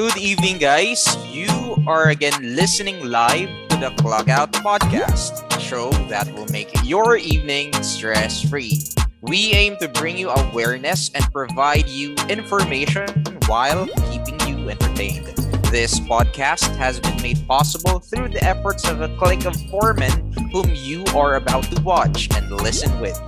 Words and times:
Good 0.00 0.16
evening, 0.16 0.56
guys. 0.56 1.04
You 1.28 1.76
are 1.86 2.08
again 2.08 2.56
listening 2.56 3.04
live 3.04 3.50
to 3.68 3.76
the 3.76 3.90
Clock 3.98 4.30
Out 4.30 4.50
Podcast, 4.50 5.44
a 5.54 5.60
show 5.60 5.90
that 6.08 6.26
will 6.32 6.46
make 6.46 6.70
your 6.84 7.18
evening 7.18 7.70
stress 7.82 8.40
free. 8.48 8.80
We 9.20 9.52
aim 9.52 9.76
to 9.76 9.88
bring 9.88 10.16
you 10.16 10.30
awareness 10.30 11.10
and 11.14 11.22
provide 11.30 11.86
you 11.86 12.14
information 12.30 13.08
while 13.44 13.86
keeping 14.10 14.40
you 14.48 14.70
entertained. 14.70 15.26
This 15.68 16.00
podcast 16.00 16.74
has 16.76 16.98
been 16.98 17.20
made 17.20 17.46
possible 17.46 17.98
through 17.98 18.30
the 18.30 18.42
efforts 18.42 18.88
of 18.88 19.02
a 19.02 19.14
clique 19.18 19.44
of 19.44 19.54
foremen 19.68 20.32
whom 20.50 20.70
you 20.74 21.04
are 21.14 21.34
about 21.34 21.64
to 21.64 21.82
watch 21.82 22.34
and 22.34 22.50
listen 22.50 22.98
with. 23.02 23.20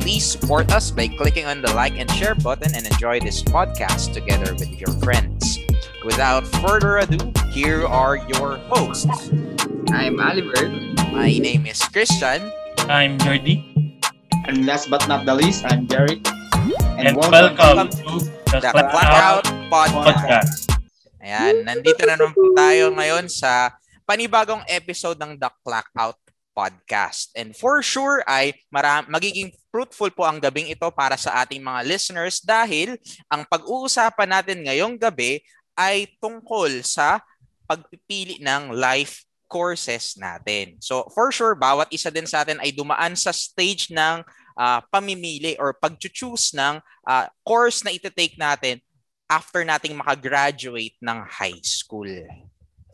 Please 0.00 0.24
support 0.24 0.72
us 0.72 0.90
by 0.90 1.08
clicking 1.08 1.44
on 1.44 1.60
the 1.60 1.74
like 1.74 1.98
and 1.98 2.10
share 2.12 2.36
button 2.36 2.74
and 2.74 2.86
enjoy 2.86 3.20
this 3.20 3.42
podcast 3.42 4.14
together 4.14 4.54
with 4.54 4.80
your 4.80 4.92
friends. 5.02 5.35
Without 6.06 6.46
further 6.62 7.02
ado, 7.02 7.18
here 7.50 7.82
are 7.82 8.22
your 8.30 8.62
hosts. 8.70 9.10
I'm 9.90 10.22
Oliver. 10.22 10.70
My 11.10 11.34
name 11.34 11.66
is 11.66 11.82
Christian. 11.90 12.46
I'm 12.86 13.18
Jordy. 13.18 13.66
And 14.46 14.70
last 14.70 14.86
but 14.86 15.02
not 15.10 15.26
the 15.26 15.34
least, 15.34 15.66
I'm 15.66 15.90
Jerry. 15.90 16.22
And, 16.94 17.18
welcome, 17.18 17.90
to 17.90 18.22
the 18.54 18.62
The 18.62 18.70
Clock 18.70 19.10
Out 19.18 19.18
Out 19.18 19.46
Podcast. 19.66 20.06
Podcast. 20.06 20.54
Ayan, 21.18 21.66
nandito 21.66 22.06
na 22.06 22.14
naman 22.14 22.38
po 22.38 22.54
tayo 22.54 22.94
ngayon 22.94 23.26
sa 23.26 23.74
panibagong 24.06 24.62
episode 24.70 25.18
ng 25.18 25.34
The 25.34 25.50
Clock 25.66 25.90
Out 25.98 26.22
Podcast. 26.54 27.34
And 27.34 27.50
for 27.52 27.82
sure 27.82 28.22
ay 28.24 28.54
mara- 28.72 29.04
magiging 29.10 29.52
fruitful 29.68 30.08
po 30.14 30.24
ang 30.24 30.40
gabing 30.40 30.72
ito 30.72 30.88
para 30.88 31.20
sa 31.20 31.44
ating 31.44 31.60
mga 31.60 31.84
listeners 31.84 32.40
dahil 32.40 32.96
ang 33.28 33.44
pag-uusapan 33.44 34.30
natin 34.40 34.64
ngayong 34.64 34.96
gabi 34.96 35.44
ay 35.76 36.10
tungkol 36.18 36.82
sa 36.82 37.20
pagpipili 37.68 38.40
ng 38.40 38.72
life 38.72 39.22
courses 39.46 40.18
natin. 40.18 40.80
So 40.82 41.06
for 41.14 41.30
sure, 41.30 41.54
bawat 41.54 41.92
isa 41.94 42.10
din 42.10 42.26
sa 42.26 42.42
atin 42.42 42.58
ay 42.58 42.74
dumaan 42.74 43.14
sa 43.14 43.30
stage 43.30 43.94
ng 43.94 44.26
ah, 44.58 44.80
pamimili 44.90 45.54
or 45.60 45.76
pag-choose 45.76 46.56
ng 46.56 46.82
ah, 47.06 47.30
course 47.46 47.86
na 47.86 47.94
iti-take 47.94 48.34
natin 48.34 48.82
after 49.26 49.62
nating 49.66 49.94
makagraduate 49.98 50.94
ng 51.02 51.18
high 51.26 51.60
school. 51.62 52.10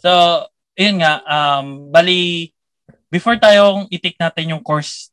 So, 0.01 0.11
yun 0.75 1.05
nga, 1.05 1.21
um, 1.29 1.93
bali, 1.93 2.51
before 3.13 3.37
tayong 3.37 3.87
itik 3.93 4.17
natin 4.17 4.57
yung 4.57 4.65
course 4.65 5.13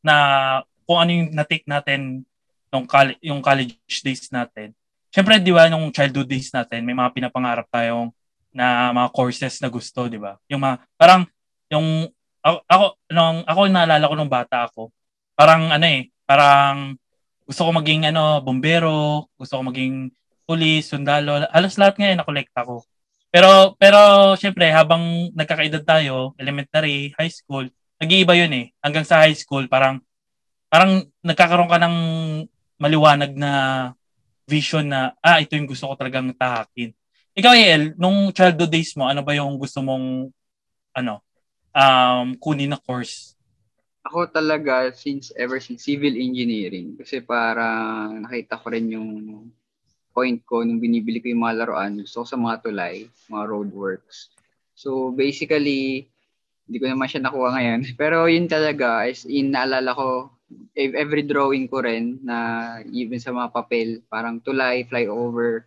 na 0.00 0.64
kung 0.88 0.98
ano 1.04 1.10
yung 1.12 1.30
na-take 1.36 1.68
natin 1.68 2.24
yung, 2.72 2.88
college, 2.88 3.20
yung 3.20 3.40
college 3.44 3.76
days 4.00 4.28
natin. 4.32 4.72
Siyempre, 5.16 5.40
di 5.40 5.48
ba, 5.48 5.64
nung 5.72 5.88
childhood 5.88 6.28
days 6.28 6.52
natin, 6.52 6.84
may 6.84 6.92
mga 6.92 7.08
pinapangarap 7.16 7.64
tayong 7.72 8.12
na 8.52 8.92
mga 8.92 9.08
courses 9.16 9.64
na 9.64 9.72
gusto, 9.72 10.12
di 10.12 10.20
ba? 10.20 10.36
Yung 10.52 10.60
mga, 10.60 10.84
parang, 11.00 11.24
yung, 11.72 12.04
ako, 12.44 12.58
ako, 12.68 12.84
nung, 13.16 13.40
ako 13.48 13.60
naalala 13.72 14.12
ko 14.12 14.14
nung 14.20 14.28
bata 14.28 14.68
ako, 14.68 14.92
parang 15.32 15.72
ano 15.72 15.88
eh, 15.88 16.12
parang 16.28 17.00
gusto 17.48 17.64
ko 17.64 17.70
maging 17.80 18.12
ano, 18.12 18.44
bombero, 18.44 19.32
gusto 19.40 19.56
ko 19.56 19.64
maging 19.64 20.12
pulis, 20.44 20.84
sundalo, 20.84 21.48
halos 21.48 21.80
lahat 21.80 21.96
nga 21.96 22.12
eh, 22.12 22.16
nakolekta 22.20 22.68
ko. 22.68 22.84
Pero, 23.32 23.72
pero, 23.80 24.36
syempre, 24.36 24.68
habang 24.68 25.32
nagkakaedad 25.32 25.80
tayo, 25.80 26.36
elementary, 26.36 27.16
high 27.16 27.32
school, 27.32 27.64
nag-iiba 27.96 28.36
yun 28.36 28.52
eh. 28.52 28.66
Hanggang 28.84 29.08
sa 29.08 29.24
high 29.24 29.32
school, 29.32 29.64
parang, 29.64 29.96
parang 30.68 31.08
nagkakaroon 31.24 31.72
ka 31.72 31.80
ng 31.80 31.96
maliwanag 32.76 33.32
na 33.32 33.52
vision 34.46 34.86
na, 34.86 35.12
ah, 35.20 35.42
ito 35.42 35.58
yung 35.58 35.66
gusto 35.66 35.90
ko 35.90 35.94
talagang 35.98 36.30
tahakin. 36.32 36.94
Ikaw, 37.36 37.52
El, 37.52 37.84
nung 38.00 38.32
childhood 38.32 38.72
days 38.72 38.96
mo, 38.96 39.10
ano 39.10 39.20
ba 39.20 39.36
yung 39.36 39.58
gusto 39.60 39.82
mong, 39.84 40.30
ano, 40.96 41.20
um, 41.76 42.32
kunin 42.40 42.72
na 42.72 42.80
course? 42.80 43.36
Ako 44.06 44.30
talaga, 44.30 44.94
since 44.94 45.34
ever 45.34 45.58
since 45.58 45.84
civil 45.84 46.14
engineering, 46.14 46.94
kasi 46.96 47.20
parang 47.20 48.22
nakita 48.22 48.56
ko 48.56 48.66
rin 48.70 48.86
yung 48.94 49.10
point 50.16 50.40
ko 50.48 50.64
nung 50.64 50.80
binibili 50.80 51.20
ko 51.20 51.28
yung 51.28 51.44
mga 51.44 51.66
laruan. 51.66 52.00
Gusto 52.00 52.24
ko 52.24 52.26
sa 52.26 52.40
mga 52.40 52.56
tulay, 52.64 53.04
mga 53.28 53.44
roadworks. 53.44 54.32
So 54.72 55.12
basically, 55.12 56.08
hindi 56.64 56.76
ko 56.80 56.88
naman 56.88 57.12
siya 57.12 57.20
nakuha 57.20 57.52
ngayon. 57.52 57.80
Pero 58.00 58.24
yun 58.24 58.48
talaga, 58.48 59.04
is 59.04 59.28
in 59.28 59.52
naalala 59.52 59.92
ko, 59.92 60.32
every 60.76 61.26
drawing 61.26 61.66
ko 61.66 61.82
rin 61.82 62.20
na 62.22 62.36
even 62.92 63.18
sa 63.18 63.34
mga 63.34 63.50
papel, 63.50 63.88
parang 64.06 64.38
tulay, 64.38 64.86
flyover. 64.86 65.66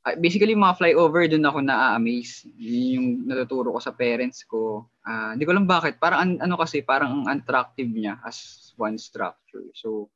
Ah, 0.00 0.16
basically, 0.16 0.56
mga 0.56 0.80
flyover, 0.80 1.28
dun 1.28 1.44
ako 1.44 1.60
na-amaze. 1.60 2.48
Yun 2.56 2.88
yung 2.96 3.08
natuturo 3.28 3.68
ko 3.76 3.80
sa 3.84 3.92
parents 3.92 4.42
ko. 4.48 4.88
Ah, 5.04 5.36
hindi 5.36 5.44
ko 5.44 5.52
lang 5.52 5.68
bakit. 5.68 6.00
Parang 6.00 6.20
an- 6.24 6.40
ano 6.40 6.56
kasi, 6.56 6.80
parang 6.80 7.22
ang 7.22 7.38
attractive 7.38 7.86
niya 7.86 8.16
as 8.24 8.72
one 8.80 8.96
structure. 8.96 9.68
So, 9.76 10.08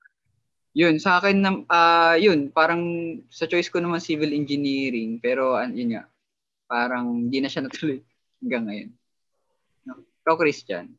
yun, 0.74 0.98
sa 0.98 1.20
akin, 1.22 1.68
ah 1.70 2.18
yun, 2.18 2.50
parang 2.50 2.82
sa 3.30 3.46
choice 3.46 3.70
ko 3.70 3.78
naman 3.78 4.02
civil 4.02 4.34
engineering, 4.34 5.22
pero 5.22 5.54
an- 5.54 5.76
yun 5.76 5.94
nga, 5.94 6.08
parang 6.66 7.28
hindi 7.28 7.38
na 7.38 7.52
siya 7.52 7.68
natuloy 7.68 8.00
hanggang 8.42 8.64
ngayon. 8.66 8.90
No? 9.86 10.00
Ikaw, 10.24 10.34
Christian. 10.40 10.96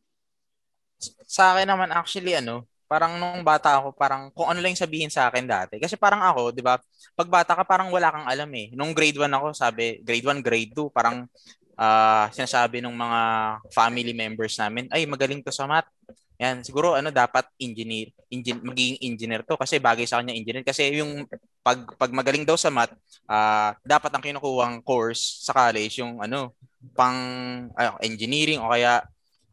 Sa 1.25 1.51
akin 1.51 1.67
naman 1.67 1.91
actually 1.91 2.37
ano, 2.37 2.63
parang 2.85 3.17
nung 3.17 3.41
bata 3.41 3.81
ako, 3.81 3.97
parang 3.97 4.29
kung 4.33 4.49
ano 4.49 4.61
lang 4.61 4.77
sabihin 4.77 5.09
sa 5.09 5.29
akin 5.29 5.45
dati. 5.45 5.75
Kasi 5.81 5.97
parang 5.97 6.21
ako, 6.21 6.53
'di 6.53 6.61
ba? 6.61 6.77
Pag 7.17 7.29
bata 7.29 7.51
ka 7.57 7.63
parang 7.65 7.89
wala 7.89 8.13
kang 8.13 8.27
alam 8.29 8.49
eh. 8.53 8.69
Nung 8.77 8.93
grade 8.93 9.17
1 9.17 9.31
ako, 9.33 9.53
sabi, 9.57 9.99
grade 10.05 10.25
1, 10.25 10.41
grade 10.45 10.71
2, 10.73 10.89
parang 10.93 11.25
ah 11.75 12.31
sinasabi 12.31 12.79
ng 12.79 12.95
mga 12.95 13.21
family 13.75 14.13
members 14.15 14.55
namin, 14.61 14.87
ay 14.93 15.03
magaling 15.09 15.43
to 15.43 15.51
sa 15.51 15.67
math. 15.67 15.89
Yan, 16.35 16.63
siguro 16.67 16.99
ano 16.99 17.15
dapat 17.15 17.47
engineer, 17.55 18.11
engin, 18.27 18.59
magiging 18.59 18.99
engineer 19.07 19.41
to 19.47 19.55
kasi 19.55 19.79
bagay 19.79 20.03
sa 20.03 20.19
kanya 20.19 20.35
engineer 20.35 20.67
kasi 20.67 20.91
yung 20.99 21.23
pag 21.63 21.79
pag 21.95 22.11
magaling 22.11 22.43
daw 22.43 22.59
sa 22.59 22.67
math, 22.67 22.91
ah 23.27 23.71
dapat 23.87 24.11
ang 24.11 24.23
kinukuhang 24.23 24.83
course 24.83 25.43
sa 25.47 25.55
college 25.55 26.03
yung 26.03 26.19
ano, 26.19 26.51
pang 26.93 27.15
ay, 27.79 28.11
engineering 28.11 28.59
o 28.61 28.69
kaya 28.69 29.01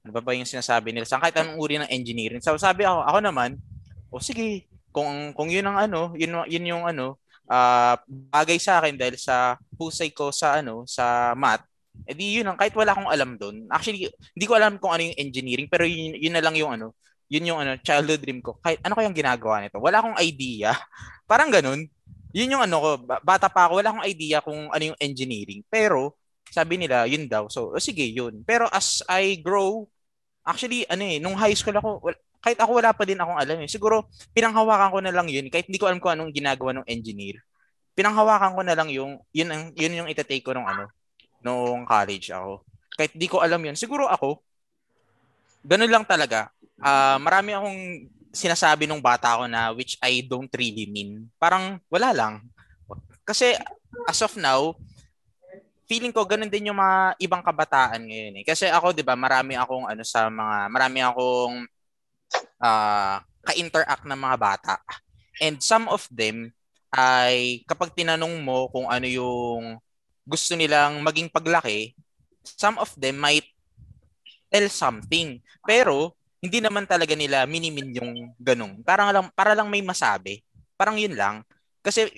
ano 0.02 0.10
ba 0.10 0.20
ba 0.22 0.34
yung 0.34 0.48
sinasabi 0.48 0.90
nila 0.90 1.06
sa 1.06 1.22
kahit 1.22 1.38
anong 1.38 1.58
uri 1.62 1.78
ng 1.78 1.90
engineering. 1.90 2.42
So 2.42 2.58
sabi 2.58 2.82
ako, 2.82 3.06
ako 3.06 3.18
naman, 3.22 3.50
o 4.10 4.18
sige, 4.18 4.66
kung 4.90 5.30
kung 5.32 5.48
yun 5.48 5.66
ang 5.70 5.78
ano, 5.78 6.12
yun 6.18 6.42
yun 6.50 6.64
yung 6.76 6.84
ano, 6.84 7.18
ah 7.46 7.96
bagay 8.06 8.58
sa 8.58 8.82
akin 8.82 8.98
dahil 8.98 9.16
sa 9.16 9.56
husay 9.78 10.10
ko 10.10 10.34
sa 10.34 10.58
ano, 10.58 10.82
sa 10.90 11.32
math, 11.38 11.62
edi 12.04 12.42
yun 12.42 12.46
ang 12.50 12.58
kahit 12.58 12.74
wala 12.74 12.92
akong 12.92 13.10
alam 13.10 13.38
doon. 13.38 13.66
Actually, 13.70 14.10
hindi 14.34 14.46
ko 14.46 14.58
alam 14.58 14.76
kung 14.82 14.90
ano 14.90 15.06
yung 15.06 15.18
engineering, 15.18 15.68
pero 15.70 15.86
yun, 15.86 16.18
yun 16.18 16.34
na 16.34 16.42
lang 16.42 16.58
yung 16.58 16.74
ano, 16.74 16.98
yun 17.32 17.48
yung 17.48 17.60
ano, 17.62 17.78
childhood 17.80 18.20
dream 18.20 18.44
ko. 18.44 18.60
Kahit 18.60 18.82
ano 18.84 18.92
kayang 18.92 19.16
ginagawa 19.16 19.64
nito? 19.64 19.80
Wala 19.80 20.04
akong 20.04 20.18
idea. 20.20 20.76
Parang 21.30 21.48
ganun. 21.48 21.88
Yun 22.32 22.52
yung 22.58 22.62
ano 22.64 22.76
ko, 22.80 22.90
ba- 23.00 23.22
bata 23.24 23.48
pa 23.48 23.68
ako, 23.68 23.80
wala 23.80 23.88
akong 23.92 24.06
idea 24.08 24.44
kung 24.44 24.68
ano 24.68 24.84
yung 24.92 24.98
engineering. 25.00 25.64
Pero 25.68 26.16
sabi 26.52 26.76
nila, 26.76 27.08
yun 27.08 27.24
daw. 27.28 27.48
So, 27.48 27.72
oh, 27.72 27.80
sige, 27.80 28.04
yun. 28.04 28.44
Pero 28.44 28.68
as 28.68 29.00
I 29.08 29.40
grow, 29.40 29.88
actually, 30.42 30.86
ano 30.90 31.02
eh, 31.06 31.18
nung 31.22 31.38
high 31.38 31.54
school 31.54 31.74
ako, 31.74 32.02
wal- 32.02 32.22
kahit 32.42 32.58
ako 32.58 32.82
wala 32.82 32.90
pa 32.90 33.06
din 33.06 33.18
akong 33.18 33.38
alam 33.38 33.58
eh. 33.62 33.70
Siguro, 33.70 34.10
pinanghawakan 34.34 34.90
ko 34.90 34.98
na 34.98 35.14
lang 35.14 35.30
yun, 35.30 35.46
kahit 35.46 35.70
hindi 35.70 35.78
ko 35.78 35.86
alam 35.86 36.02
kung 36.02 36.12
anong 36.14 36.34
ginagawa 36.34 36.82
ng 36.82 36.86
engineer. 36.90 37.38
Pinanghawakan 37.94 38.58
ko 38.58 38.62
na 38.66 38.74
lang 38.74 38.88
yung, 38.90 39.22
yun, 39.30 39.48
ang, 39.52 39.70
yun 39.78 40.02
yung 40.02 40.08
itatake 40.10 40.42
ko 40.42 40.50
nung 40.50 40.66
ano, 40.66 40.90
nung 41.38 41.86
college 41.86 42.34
ako. 42.34 42.66
Kahit 42.98 43.14
di 43.14 43.30
ko 43.30 43.38
alam 43.38 43.62
yun, 43.62 43.78
siguro 43.78 44.10
ako, 44.10 44.42
ganun 45.62 45.90
lang 45.90 46.02
talaga. 46.02 46.50
Ah, 46.82 47.16
marami 47.22 47.54
akong 47.54 47.80
sinasabi 48.34 48.88
nung 48.88 49.04
bata 49.04 49.38
ako 49.38 49.44
na 49.46 49.70
which 49.70 50.00
I 50.00 50.24
don't 50.24 50.50
really 50.56 50.88
mean. 50.88 51.28
Parang 51.38 51.78
wala 51.92 52.10
lang. 52.10 52.34
Kasi 53.22 53.54
as 54.08 54.18
of 54.24 54.34
now, 54.40 54.74
feeling 55.92 56.08
ko 56.08 56.24
ganun 56.24 56.48
din 56.48 56.72
yung 56.72 56.80
mga 56.80 57.20
ibang 57.20 57.44
kabataan 57.44 58.08
ngayon 58.08 58.40
eh. 58.40 58.44
Kasi 58.48 58.64
ako, 58.72 58.96
'di 58.96 59.04
ba, 59.04 59.12
marami 59.12 59.60
akong 59.60 59.84
ano 59.84 60.00
sa 60.00 60.32
mga 60.32 60.72
marami 60.72 60.98
akong 61.04 61.68
ah 62.64 63.20
ka-interact 63.44 64.08
ng 64.08 64.16
mga 64.16 64.36
bata. 64.40 64.74
And 65.44 65.60
some 65.60 65.92
of 65.92 66.08
them 66.08 66.48
ay 66.96 67.60
kapag 67.68 67.92
tinanong 67.92 68.40
mo 68.40 68.72
kung 68.72 68.88
ano 68.88 69.04
yung 69.04 69.76
gusto 70.24 70.56
nilang 70.56 71.04
maging 71.04 71.28
paglaki, 71.28 71.92
some 72.40 72.80
of 72.80 72.88
them 72.96 73.20
might 73.20 73.44
tell 74.48 74.64
something. 74.72 75.44
Pero 75.60 76.16
hindi 76.40 76.64
naman 76.64 76.88
talaga 76.88 77.12
nila 77.12 77.44
minimin 77.44 78.00
yung 78.00 78.12
ganun. 78.40 78.80
Parang 78.80 79.12
lang 79.12 79.28
para 79.36 79.52
lang 79.52 79.68
may 79.68 79.84
masabi. 79.84 80.40
Parang 80.80 80.96
yun 80.96 81.12
lang. 81.12 81.44
Kasi 81.82 82.08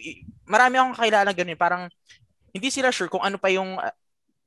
marami 0.44 0.78
akong 0.78 0.96
kakilala 1.00 1.30
ganun, 1.32 1.58
parang 1.58 1.82
hindi 2.54 2.70
sila 2.70 2.94
sure 2.94 3.10
kung 3.10 3.26
ano 3.26 3.36
pa 3.36 3.50
yung 3.50 3.74
uh, 3.76 3.90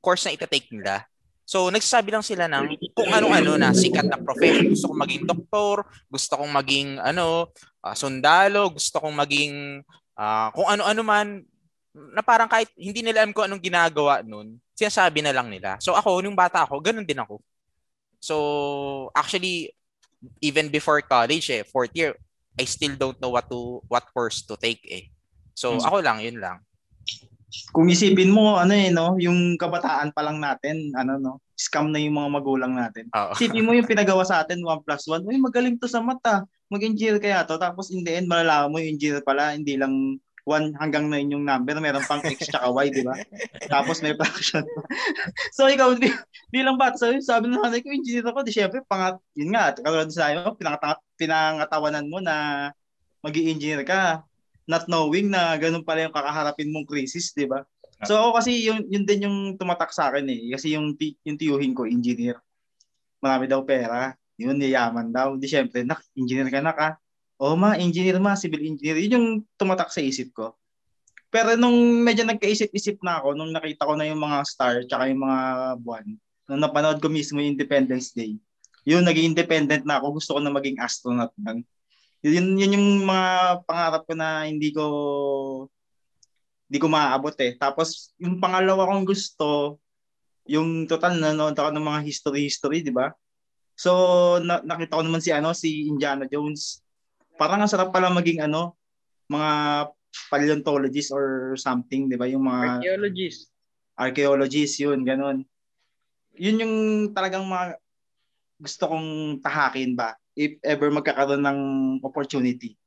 course 0.00 0.24
na 0.24 0.32
itatake 0.32 0.72
nila. 0.72 1.04
So, 1.48 1.72
nagsasabi 1.72 2.12
lang 2.12 2.20
sila 2.20 2.44
ng 2.44 2.76
kung 2.92 3.08
ano-ano 3.08 3.56
na 3.56 3.72
sikat 3.72 4.04
na 4.04 4.20
profession. 4.20 4.68
Gusto 4.68 4.92
kong 4.92 5.00
maging 5.00 5.22
doktor, 5.24 5.76
gusto 6.04 6.32
kong 6.36 6.52
maging 6.52 6.88
ano, 7.00 7.48
ah, 7.80 7.96
sundalo, 7.96 8.68
gusto 8.68 9.00
kong 9.00 9.16
maging 9.16 9.80
ah, 10.12 10.52
kung 10.52 10.68
ano-ano 10.68 11.00
man 11.00 11.40
na 12.12 12.20
parang 12.20 12.52
kahit 12.52 12.68
hindi 12.76 13.00
nila 13.00 13.24
alam 13.24 13.32
kung 13.32 13.48
anong 13.48 13.64
ginagawa 13.64 14.20
nun, 14.20 14.60
sinasabi 14.76 15.24
na 15.24 15.32
lang 15.32 15.48
nila. 15.48 15.80
So 15.80 15.96
ako, 15.96 16.20
nung 16.20 16.36
bata 16.36 16.68
ako, 16.68 16.84
ganun 16.84 17.08
din 17.08 17.16
ako. 17.16 17.40
So, 18.20 18.36
actually, 19.16 19.72
even 20.44 20.68
before 20.68 21.00
college, 21.00 21.48
eh, 21.48 21.64
fourth 21.64 21.96
year, 21.96 22.12
I 22.60 22.68
still 22.68 22.92
don't 22.98 23.16
know 23.22 23.32
what 23.32 23.48
to 23.48 23.80
what 23.88 24.04
course 24.12 24.44
to 24.50 24.58
take 24.58 24.82
eh. 24.84 25.08
So, 25.56 25.78
Hmm. 25.78 25.86
ako 25.86 25.96
lang, 26.04 26.18
yun 26.20 26.38
lang. 26.42 26.60
Kung 27.72 27.88
isipin 27.88 28.28
mo, 28.28 28.60
ano 28.60 28.76
eh, 28.76 28.92
no, 28.92 29.16
yung 29.16 29.56
kabataan 29.56 30.12
pa 30.12 30.20
lang 30.20 30.36
natin, 30.36 30.92
ano, 30.92 31.16
no, 31.16 31.32
scam 31.56 31.88
na 31.88 31.98
yung 31.98 32.20
mga 32.20 32.30
magulang 32.30 32.72
natin. 32.76 33.08
Oo. 33.16 33.32
Isipin 33.34 33.64
mo 33.64 33.72
yung 33.72 33.88
pinagawa 33.88 34.22
sa 34.22 34.44
atin, 34.44 34.60
1 34.60 34.84
plus 34.84 35.04
1, 35.08 35.24
uy, 35.24 35.36
magaling 35.40 35.80
to 35.80 35.88
sa 35.88 36.04
mata, 36.04 36.44
mag-engineer 36.68 37.16
kaya 37.16 37.48
to. 37.48 37.56
Tapos 37.56 37.88
in 37.88 38.04
the 38.04 38.20
end, 38.20 38.28
malalaman 38.28 38.68
mo 38.70 38.76
yung 38.78 38.94
engineer 38.94 39.24
pala, 39.24 39.56
hindi 39.56 39.80
lang 39.80 40.20
1 40.48 40.80
hanggang 40.80 41.12
9 41.12 41.34
yung 41.36 41.44
number, 41.44 41.76
meron 41.76 42.04
pang 42.08 42.24
X 42.24 42.48
tsaka 42.48 42.72
Y, 42.72 42.88
di 42.88 43.04
ba? 43.04 43.12
Tapos 43.68 44.00
may 44.00 44.16
fraction 44.16 44.64
pa. 44.64 44.80
so 45.56 45.68
ikaw, 45.68 45.92
di, 45.92 46.08
bilang 46.48 46.80
bata, 46.80 46.96
sabi, 46.96 47.20
sabi 47.20 47.52
ng 47.52 47.60
nanay 47.60 47.84
ko, 47.84 47.92
engineer 47.92 48.24
ako, 48.24 48.40
di 48.48 48.52
syempre, 48.56 48.80
pangat, 48.88 49.20
yun 49.36 49.52
nga, 49.52 49.76
katulad 49.76 50.08
sa 50.08 50.32
iyo, 50.32 50.56
pinangata, 50.56 50.96
pinangatawanan 51.20 52.08
mo 52.08 52.24
na 52.24 52.68
mag 53.20 53.34
engineer 53.36 53.84
ka, 53.84 54.24
not 54.68 54.84
knowing 54.86 55.32
na 55.32 55.56
ganun 55.56 55.82
pala 55.82 56.04
yung 56.04 56.14
kakaharapin 56.14 56.68
mong 56.68 56.86
crisis, 56.86 57.32
di 57.32 57.48
ba? 57.48 57.64
So 58.06 58.14
ako 58.14 58.38
kasi 58.38 58.62
yun, 58.62 58.86
yun 58.86 59.02
din 59.02 59.26
yung 59.26 59.38
tumatak 59.58 59.90
sa 59.90 60.12
akin 60.12 60.28
eh. 60.30 60.54
Kasi 60.54 60.76
yung, 60.76 60.94
yung 61.26 61.38
tiyuhin 61.40 61.74
ko, 61.74 61.88
engineer. 61.88 62.38
Marami 63.18 63.50
daw 63.50 63.64
pera. 63.66 64.14
Yun, 64.38 64.60
yayaman 64.62 65.10
daw. 65.10 65.34
Di 65.34 65.50
syempre, 65.50 65.82
nak, 65.82 66.04
engineer 66.14 66.46
ka 66.46 66.62
na 66.62 66.70
ka. 66.76 66.88
Oo 67.42 67.58
ma, 67.58 67.74
engineer 67.74 68.22
ma, 68.22 68.38
civil 68.38 68.62
engineer. 68.62 69.02
Yun 69.02 69.14
yung 69.18 69.28
tumatak 69.58 69.90
sa 69.90 69.98
isip 69.98 70.30
ko. 70.30 70.54
Pero 71.28 71.58
nung 71.58 71.74
medyo 72.06 72.22
nagkaisip-isip 72.22 73.02
na 73.02 73.18
ako, 73.18 73.34
nung 73.34 73.50
nakita 73.50 73.82
ko 73.84 73.98
na 73.98 74.06
yung 74.06 74.22
mga 74.22 74.46
star, 74.46 74.86
tsaka 74.86 75.10
yung 75.10 75.26
mga 75.26 75.38
buwan, 75.82 76.06
nung 76.48 76.62
napanood 76.62 77.02
ko 77.02 77.10
mismo 77.10 77.42
yung 77.42 77.58
Independence 77.58 78.14
Day, 78.14 78.38
yun, 78.88 79.04
naging 79.04 79.36
independent 79.36 79.84
na 79.84 80.00
ako. 80.00 80.16
Gusto 80.16 80.38
ko 80.38 80.40
na 80.40 80.48
maging 80.48 80.80
astronaut 80.80 81.34
lang. 81.44 81.60
Yun, 82.26 82.58
yun 82.58 82.74
yung 82.74 82.88
mga 83.06 83.62
pangarap 83.62 84.02
ko 84.02 84.12
na 84.18 84.42
hindi 84.50 84.74
ko 84.74 84.84
hindi 86.68 86.78
ko 86.82 86.86
maaabot 86.90 87.32
eh. 87.40 87.54
Tapos 87.56 88.12
yung 88.18 88.42
pangalawa 88.42 88.90
kong 88.90 89.06
gusto, 89.06 89.78
yung 90.44 90.84
total 90.90 91.16
nanonood 91.16 91.54
ako 91.54 91.70
ng 91.72 91.86
mga 91.86 92.00
history-history, 92.04 92.82
di 92.82 92.92
ba? 92.92 93.14
So 93.78 94.36
na- 94.42 94.64
nakita 94.66 94.98
ko 94.98 95.02
naman 95.06 95.22
si 95.22 95.30
ano 95.30 95.54
si 95.54 95.86
Indiana 95.86 96.26
Jones. 96.26 96.82
Parang 97.38 97.62
ang 97.62 97.70
sarap 97.70 97.94
pala 97.94 98.10
maging 98.10 98.42
ano, 98.42 98.74
mga 99.30 99.50
paleontologist 100.28 101.14
or 101.14 101.54
something, 101.54 102.10
di 102.10 102.18
ba? 102.18 102.26
Yung 102.26 102.42
mga 102.42 102.82
Archaeologist. 102.82 103.54
archaeologist, 103.94 104.74
yun, 104.82 105.06
ganun. 105.06 105.46
Yun 106.34 106.62
yung 106.62 106.74
talagang 107.14 107.46
mga 107.46 107.78
gusto 108.58 108.90
kong 108.90 109.38
tahakin 109.38 109.94
ba 109.94 110.18
if 110.38 110.54
ever 110.62 110.94
magkakaroon 110.94 111.42
ng 111.42 111.60
opportunity. 112.06 112.78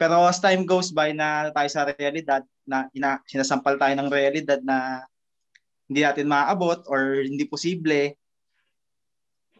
Pero 0.00 0.24
as 0.24 0.40
time 0.40 0.64
goes 0.64 0.88
by 0.88 1.12
na 1.12 1.52
tayo 1.52 1.68
sa 1.68 1.84
realidad, 1.84 2.40
na 2.64 2.88
ina, 2.96 3.20
sinasampal 3.28 3.76
tayo 3.76 3.92
ng 3.92 4.08
realidad 4.08 4.64
na 4.64 5.04
hindi 5.84 6.00
natin 6.00 6.32
maaabot 6.32 6.80
or 6.88 7.20
hindi 7.20 7.44
posible, 7.44 8.16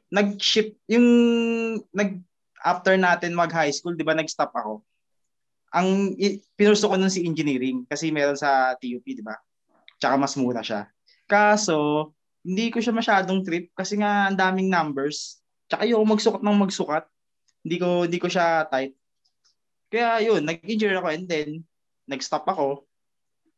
nag-shift, 0.09 0.73
yung 0.89 1.07
nag, 1.93 2.25
after 2.65 2.97
natin 2.97 3.37
mag 3.37 3.53
high 3.53 3.71
school, 3.71 3.93
di 3.93 4.07
ba 4.07 4.17
nag-stop 4.17 4.51
ako. 4.57 4.81
Ang 5.75 6.17
i- 6.17 6.41
pinurso 6.57 6.89
ko 6.89 6.97
nun 6.97 7.13
si 7.13 7.29
engineering 7.29 7.85
kasi 7.85 8.09
meron 8.09 8.39
sa 8.39 8.73
TUP, 8.81 9.05
di 9.05 9.21
ba? 9.21 9.37
Tsaka 10.01 10.15
mas 10.17 10.39
mura 10.41 10.65
siya. 10.65 10.89
Kaso, 11.29 12.11
hindi 12.45 12.71
ko 12.71 12.79
siya 12.79 12.95
masyadong 12.95 13.43
trip 13.43 13.73
kasi 13.75 13.99
nga 13.99 14.31
ang 14.31 14.37
daming 14.39 14.71
numbers. 14.71 15.43
Tsaka 15.67 15.89
yung 15.89 16.05
magsukat 16.07 16.41
ng 16.45 16.61
magsukat. 16.63 17.05
Hindi 17.65 17.77
ko 17.81 18.05
hindi 18.05 18.19
ko 18.21 18.29
siya 18.29 18.69
type. 18.69 18.95
Kaya 19.89 20.21
yun, 20.21 20.45
nag-engineer 20.45 21.01
ako 21.01 21.09
and 21.09 21.27
then 21.27 21.49
nag-stop 22.05 22.45
ako. 22.45 22.85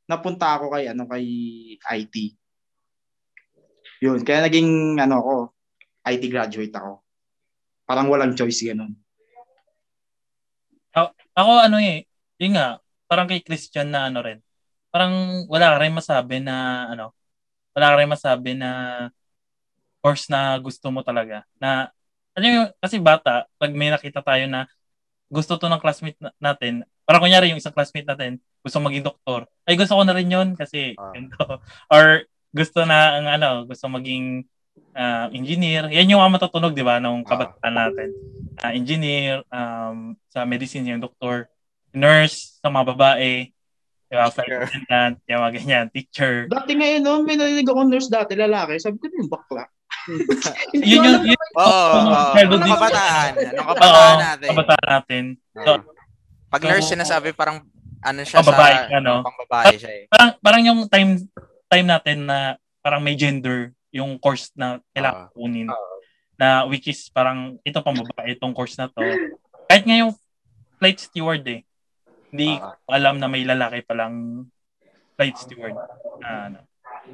Napunta 0.07 0.55
ako 0.55 0.71
kay 0.71 0.87
ano 0.87 1.05
kay 1.11 1.27
IT. 1.83 2.15
Yun, 4.07 4.23
kaya 4.23 4.47
naging 4.47 5.01
ano 5.03 5.15
ako, 5.19 5.35
IT 6.07 6.23
graduate 6.31 6.75
ako. 6.77 7.03
Parang 7.83 8.07
walang 8.07 8.39
choice 8.39 8.63
ganun. 8.63 8.95
Ako 11.37 11.53
ano 11.61 11.77
eh, 11.77 12.09
yun 12.41 12.57
nga, 12.57 12.81
parang 13.05 13.29
kay 13.29 13.45
Christian 13.45 13.93
na 13.93 14.09
ano 14.09 14.25
rin. 14.25 14.41
Parang 14.89 15.45
wala 15.51 15.77
ka 15.77 15.79
rin 15.85 15.93
masabi 15.93 16.41
na 16.41 16.87
ano, 16.89 17.13
wala 17.77 17.87
ka 17.93 17.97
rin 18.01 18.09
masabi 18.09 18.51
na 18.57 18.71
course 20.01 20.31
na 20.33 20.57
gusto 20.57 20.89
mo 20.89 21.05
talaga. 21.05 21.45
Na, 21.61 21.93
ano 22.37 22.45
yung, 22.47 22.67
kasi 22.79 23.01
bata, 23.01 23.49
pag 23.57 23.73
may 23.73 23.89
nakita 23.89 24.21
tayo 24.21 24.45
na 24.47 24.69
gusto 25.27 25.57
to 25.57 25.67
ng 25.67 25.81
classmate 25.81 26.21
na- 26.21 26.37
natin, 26.39 26.85
parang 27.03 27.25
kunyari 27.25 27.51
yung 27.51 27.59
isang 27.59 27.75
classmate 27.75 28.07
natin, 28.07 28.39
gusto 28.61 28.79
maging 28.79 29.03
doktor. 29.03 29.49
Ay, 29.65 29.75
gusto 29.75 29.97
ko 29.97 30.03
na 30.05 30.15
rin 30.15 30.29
yun 30.29 30.55
kasi, 30.55 30.95
Ah. 30.95 31.11
ganito. 31.11 31.39
Or 31.95 32.23
gusto 32.53 32.85
na, 32.85 33.19
ang 33.19 33.27
ano, 33.27 33.49
gusto 33.65 33.89
maging 33.89 34.45
ah, 34.93 35.29
engineer. 35.33 35.89
Yan 35.89 36.09
yung 36.09 36.25
matutunog, 36.29 36.73
di 36.73 36.85
ba, 36.85 36.97
nung 36.97 37.25
Ah. 37.25 37.29
kabataan 37.29 37.75
natin. 37.75 38.09
Ah, 38.57 38.73
engineer, 38.73 39.41
um, 39.49 40.17
sa 40.29 40.45
medicine 40.45 40.85
yung 40.87 41.01
doktor, 41.01 41.49
nurse, 41.93 42.61
sa 42.61 42.69
mga 42.69 42.93
babae, 42.93 43.49
di 44.07 44.15
ba, 44.15 44.29
flight 44.29 44.69
attendant, 44.69 45.17
yung 45.25 45.41
mga 45.41 45.53
ganyan, 45.57 45.87
teacher. 45.89 46.45
Dati 46.49 46.77
ngayon, 46.77 47.01
no, 47.01 47.21
may 47.25 47.37
narinig 47.37 47.65
akong 47.65 47.89
nurse 47.89 48.09
dati, 48.09 48.37
lalaki. 48.37 48.77
Sabi 48.77 48.97
ko, 48.97 49.09
yung 49.11 49.29
bakla. 49.29 49.65
Yun 50.73 51.01
yung, 51.03 51.23
yun, 51.25 51.41
Oo. 51.57 51.99
Childhood 52.33 52.61
Nung 52.63 52.69
disease. 52.69 52.79
kabataan. 52.79 53.31
Oo, 53.35 53.75
kabataan 53.75 54.17
natin. 54.19 54.49
kabataan 54.49 54.87
natin. 54.89 55.23
So. 55.57 55.71
Pag 56.47 56.63
nurse 56.63 56.87
So, 56.87 56.93
sinasabi 56.95 57.29
parang 57.35 57.67
ano 58.01 58.21
siya 58.23 58.39
Pang 58.39 58.49
babae, 58.49 58.75
sa 58.87 59.03
ano? 59.03 59.15
pang 59.21 59.39
babae 59.41 59.75
siya 59.75 59.93
eh. 59.93 60.05
parang, 60.07 60.31
parang 60.39 60.63
yung 60.63 60.81
time, 60.87 61.19
time 61.67 61.87
natin 61.87 62.19
na 62.23 62.39
parang 62.79 63.03
may 63.03 63.19
gender 63.19 63.75
yung 63.91 64.15
course 64.17 64.55
na 64.55 64.79
kailangan 64.95 65.27
kunin. 65.35 65.67
Na 66.37 66.63
which 66.65 66.87
is 66.87 67.11
parang 67.11 67.59
ito 67.61 67.81
pang 67.81 67.97
babae, 67.97 68.37
itong 68.37 68.55
course 68.55 68.79
na 68.79 68.87
to. 68.87 69.03
Kahit 69.67 69.83
nga 69.83 69.97
yung 69.97 70.15
flight 70.79 71.01
steward 71.03 71.43
eh. 71.49 71.67
Hindi 72.31 72.61
ko 72.61 72.93
alam 72.93 73.19
na 73.19 73.27
may 73.27 73.43
lalaki 73.43 73.83
palang 73.83 74.47
flight 75.17 75.35
steward. 75.35 75.75
Ah, 76.23 76.47
ano. 76.47 76.61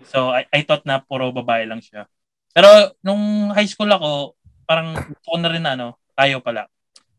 So, 0.09 0.29
I, 0.29 0.45
I 0.51 0.61
thought 0.61 0.83
na 0.83 0.99
puro 0.99 1.31
babae 1.31 1.65
lang 1.65 1.79
siya. 1.79 2.05
Pero 2.53 2.69
nung 3.01 3.49
high 3.57 3.69
school 3.69 3.89
ako, 3.89 4.37
parang 4.69 4.93
gusto 4.97 5.27
ko 5.27 5.37
na 5.41 5.49
rin 5.49 5.65
na, 5.65 5.73
ano, 5.77 5.89
tayo 6.13 6.41
pala. 6.45 6.69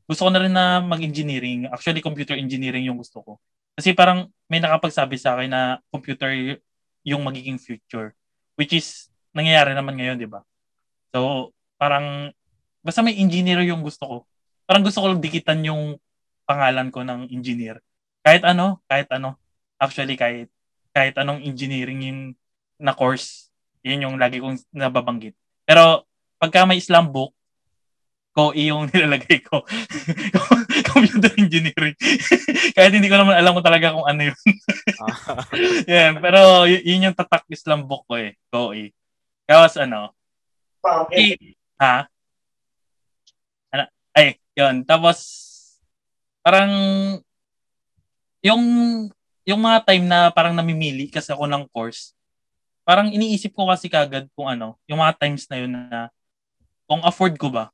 Gusto 0.06 0.30
ko 0.30 0.32
na 0.34 0.42
rin 0.42 0.54
na 0.54 0.82
mag-engineering. 0.82 1.70
Actually, 1.74 2.06
computer 2.06 2.38
engineering 2.38 2.86
yung 2.86 3.02
gusto 3.02 3.22
ko. 3.26 3.34
Kasi 3.74 3.98
parang 3.98 4.30
may 4.46 4.62
nakapagsabi 4.62 5.18
sa 5.18 5.34
akin 5.34 5.50
na 5.50 5.62
computer 5.90 6.30
yung 7.02 7.26
magiging 7.26 7.58
future. 7.58 8.14
Which 8.54 8.78
is, 8.78 9.10
nangyayari 9.34 9.74
naman 9.74 9.98
ngayon, 9.98 10.22
di 10.22 10.30
ba? 10.30 10.46
So, 11.10 11.50
parang, 11.82 12.30
basta 12.86 13.02
may 13.02 13.18
engineer 13.18 13.66
yung 13.66 13.82
gusto 13.82 14.04
ko. 14.06 14.18
Parang 14.70 14.86
gusto 14.86 15.02
ko 15.02 15.18
dikitan 15.18 15.66
yung 15.66 15.98
pangalan 16.46 16.94
ko 16.94 17.02
ng 17.02 17.32
engineer. 17.34 17.82
Kahit 18.22 18.46
ano, 18.46 18.80
kahit 18.86 19.10
ano. 19.10 19.36
Actually, 19.82 20.16
kahit, 20.16 20.48
kahit 20.94 21.18
anong 21.18 21.42
engineering 21.42 22.00
yung 22.06 22.22
na 22.78 22.94
course, 22.94 23.53
yun 23.84 24.04
yung 24.10 24.16
lagi 24.18 24.40
kong 24.40 24.58
nababanggit. 24.72 25.36
Pero, 25.68 26.08
pagka 26.40 26.64
may 26.64 26.80
Islam 26.80 27.12
book, 27.12 27.36
ko 28.34 28.50
yung 28.58 28.88
nilalagay 28.90 29.46
ko. 29.46 29.62
Computer 30.94 31.32
engineering. 31.38 31.94
Kahit 32.76 32.92
hindi 32.98 33.08
ko 33.08 33.22
naman 33.22 33.38
alam 33.38 33.54
ko 33.54 33.62
talaga 33.62 33.94
kung 33.94 34.10
ano 34.10 34.34
yun. 34.34 34.40
Ah. 34.98 35.46
Yan, 35.86 36.18
pero 36.18 36.66
y- 36.66 36.82
yun 36.82 37.06
yung 37.10 37.18
tatak 37.18 37.46
Islam 37.54 37.86
book 37.86 38.10
ko 38.10 38.18
eh. 38.18 38.34
Ko 38.50 38.74
eh. 38.74 38.90
Tapos 39.46 39.78
ano, 39.78 40.18
eh, 41.14 41.38
ha? 41.80 42.10
Ano? 43.72 43.84
Ay, 44.12 44.36
yun. 44.58 44.84
Tapos, 44.84 45.18
parang, 46.44 46.72
yung, 48.44 48.64
yung 49.48 49.62
mga 49.64 49.80
time 49.88 50.04
na 50.04 50.28
parang 50.34 50.52
namimili 50.52 51.08
kasi 51.08 51.32
ako 51.32 51.48
ng 51.48 51.64
course, 51.72 52.12
parang 52.84 53.12
iniisip 53.12 53.56
ko 53.56 53.68
kasi 53.68 53.88
kagad 53.88 54.28
kung 54.36 54.48
ano, 54.48 54.80
yung 54.88 55.00
mga 55.00 55.16
times 55.20 55.48
na 55.48 55.58
yun 55.60 55.72
na, 55.72 56.12
kung 56.88 57.02
afford 57.04 57.36
ko 57.40 57.48
ba. 57.52 57.72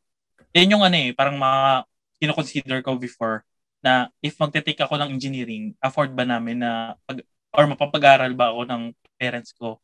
Yan 0.53 0.77
yung 0.77 0.83
ano 0.85 0.97
eh, 0.97 1.11
parang 1.13 1.37
mga 1.37 1.85
kinoconsider 2.21 2.79
ko 2.85 2.97
before 2.97 3.45
na 3.81 4.11
if 4.19 4.35
magte-take 4.37 4.79
ako 4.79 4.99
ng 4.99 5.09
engineering, 5.13 5.73
afford 5.79 6.11
ba 6.13 6.27
namin 6.27 6.61
na 6.61 6.95
pag, 7.07 7.23
or 7.55 7.65
mapapag-aral 7.65 8.33
ba 8.37 8.53
ako 8.53 8.61
ng 8.69 8.83
parents 9.17 9.51
ko 9.55 9.81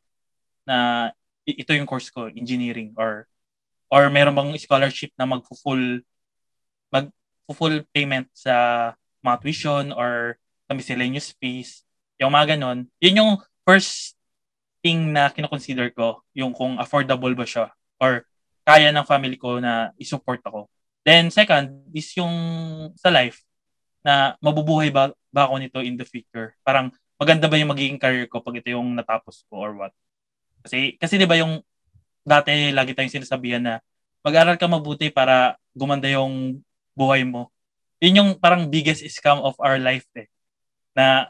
na 0.68 1.10
ito 1.46 1.72
yung 1.74 1.90
course 1.90 2.10
ko, 2.10 2.28
engineering 2.30 2.94
or 2.98 3.30
or 3.90 4.10
meron 4.10 4.34
bang 4.34 4.52
scholarship 4.58 5.14
na 5.16 5.30
mag-full 5.30 6.02
mag 6.90 7.08
full 7.46 7.86
payment 7.94 8.26
sa 8.34 8.92
mga 9.22 9.38
tuition 9.42 9.86
or 9.94 10.38
sa 10.66 10.74
miscellaneous 10.74 11.34
fees, 11.38 11.86
yung 12.18 12.34
mga 12.34 12.58
ganon. 12.58 12.90
Yun 12.98 13.22
yung 13.22 13.32
first 13.62 14.15
thing 14.86 15.10
na 15.10 15.34
kinoconsider 15.34 15.90
ko, 15.98 16.22
yung 16.38 16.54
kung 16.54 16.78
affordable 16.78 17.34
ba 17.34 17.42
siya 17.42 17.74
or 17.98 18.22
kaya 18.62 18.94
ng 18.94 19.10
family 19.10 19.34
ko 19.34 19.58
na 19.58 19.90
i-support 19.98 20.46
ako. 20.46 20.70
Then 21.02 21.34
second 21.34 21.90
is 21.90 22.14
yung 22.14 22.34
sa 22.94 23.10
life 23.10 23.42
na 24.06 24.38
mabubuhay 24.38 24.94
ba, 24.94 25.10
ba 25.34 25.50
ako 25.50 25.58
nito 25.58 25.82
in 25.82 25.98
the 25.98 26.06
future. 26.06 26.54
Parang 26.62 26.94
maganda 27.18 27.50
ba 27.50 27.58
yung 27.58 27.74
magiging 27.74 27.98
career 27.98 28.30
ko 28.30 28.46
pag 28.46 28.62
ito 28.62 28.70
yung 28.70 28.94
natapos 28.94 29.42
ko 29.50 29.58
or 29.58 29.74
what. 29.74 29.94
Kasi 30.62 30.98
kasi 31.02 31.18
'di 31.18 31.30
ba 31.30 31.38
yung 31.38 31.62
dati 32.26 32.74
lagi 32.74 32.94
tayong 32.94 33.22
sinasabihan 33.22 33.62
na 33.62 33.74
mag-aral 34.26 34.58
ka 34.58 34.66
mabuti 34.66 35.14
para 35.14 35.58
gumanda 35.78 36.10
yung 36.10 36.62
buhay 36.98 37.22
mo. 37.22 37.54
Yun 38.02 38.18
yung 38.22 38.30
parang 38.42 38.66
biggest 38.70 39.06
scam 39.14 39.42
of 39.42 39.54
our 39.62 39.78
life 39.78 40.10
eh. 40.18 40.26
Na 40.98 41.30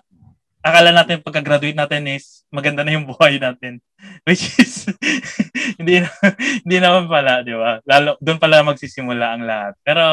akala 0.65 0.89
natin 0.89 1.21
pagka-graduate 1.21 1.77
natin 1.77 2.09
is 2.09 2.41
maganda 2.49 2.81
na 2.81 2.97
yung 2.97 3.05
buhay 3.11 3.37
natin. 3.37 3.77
Which 4.25 4.57
is, 4.57 4.89
hindi, 5.79 6.01
na, 6.01 6.09
hindi 6.65 6.77
naman 6.81 7.05
pala, 7.05 7.45
di 7.45 7.53
ba? 7.53 7.77
Lalo, 7.85 8.17
doon 8.17 8.41
pala 8.41 8.65
magsisimula 8.65 9.37
ang 9.37 9.43
lahat. 9.45 9.73
Pero, 9.85 10.03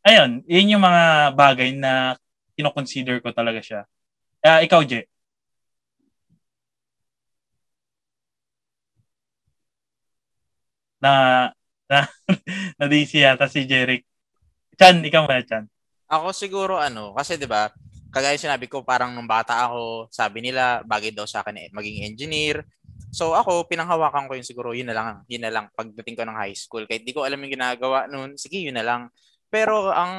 ayun, 0.00 0.40
yun 0.48 0.72
yung 0.76 0.84
mga 0.84 1.36
bagay 1.36 1.76
na 1.76 2.16
kinoconsider 2.56 3.20
ko 3.20 3.36
talaga 3.36 3.60
siya. 3.60 3.84
Uh, 4.40 4.64
ikaw, 4.64 4.80
Je. 4.80 5.04
Na, 11.04 11.52
na, 11.84 12.08
na 12.80 12.84
DC 12.88 13.20
yata 13.20 13.44
si 13.52 13.68
Jeric. 13.68 14.08
Chan, 14.80 15.04
ikaw 15.04 15.28
ba, 15.28 15.44
Chan? 15.44 15.68
Ako 16.06 16.30
siguro 16.30 16.78
ano, 16.78 17.10
kasi 17.18 17.34
'di 17.34 17.50
ba, 17.50 17.66
kagaya 18.16 18.40
sinabi 18.40 18.64
ko 18.64 18.80
parang 18.80 19.12
nung 19.12 19.28
bata 19.28 19.68
ako, 19.68 20.08
sabi 20.08 20.40
nila 20.40 20.80
bagay 20.88 21.12
daw 21.12 21.28
sa 21.28 21.44
akin 21.44 21.52
eh, 21.60 21.68
maging 21.68 22.08
engineer. 22.08 22.64
So 23.12 23.36
ako 23.36 23.68
pinanghawakan 23.68 24.24
ko 24.24 24.32
yun 24.32 24.46
siguro, 24.48 24.72
yun 24.72 24.88
na 24.88 24.96
lang, 24.96 25.08
yun 25.28 25.44
na 25.44 25.52
lang 25.52 25.68
pagdating 25.76 26.16
ko 26.16 26.24
ng 26.24 26.32
high 26.40 26.56
school. 26.56 26.88
Kahit 26.88 27.04
di 27.04 27.12
ko 27.12 27.28
alam 27.28 27.36
yung 27.44 27.52
ginagawa 27.52 28.08
noon, 28.08 28.40
sige 28.40 28.64
yun 28.64 28.72
na 28.72 28.80
lang. 28.80 29.12
Pero 29.52 29.92
ang 29.92 30.12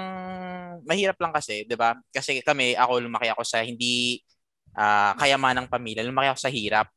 mahirap 0.85 1.17
lang 1.17 1.33
kasi, 1.33 1.65
'di 1.65 1.73
ba? 1.73 1.97
Kasi 2.13 2.45
kami, 2.45 2.77
ako 2.77 3.01
lumaki 3.01 3.33
ako 3.33 3.41
sa 3.41 3.65
hindi 3.65 4.21
uh, 4.77 5.17
kayaman 5.17 5.65
ng 5.65 5.67
pamilya, 5.67 6.05
lumaki 6.05 6.29
ako 6.29 6.39
sa 6.45 6.53
hirap. 6.53 6.87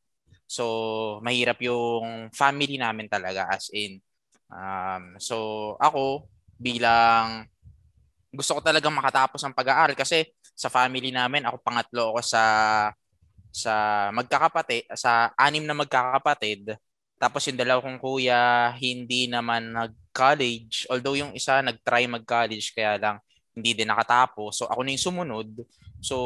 So, 0.45 0.63
mahirap 1.25 1.57
yung 1.65 2.29
family 2.29 2.77
namin 2.77 3.09
talaga 3.09 3.49
as 3.49 3.73
in. 3.73 3.97
Um, 4.51 5.17
so, 5.17 5.35
ako 5.81 6.29
bilang 6.61 7.49
gusto 8.31 8.59
ko 8.59 8.61
talagang 8.63 8.95
makatapos 8.95 9.43
ang 9.43 9.55
pag-aaral 9.55 9.95
kasi 9.95 10.23
sa 10.61 10.69
family 10.69 11.09
namin. 11.09 11.49
Ako 11.49 11.57
pangatlo 11.65 12.13
ako 12.13 12.21
sa 12.21 12.43
sa 13.49 13.73
magkakapatid 14.13 14.85
sa 14.93 15.33
anim 15.33 15.65
na 15.65 15.73
magkakapatid. 15.73 16.77
Tapos 17.17 17.41
yung 17.49 17.57
dalawa 17.57 17.81
kong 17.81 17.97
kuya 17.97 18.73
hindi 18.77 19.25
naman 19.25 19.73
nag-college. 19.73 20.85
Although 20.93 21.17
yung 21.17 21.33
isa 21.33 21.65
nag-try 21.65 22.05
mag-college 22.05 22.77
kaya 22.77 23.01
lang 23.01 23.17
hindi 23.57 23.73
din 23.73 23.89
nakatapos. 23.89 24.61
So 24.61 24.69
ako 24.69 24.85
na 24.85 24.93
yung 24.93 25.05
sumunod. 25.09 25.49
So 25.97 26.17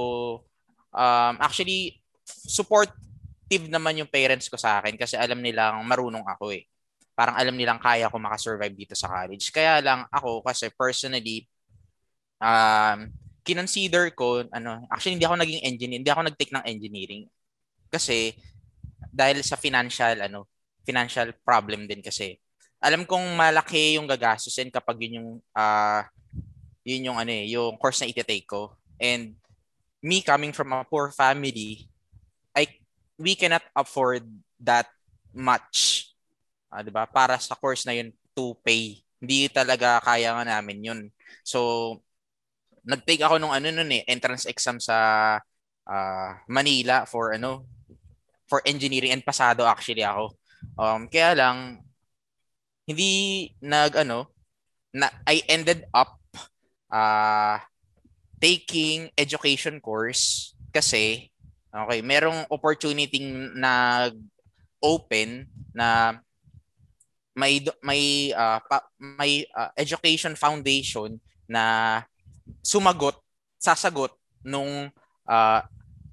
um, 0.92 1.36
actually 1.40 2.04
supportive 2.28 3.66
naman 3.72 4.04
yung 4.04 4.12
parents 4.12 4.52
ko 4.52 4.60
sa 4.60 4.84
akin 4.84 5.00
kasi 5.00 5.16
alam 5.16 5.40
nilang 5.40 5.80
marunong 5.88 6.28
ako 6.28 6.52
eh. 6.52 6.68
Parang 7.16 7.40
alam 7.40 7.56
nilang 7.56 7.80
kaya 7.80 8.12
ko 8.12 8.20
makasurvive 8.20 8.76
dito 8.76 8.92
sa 8.92 9.08
college. 9.08 9.48
Kaya 9.50 9.80
lang 9.80 10.04
ako 10.12 10.44
kasi 10.44 10.68
personally 10.76 11.48
um, 12.44 13.08
kinonsider 13.46 14.12
ko, 14.18 14.42
ano, 14.50 14.84
actually 14.90 15.22
hindi 15.22 15.30
ako 15.30 15.38
naging 15.38 15.62
engineer, 15.62 16.00
hindi 16.02 16.12
ako 16.12 16.22
nag-take 16.26 16.54
ng 16.54 16.66
engineering. 16.66 17.24
Kasi 17.94 18.34
dahil 19.14 19.46
sa 19.46 19.56
financial, 19.56 20.26
ano, 20.26 20.50
financial 20.82 21.32
problem 21.46 21.86
din 21.86 22.02
kasi. 22.02 22.36
Alam 22.82 23.06
kong 23.06 23.38
malaki 23.38 23.96
yung 23.96 24.10
gagastusin 24.10 24.74
kapag 24.74 25.08
yun 25.08 25.22
yung, 25.22 25.30
uh, 25.56 26.02
yun 26.82 27.14
yung, 27.14 27.18
ano 27.22 27.32
eh, 27.32 27.46
yung 27.54 27.78
course 27.78 28.02
na 28.02 28.10
iti-take 28.10 28.50
ko. 28.50 28.74
And 28.98 29.38
me 30.06 30.22
coming 30.22 30.54
from 30.54 30.74
a 30.74 30.86
poor 30.86 31.10
family, 31.10 31.90
I, 32.54 32.70
we 33.18 33.34
cannot 33.34 33.66
afford 33.74 34.26
that 34.62 34.86
much. 35.34 36.10
Uh, 36.70 36.86
'di 36.86 36.94
ba? 36.94 37.10
Para 37.10 37.42
sa 37.42 37.58
course 37.58 37.84
na 37.90 37.98
yun 37.98 38.14
to 38.38 38.54
pay. 38.62 39.02
Hindi 39.18 39.50
talaga 39.50 39.98
kaya 40.06 40.38
nga 40.38 40.46
namin 40.46 40.86
yun. 40.86 41.00
So, 41.42 42.00
nag-take 42.86 43.26
ako 43.26 43.42
nung 43.42 43.54
ano 43.54 43.68
nun 43.74 43.90
eh, 43.92 44.06
entrance 44.06 44.46
exam 44.46 44.78
sa 44.78 44.98
uh, 45.90 46.30
Manila 46.46 47.04
for 47.10 47.34
ano, 47.34 47.66
for 48.46 48.62
engineering 48.66 49.12
and 49.12 49.26
pasado 49.26 49.66
actually 49.66 50.06
ako. 50.06 50.38
Um, 50.78 51.10
kaya 51.10 51.34
lang, 51.34 51.82
hindi 52.86 53.50
nag 53.62 53.98
ano, 53.98 54.30
na, 54.94 55.10
I 55.26 55.42
ended 55.50 55.90
up 55.92 56.22
uh, 56.94 57.58
taking 58.38 59.10
education 59.18 59.82
course 59.82 60.54
kasi 60.70 61.34
okay, 61.74 62.00
merong 62.06 62.46
opportunity 62.54 63.20
nag 63.58 64.14
open 64.80 65.50
na 65.74 66.20
may 67.36 67.60
may 67.84 68.32
uh, 68.32 68.62
pa, 68.64 68.86
may 69.02 69.44
uh, 69.52 69.74
education 69.76 70.38
foundation 70.38 71.20
na 71.50 72.00
sumagot, 72.62 73.18
sasagot 73.58 74.14
nung 74.46 74.90
uh, 75.26 75.62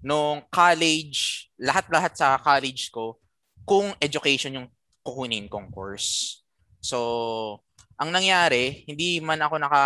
nung 0.03 0.43
college, 0.51 1.53
lahat-lahat 1.61 2.13
sa 2.19 2.35
college 2.43 2.91
ko 2.91 3.23
kung 3.63 3.95
education 4.03 4.59
yung 4.59 4.69
kukunin 5.07 5.47
kong 5.47 5.71
course. 5.71 6.43
So, 6.83 7.63
ang 7.95 8.11
nangyari, 8.11 8.83
hindi 8.91 9.23
man 9.23 9.39
ako 9.39 9.55
naka, 9.63 9.85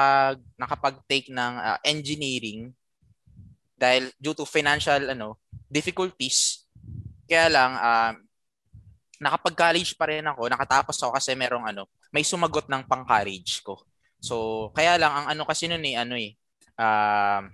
nakapag-take 0.56 1.28
ng 1.28 1.52
uh, 1.60 1.78
engineering 1.84 2.72
dahil 3.76 4.08
due 4.16 4.32
to 4.32 4.48
financial 4.48 5.12
ano 5.12 5.36
difficulties. 5.68 6.64
Kaya 7.28 7.52
lang 7.52 7.72
uh, 7.76 8.12
nakapag-college 9.20 9.92
pa 10.00 10.08
rin 10.08 10.24
ako, 10.24 10.48
nakatapos 10.48 10.96
ako 10.96 11.12
kasi 11.16 11.36
merong 11.36 11.68
ano, 11.68 11.84
may 12.08 12.24
sumagot 12.24 12.68
ng 12.72 12.88
pang-college 12.88 13.60
ko. 13.60 13.84
So, 14.26 14.68
kaya 14.74 14.98
lang, 14.98 15.12
ang 15.14 15.26
ano 15.30 15.42
kasi 15.46 15.70
nun 15.70 15.86
eh, 15.86 15.94
ano 15.94 16.18
eh, 16.18 16.34
uh, 16.82 17.46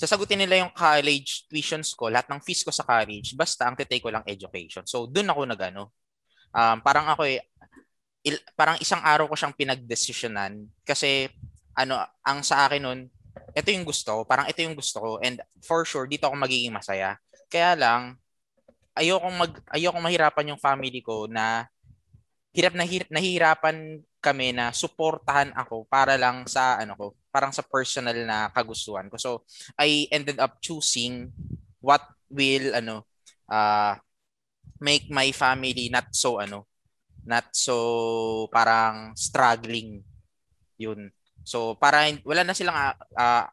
sasagutin 0.00 0.40
nila 0.40 0.64
yung 0.64 0.72
college 0.72 1.44
tuitions 1.50 1.92
ko, 1.92 2.08
lahat 2.08 2.32
ng 2.32 2.40
fees 2.40 2.64
ko 2.64 2.72
sa 2.72 2.88
college, 2.88 3.36
basta 3.36 3.68
ang 3.68 3.76
titake 3.76 4.00
ko 4.00 4.08
lang 4.08 4.24
education. 4.24 4.88
So, 4.88 5.04
dun 5.04 5.28
ako 5.28 5.44
nagano. 5.44 5.92
Um, 6.56 6.80
parang 6.80 7.04
ako 7.12 7.28
eh, 7.28 7.44
il, 8.24 8.40
parang 8.56 8.80
isang 8.80 9.04
araw 9.04 9.28
ko 9.28 9.36
siyang 9.36 9.52
pinagdesisyonan 9.52 10.64
kasi 10.88 11.28
ano, 11.76 12.00
ang 12.24 12.40
sa 12.40 12.64
akin 12.64 12.82
nun, 12.82 13.00
ito 13.52 13.68
yung 13.70 13.86
gusto 13.86 14.10
ko, 14.10 14.20
parang 14.24 14.48
ito 14.48 14.58
yung 14.64 14.74
gusto 14.74 14.98
ko 14.98 15.08
and 15.20 15.44
for 15.60 15.84
sure 15.84 16.08
dito 16.08 16.26
ako 16.26 16.34
magiging 16.34 16.72
masaya. 16.74 17.20
Kaya 17.52 17.78
lang 17.78 18.18
ayoko 18.98 19.30
mag 19.30 19.52
ayoko 19.70 19.98
mahirapan 20.02 20.50
yung 20.54 20.60
family 20.60 20.98
ko 20.98 21.30
na 21.30 21.70
hirap 22.52 22.74
na 22.74 22.84
hirap, 22.84 23.08
nahihirapan 23.12 24.02
kami 24.18 24.50
na 24.50 24.74
suportahan 24.74 25.54
ako 25.54 25.86
para 25.86 26.18
lang 26.18 26.44
sa 26.50 26.80
ano 26.80 26.98
ko, 26.98 27.06
parang 27.30 27.54
sa 27.54 27.62
personal 27.62 28.16
na 28.26 28.50
kagustuhan 28.50 29.06
ko. 29.06 29.16
So 29.20 29.30
I 29.78 30.10
ended 30.10 30.42
up 30.42 30.58
choosing 30.58 31.30
what 31.78 32.02
will 32.28 32.74
ano 32.74 33.06
uh, 33.46 33.94
make 34.82 35.06
my 35.08 35.30
family 35.30 35.88
not 35.88 36.10
so 36.12 36.42
ano 36.42 36.66
not 37.22 37.46
so 37.54 38.46
parang 38.50 39.14
struggling 39.14 40.02
yun. 40.80 41.12
So 41.44 41.78
para 41.78 42.10
wala 42.24 42.42
na 42.42 42.56
silang 42.56 42.74
uh, 42.74 42.96
uh, 43.14 43.44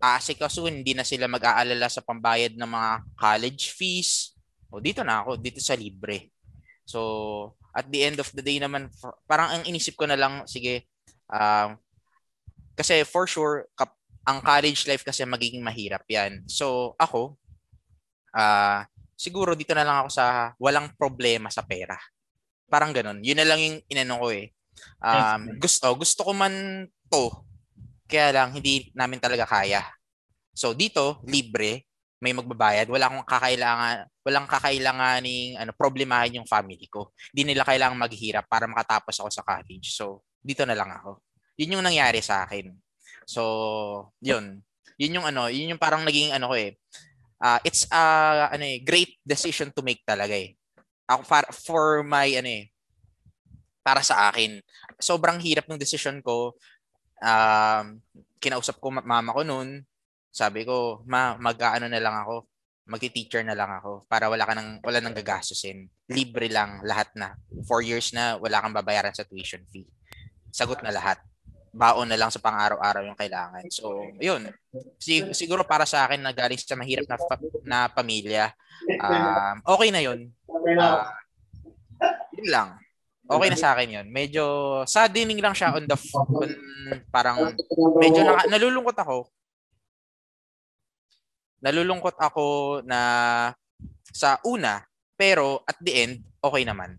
aasikasuhin, 0.00 0.84
hindi 0.84 0.92
na 0.92 1.04
sila 1.04 1.26
mag-aalala 1.26 1.88
sa 1.88 2.04
pambayad 2.04 2.54
ng 2.54 2.68
mga 2.68 2.90
college 3.16 3.72
fees. 3.72 4.36
O 4.68 4.78
dito 4.78 5.00
na 5.02 5.24
ako, 5.24 5.40
dito 5.40 5.60
sa 5.60 5.74
libre. 5.74 6.30
So 6.86 7.00
at 7.76 7.86
the 7.92 8.00
end 8.00 8.16
of 8.16 8.32
the 8.32 8.40
day 8.40 8.56
naman, 8.56 8.88
parang 9.28 9.52
ang 9.52 9.62
inisip 9.68 10.00
ko 10.00 10.08
na 10.08 10.16
lang, 10.16 10.48
sige, 10.48 10.88
uh, 11.28 11.76
kasi 12.72 13.04
for 13.04 13.28
sure, 13.28 13.68
kap, 13.76 13.92
ang 14.26 14.40
college 14.40 14.88
life 14.88 15.04
kasi 15.04 15.22
magiging 15.28 15.60
mahirap 15.60 16.02
yan. 16.08 16.42
So 16.48 16.96
ako, 16.98 17.36
uh, 18.32 18.82
siguro 19.14 19.54
dito 19.54 19.76
na 19.76 19.86
lang 19.86 20.02
ako 20.02 20.08
sa 20.10 20.56
walang 20.58 20.90
problema 20.98 21.52
sa 21.52 21.62
pera. 21.62 21.94
Parang 22.66 22.90
ganun. 22.90 23.22
Yun 23.22 23.38
na 23.38 23.46
lang 23.46 23.60
yung 23.62 23.78
inano 23.86 24.18
ko 24.18 24.28
eh. 24.34 24.50
Um, 24.98 25.56
gusto, 25.62 25.94
gusto 25.94 26.20
ko 26.26 26.32
man 26.34 26.84
to. 27.06 27.30
Kaya 28.10 28.34
lang, 28.34 28.50
hindi 28.58 28.90
namin 28.98 29.22
talaga 29.22 29.46
kaya. 29.46 29.86
So 30.50 30.74
dito, 30.74 31.22
libre 31.22 31.85
may 32.16 32.32
magbabayad, 32.32 32.88
wala 32.88 33.12
akong 33.12 33.28
kakailangan, 33.28 33.96
walang 34.24 34.48
kakailanganing 34.48 35.60
ano, 35.60 35.70
problemahin 35.76 36.40
yung 36.40 36.48
family 36.48 36.88
ko. 36.88 37.12
Hindi 37.32 37.52
nila 37.52 37.68
kailangang 37.68 38.00
maghirap 38.00 38.48
para 38.48 38.64
makatapos 38.64 39.20
ako 39.20 39.28
sa 39.28 39.44
college. 39.44 39.92
So, 39.92 40.24
dito 40.40 40.64
na 40.64 40.72
lang 40.72 40.88
ako. 40.96 41.20
Yun 41.60 41.76
yung 41.76 41.84
nangyari 41.84 42.24
sa 42.24 42.48
akin. 42.48 42.72
So, 43.28 44.12
yun. 44.24 44.64
Yun 44.96 45.20
yung 45.20 45.26
ano, 45.28 45.52
yun 45.52 45.76
yung 45.76 45.82
parang 45.82 46.08
naging 46.08 46.32
ano 46.32 46.52
ko 46.52 46.56
eh. 46.56 46.72
ah, 47.36 47.60
it's 47.68 47.84
a 47.92 48.02
ano 48.48 48.64
eh, 48.64 48.80
great 48.80 49.20
decision 49.20 49.68
to 49.68 49.84
make 49.84 50.00
talaga 50.08 50.32
eh. 50.32 50.56
Ako 51.04 51.22
para 51.28 51.52
for 51.52 52.00
my 52.00 52.32
ano 52.32 52.48
eh, 52.48 52.72
para 53.84 54.00
sa 54.00 54.32
akin, 54.32 54.58
sobrang 54.98 55.36
hirap 55.38 55.68
ng 55.68 55.78
decision 55.78 56.18
ko. 56.24 56.56
Um, 57.20 58.00
kinausap 58.40 58.80
ko 58.80 58.88
ma- 58.90 59.04
mama 59.04 59.36
ko 59.36 59.44
noon. 59.44 59.84
Sabi 60.36 60.68
ko, 60.68 61.00
"Ma, 61.08 61.32
mag-aano 61.40 61.88
na 61.88 61.96
lang 61.96 62.12
ako. 62.20 62.44
Magti-teacher 62.86 63.40
na 63.40 63.56
lang 63.56 63.72
ako 63.72 64.04
para 64.04 64.28
wala 64.28 64.44
ka 64.44 64.52
nang 64.52 64.78
wala 64.84 65.00
nang 65.00 65.16
gagastusin. 65.16 65.88
Libre 66.12 66.52
lang 66.52 66.84
lahat 66.84 67.08
na. 67.16 67.32
Four 67.64 67.80
years 67.80 68.12
na 68.12 68.36
wala 68.36 68.60
kang 68.60 68.76
babayaran 68.76 69.16
sa 69.16 69.24
tuition 69.24 69.64
fee." 69.72 69.88
Sagot 70.52 70.84
na 70.84 70.92
lahat. 70.92 71.16
Baon 71.72 72.08
na 72.08 72.16
lang 72.16 72.32
sa 72.32 72.40
pang-araw-araw 72.40 73.04
yung 73.04 73.16
kailangan. 73.16 73.64
So, 73.68 74.00
yun. 74.16 74.48
Sig- 74.96 75.32
siguro 75.36 75.60
para 75.60 75.84
sa 75.84 76.08
akin 76.08 76.24
na 76.24 76.32
galing 76.32 76.56
sa 76.56 76.72
mahirap 76.72 77.04
na, 77.04 77.16
fa- 77.20 77.60
na 77.68 77.78
pamilya, 77.92 78.48
um, 78.96 79.56
okay 79.76 79.92
na 79.92 80.00
yun. 80.00 80.32
Ah, 80.80 81.12
yun 82.32 82.48
lang. 82.48 82.68
Okay 83.26 83.48
na 83.52 83.58
sa 83.60 83.76
akin 83.76 83.88
yun. 84.00 84.06
Medyo 84.08 84.44
saddening 84.88 85.42
lang 85.44 85.52
siya 85.52 85.76
on 85.76 85.84
the 85.84 85.98
on, 86.14 86.50
parang 87.12 87.52
medyo 88.00 88.24
naka, 88.24 88.48
nalulungkot 88.48 88.96
ako. 88.96 89.28
Nalulungkot 91.66 92.14
ako 92.14 92.46
na 92.86 93.00
sa 94.14 94.38
una, 94.46 94.86
pero 95.18 95.66
at 95.66 95.74
the 95.82 95.92
end, 96.06 96.14
okay 96.38 96.62
naman. 96.62 96.94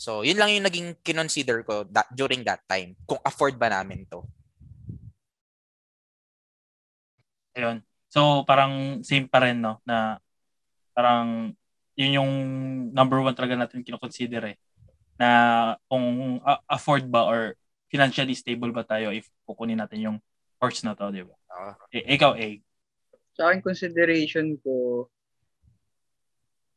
So, 0.00 0.24
yun 0.24 0.40
lang 0.40 0.56
yung 0.56 0.64
naging 0.64 0.88
kinonsider 1.04 1.60
ko 1.68 1.84
that, 1.92 2.08
during 2.16 2.40
that 2.48 2.64
time. 2.64 2.96
Kung 3.04 3.20
afford 3.20 3.60
ba 3.60 3.68
namin 3.68 4.08
to. 4.08 4.24
Ayun. 7.52 7.84
So, 8.08 8.40
parang 8.48 9.04
same 9.04 9.28
pa 9.28 9.44
rin, 9.44 9.60
no? 9.60 9.84
Na 9.84 10.16
parang 10.96 11.52
yun 12.00 12.16
yung 12.16 12.32
number 12.96 13.20
one 13.20 13.36
talaga 13.36 13.60
natin 13.60 13.84
kinoconsider 13.84 14.56
eh. 14.56 14.56
Na 15.20 15.76
kung 15.92 16.40
uh, 16.40 16.60
afford 16.64 17.04
ba 17.04 17.28
or 17.28 17.52
financially 17.92 18.32
stable 18.32 18.72
ba 18.72 18.88
tayo 18.88 19.12
if 19.12 19.28
kukunin 19.44 19.76
natin 19.76 20.00
yung 20.00 20.16
course 20.56 20.80
na 20.80 20.96
to, 20.96 21.12
di 21.12 21.20
ba? 21.20 21.36
Oo. 21.36 21.72
Eh, 21.92 22.16
ikaw, 22.16 22.40
eh. 22.40 22.64
Sa 23.40 23.48
akin 23.48 23.64
consideration 23.64 24.60
ko, 24.60 25.08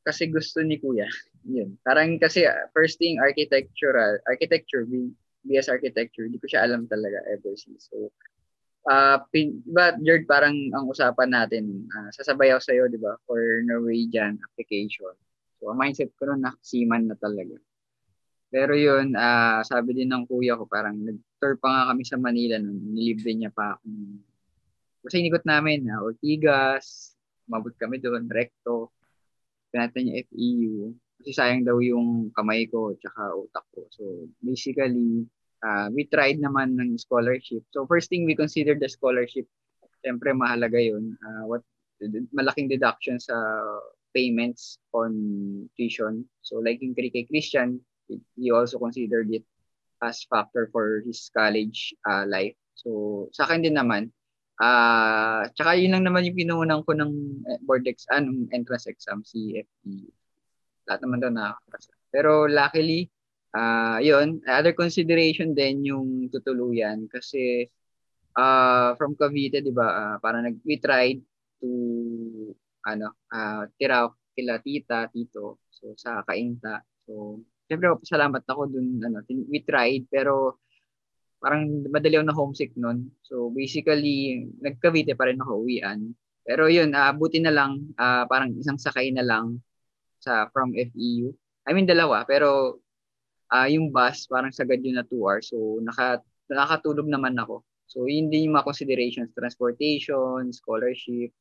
kasi 0.07 0.31
gusto 0.31 0.63
ni 0.63 0.79
Kuya. 0.79 1.11
Yun. 1.43 1.75
Parang 1.83 2.15
kasi 2.23 2.47
uh, 2.47 2.71
first 2.71 2.95
thing, 3.03 3.19
architectural, 3.19 4.15
architecture, 4.23 4.87
BS 5.43 5.67
architecture, 5.67 6.23
hindi 6.23 6.39
ko 6.39 6.47
siya 6.47 6.63
alam 6.63 6.87
talaga 6.87 7.19
ever 7.27 7.51
since. 7.59 7.91
So, 7.91 8.15
uh, 8.87 9.19
pin, 9.31 9.59
diba, 9.67 9.99
Jared, 9.99 10.23
parang 10.23 10.55
ang 10.71 10.87
usapan 10.87 11.35
natin, 11.35 11.87
uh, 11.91 12.07
sasabay 12.15 12.55
ako 12.55 12.61
sa'yo, 12.63 12.83
di 12.87 12.99
ba, 12.99 13.19
for 13.27 13.39
Norwegian 13.67 14.39
application. 14.39 15.11
So, 15.59 15.71
ang 15.71 15.83
mindset 15.83 16.15
ko 16.15 16.31
noon, 16.31 16.47
nakasiman 16.47 17.11
na 17.11 17.19
talaga. 17.19 17.59
Pero 18.53 18.77
yun, 18.79 19.19
uh, 19.19 19.59
sabi 19.67 19.99
din 19.99 20.15
ng 20.15 20.29
kuya 20.31 20.55
ko, 20.55 20.63
parang 20.63 20.95
nag-tour 20.95 21.59
pa 21.59 21.67
nga 21.67 21.83
kami 21.91 22.03
sa 22.07 22.15
Manila 22.15 22.55
noon, 22.55 22.95
nilibre 22.95 23.35
niya 23.35 23.51
pa 23.51 23.75
ako. 23.75 23.83
Kasi 25.03 25.19
inikot 25.19 25.43
namin, 25.43 25.83
uh, 25.91 25.99
Ortigas, 25.99 27.13
mabot 27.51 27.75
kami 27.75 27.99
doon, 27.99 28.25
Recto, 28.31 28.95
pinatan 29.69 30.07
niya 30.07 30.23
FEU. 30.31 30.95
Kasi 31.19 31.31
sayang 31.35 31.67
daw 31.67 31.77
yung 31.83 32.31
kamay 32.31 32.67
ko 32.71 32.95
tsaka 32.95 33.35
utak 33.35 33.65
ko. 33.75 33.87
So 33.91 34.31
basically, 34.39 35.27
uh, 35.63 35.87
we 35.91 36.07
tried 36.07 36.39
naman 36.39 36.79
ng 36.79 36.95
scholarship. 36.99 37.63
So 37.71 37.87
first 37.87 38.07
thing 38.07 38.23
we 38.23 38.35
considered 38.35 38.79
the 38.79 38.87
scholarship. 38.87 39.47
Siyempre 40.03 40.35
mahalaga 40.35 40.79
yun. 40.79 41.15
Uh, 41.19 41.47
what, 41.47 41.63
malaking 42.35 42.67
deduction 42.67 43.19
sa 43.19 43.35
payments 44.11 44.77
on 44.91 45.11
tuition. 45.75 46.27
So 46.43 46.59
like 46.59 46.83
yung 46.83 46.95
kay 46.95 47.25
Christian, 47.27 47.79
he 48.07 48.51
also 48.51 48.77
considered 48.77 49.31
it 49.31 49.43
as 50.03 50.27
factor 50.27 50.67
for 50.71 51.01
his 51.07 51.31
college 51.31 51.95
uh, 52.03 52.27
life. 52.27 52.55
So 52.75 53.31
sa 53.31 53.47
akin 53.47 53.63
din 53.63 53.79
naman, 53.79 54.11
Ah, 54.63 55.43
tsaka 55.51 55.75
yun 55.75 55.91
lang 55.91 56.07
naman 56.07 56.23
yung 56.23 56.39
pinuunan 56.39 56.87
ko 56.87 56.95
ng 56.95 57.11
board 57.67 57.83
exam, 57.83 58.23
anong 58.23 58.47
entrance 58.55 58.87
exam, 58.87 59.19
FE. 59.27 59.51
Lahat 60.87 60.99
naman 61.03 61.19
daw 61.19 61.27
nakakapasa. 61.27 61.91
Pero 62.07 62.47
luckily, 62.47 63.11
ah 63.51 63.97
uh, 63.97 63.99
yun, 63.99 64.39
other 64.47 64.71
consideration 64.71 65.51
din 65.51 65.83
yung 65.91 66.31
tutuluyan 66.31 67.11
kasi 67.11 67.67
uh, 68.39 68.95
from 68.95 69.13
Cavite, 69.19 69.59
'di 69.59 69.73
ba? 69.75 69.87
Uh, 69.91 70.17
para 70.23 70.39
nag 70.39 70.57
we 70.63 70.79
tried 70.79 71.19
to 71.59 71.69
ano, 72.87 73.13
uh, 73.35 73.67
tira 73.77 74.07
kila 74.33 74.63
tita, 74.63 75.11
tito, 75.11 75.59
so 75.69 75.93
sa 75.99 76.23
Kainta. 76.25 76.81
So, 77.05 77.43
syempre 77.69 77.91
salamat 78.03 78.43
ako 78.47 78.61
dun 78.71 78.99
ano, 79.03 79.21
we 79.27 79.59
tried 79.63 80.07
pero 80.07 80.62
parang 81.43 81.83
madali 81.91 82.15
ako 82.15 82.25
na 82.25 82.37
homesick 82.39 82.71
noon. 82.79 83.11
So 83.27 83.51
basically, 83.51 84.47
nagkavite 84.63 85.11
pa 85.19 85.27
rin 85.27 85.43
ako 85.43 85.67
uwian. 85.67 86.15
Pero 86.47 86.71
yun, 86.71 86.95
uh, 86.95 87.11
buti 87.11 87.43
na 87.43 87.51
lang, 87.51 87.91
uh, 87.99 88.23
parang 88.31 88.55
isang 88.55 88.79
sakay 88.79 89.11
na 89.11 89.27
lang 89.27 89.59
sa 90.23 90.47
from 90.55 90.71
FEU. 90.71 91.35
I 91.67 91.75
mean, 91.75 91.83
dalawa. 91.83 92.23
Pero 92.23 92.79
uh, 93.51 93.67
yung 93.67 93.91
bus, 93.91 94.23
parang 94.31 94.55
sagad 94.55 94.79
yun 94.79 94.95
na 94.95 95.03
2 95.03 95.19
hours. 95.19 95.51
So 95.51 95.83
naka, 95.83 96.23
nakakatulog 96.47 97.11
naman 97.11 97.35
ako. 97.35 97.67
So 97.91 98.07
yun 98.07 98.31
din 98.31 98.47
yung 98.47 98.55
mga 98.55 98.67
considerations, 98.71 99.35
transportation, 99.35 100.47
scholarship. 100.55 101.35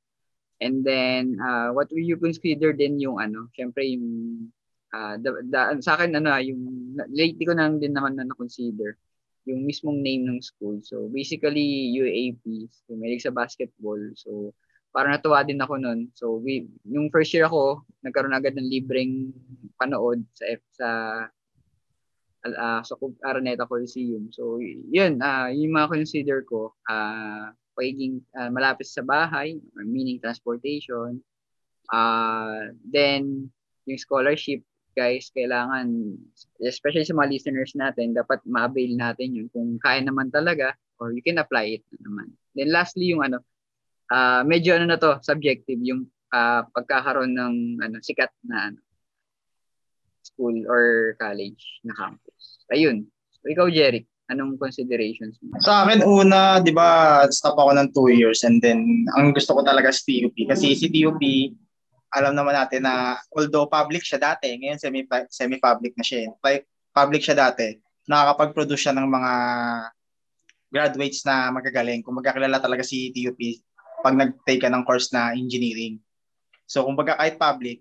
And 0.58 0.82
then, 0.82 1.38
uh, 1.38 1.70
what 1.74 1.90
will 1.94 2.06
you 2.06 2.18
consider 2.18 2.74
din 2.74 2.98
yung 2.98 3.22
ano, 3.22 3.50
syempre 3.54 3.86
yung, 3.86 4.06
uh, 4.94 5.14
the, 5.18 5.46
the, 5.46 5.82
sa 5.82 5.98
akin, 5.98 6.14
ano, 6.18 6.30
yung, 6.38 6.94
lately 7.10 7.46
ko 7.46 7.54
na 7.54 7.70
din 7.70 7.94
naman 7.94 8.14
na 8.14 8.26
na-consider 8.26 8.98
yung 9.46 9.66
mismong 9.66 9.98
name 10.00 10.26
ng 10.26 10.38
school. 10.38 10.78
So 10.86 11.10
basically 11.10 11.92
UAP, 11.98 12.70
so 12.70 12.94
mahilig 12.94 13.26
sa 13.26 13.34
basketball. 13.34 13.98
So 14.14 14.54
parang 14.94 15.16
natuwa 15.16 15.42
din 15.42 15.58
ako 15.58 15.74
noon. 15.80 16.00
So 16.14 16.38
we 16.38 16.68
yung 16.86 17.10
first 17.10 17.32
year 17.34 17.48
ako, 17.48 17.82
nagkaroon 18.04 18.36
agad 18.36 18.54
ng 18.54 18.70
libreng 18.70 19.32
panood 19.80 20.22
sa 20.36 20.44
F 20.46 20.62
sa 20.76 20.88
uh, 22.46 22.80
sa 22.82 22.94
Araneta 23.26 23.66
Coliseum. 23.66 24.30
So 24.30 24.60
yun, 24.62 25.18
uh, 25.22 25.50
yung 25.50 25.74
mga 25.74 25.90
consider 25.90 26.38
ko, 26.46 26.74
uh, 26.86 27.50
pagiging 27.72 28.20
uh, 28.36 28.52
malapit 28.52 28.86
sa 28.86 29.02
bahay, 29.02 29.58
meaning 29.74 30.20
transportation. 30.20 31.18
Uh, 31.90 32.70
then 32.88 33.50
yung 33.84 33.98
scholarship 33.98 34.62
guys, 34.92 35.32
kailangan, 35.32 36.16
especially 36.62 37.04
sa 37.04 37.16
mga 37.16 37.30
listeners 37.32 37.72
natin, 37.74 38.16
dapat 38.16 38.40
ma-avail 38.44 38.94
natin 38.96 39.34
yun 39.36 39.48
kung 39.50 39.76
kaya 39.80 40.04
naman 40.04 40.28
talaga 40.28 40.76
or 41.00 41.12
you 41.12 41.24
can 41.24 41.40
apply 41.40 41.80
it 41.80 41.84
naman. 41.98 42.32
Then 42.54 42.70
lastly, 42.70 43.10
yung 43.10 43.26
ano, 43.26 43.42
uh, 44.12 44.46
medyo 44.46 44.76
ano 44.76 44.86
na 44.86 45.00
to, 45.00 45.18
subjective, 45.24 45.80
yung 45.82 46.06
uh, 46.30 46.62
pagkakaroon 46.70 47.34
ng 47.34 47.54
ano, 47.82 47.96
sikat 47.98 48.30
na 48.46 48.72
ano, 48.72 48.80
school 50.22 50.54
or 50.70 51.16
college 51.18 51.82
na 51.82 51.92
campus. 51.98 52.62
Ayun. 52.70 53.10
So, 53.42 53.50
ikaw, 53.50 53.66
Jeric, 53.68 54.06
anong 54.30 54.56
considerations 54.56 55.36
mo? 55.42 55.58
Sa 55.60 55.84
akin, 55.84 56.06
una, 56.06 56.62
di 56.62 56.70
ba, 56.70 57.22
stop 57.28 57.58
ako 57.58 57.74
ng 57.76 57.88
two 57.92 58.08
years 58.14 58.46
and 58.46 58.62
then 58.62 59.04
ang 59.18 59.34
gusto 59.34 59.52
ko 59.52 59.60
talaga 59.66 59.90
si 59.90 60.22
TUP. 60.22 60.36
Kasi 60.46 60.78
si 60.78 60.86
TUP, 60.88 61.20
alam 62.12 62.36
naman 62.36 62.52
natin 62.52 62.84
na 62.84 63.16
although 63.32 63.64
public 63.64 64.04
siya 64.04 64.20
dati, 64.20 64.52
ngayon 64.52 64.76
semi 64.76 65.08
semi-public 65.32 65.96
na 65.96 66.04
siya. 66.04 66.28
Like 66.44 66.68
public 66.92 67.24
siya 67.24 67.36
dati, 67.36 67.80
nakakapag-produce 68.04 68.88
siya 68.88 68.94
ng 68.94 69.08
mga 69.08 69.32
graduates 70.68 71.24
na 71.24 71.48
magagaling. 71.48 72.04
Kung 72.04 72.20
magkakilala 72.20 72.60
talaga 72.60 72.84
si 72.84 73.12
TUP 73.16 73.40
pag 74.04 74.18
nag-take 74.18 74.60
ka 74.60 74.68
ng 74.68 74.84
course 74.84 75.14
na 75.14 75.32
engineering. 75.32 75.96
So 76.68 76.84
kung 76.84 76.98
baga 76.98 77.16
kahit 77.16 77.40
public, 77.40 77.80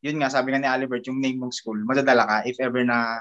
yun 0.00 0.20
nga 0.22 0.32
sabi 0.32 0.52
nga 0.52 0.60
ni 0.62 0.68
Albert, 0.68 1.04
yung 1.08 1.20
name 1.20 1.40
ng 1.40 1.52
school, 1.52 1.76
madadala 1.82 2.24
ka 2.24 2.36
if 2.48 2.56
ever 2.62 2.80
na 2.86 3.20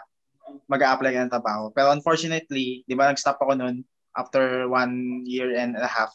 mag 0.69 0.81
apply 0.83 1.11
ka 1.11 1.25
ng 1.25 1.33
trabaho. 1.33 1.73
Pero 1.73 1.91
unfortunately, 1.91 2.85
di 2.85 2.93
ba 2.93 3.09
nag-stop 3.09 3.41
ako 3.41 3.57
noon 3.57 3.81
after 4.15 4.69
one 4.71 5.25
year 5.25 5.57
and 5.57 5.75
a 5.75 5.89
half. 5.89 6.13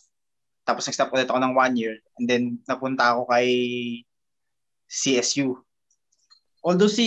Tapos 0.65 0.87
nag-stop 0.87 1.11
ulit 1.11 1.27
ako 1.27 1.43
ng 1.43 1.57
one 1.57 1.75
year. 1.75 1.99
And 2.17 2.25
then 2.31 2.45
napunta 2.65 3.13
ako 3.13 3.27
kay 3.29 3.49
CSU. 4.91 5.55
Although 6.67 6.91
si 6.91 7.07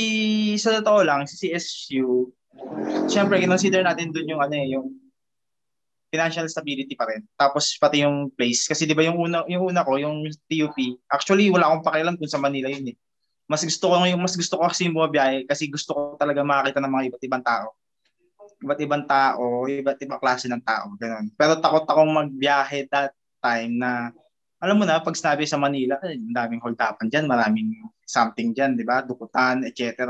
sa 0.58 0.80
totoo 0.80 1.04
lang 1.04 1.28
si 1.28 1.36
CSU 1.52 2.32
syempre 3.12 3.42
kinonsider 3.44 3.84
natin 3.84 4.10
doon 4.10 4.32
yung 4.34 4.42
ano 4.42 4.56
eh 4.56 4.68
yung 4.72 4.88
financial 6.14 6.46
stability 6.46 6.94
pa 6.94 7.10
rin. 7.10 7.26
Tapos 7.34 7.74
pati 7.82 8.06
yung 8.06 8.30
place 8.34 8.70
kasi 8.70 8.86
'di 8.86 8.96
ba 8.96 9.04
yung 9.04 9.18
una 9.20 9.44
yung 9.50 9.74
una 9.74 9.82
ko 9.84 9.98
yung 9.98 10.24
TUP 10.48 10.78
actually 11.10 11.50
wala 11.50 11.68
akong 11.70 11.86
pakialam 11.86 12.16
kung 12.16 12.30
sa 12.30 12.40
Manila 12.40 12.70
yun 12.70 12.94
eh. 12.94 12.98
Mas 13.50 13.66
gusto 13.66 13.92
ko 13.92 14.00
yung 14.08 14.22
mas 14.22 14.38
gusto 14.38 14.56
ko 14.56 14.70
kasi 14.70 14.88
bumabiyahe 14.88 15.50
kasi 15.50 15.68
gusto 15.68 15.92
ko 15.92 16.02
talaga 16.16 16.46
makakita 16.46 16.80
ng 16.80 16.94
mga 16.94 17.06
iba't 17.12 17.24
ibang 17.28 17.44
tao. 17.44 17.68
Iba't 18.64 18.80
ibang 18.80 19.04
tao, 19.04 19.44
iba't 19.68 20.00
ibang 20.00 20.22
klase 20.24 20.48
ng 20.48 20.64
tao, 20.64 20.96
ganun. 20.96 21.28
Pero 21.36 21.60
takot 21.60 21.84
akong 21.84 22.12
magbiyahe 22.16 22.88
that 22.88 23.12
time 23.44 23.76
na 23.76 24.16
alam 24.64 24.80
mo 24.80 24.88
na, 24.88 25.04
pag 25.04 25.12
sinabi 25.12 25.44
sa 25.44 25.60
Manila, 25.60 26.00
eh, 26.08 26.16
daming 26.16 26.64
holdapan 26.64 27.12
dyan, 27.12 27.28
maraming 27.28 27.84
something 28.08 28.56
dyan, 28.56 28.80
di 28.80 28.88
ba? 28.88 29.04
Dukutan, 29.04 29.68
etc. 29.68 30.08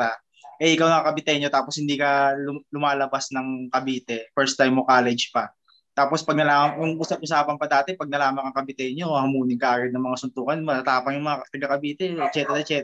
Eh, 0.62 0.78
ikaw 0.78 0.86
na 0.86 1.02
Caviteño, 1.02 1.50
tapos 1.50 1.82
hindi 1.82 1.98
ka 1.98 2.38
lum- 2.38 2.62
lumalabas 2.70 3.34
ng 3.34 3.74
Cavite, 3.74 4.30
first 4.38 4.54
time 4.54 4.78
mo 4.78 4.86
college 4.86 5.34
pa. 5.34 5.50
Tapos 5.98 6.22
pag 6.22 6.38
nalaman, 6.38 6.78
kung 6.78 6.94
usap-usapan 7.02 7.58
pa 7.58 7.66
dati, 7.66 7.98
pag 7.98 8.10
nalaman 8.10 8.46
kang 8.50 8.62
Caviteño, 8.62 9.18
hamunin 9.18 9.58
ka 9.58 9.82
agad 9.82 9.90
ng 9.90 10.06
mga 10.06 10.18
suntukan, 10.22 10.62
matatapang 10.62 11.18
yung 11.18 11.26
mga 11.26 11.38
taga 11.50 11.68
Cavite, 11.74 12.06
etc. 12.14 12.38
etc. 12.62 12.78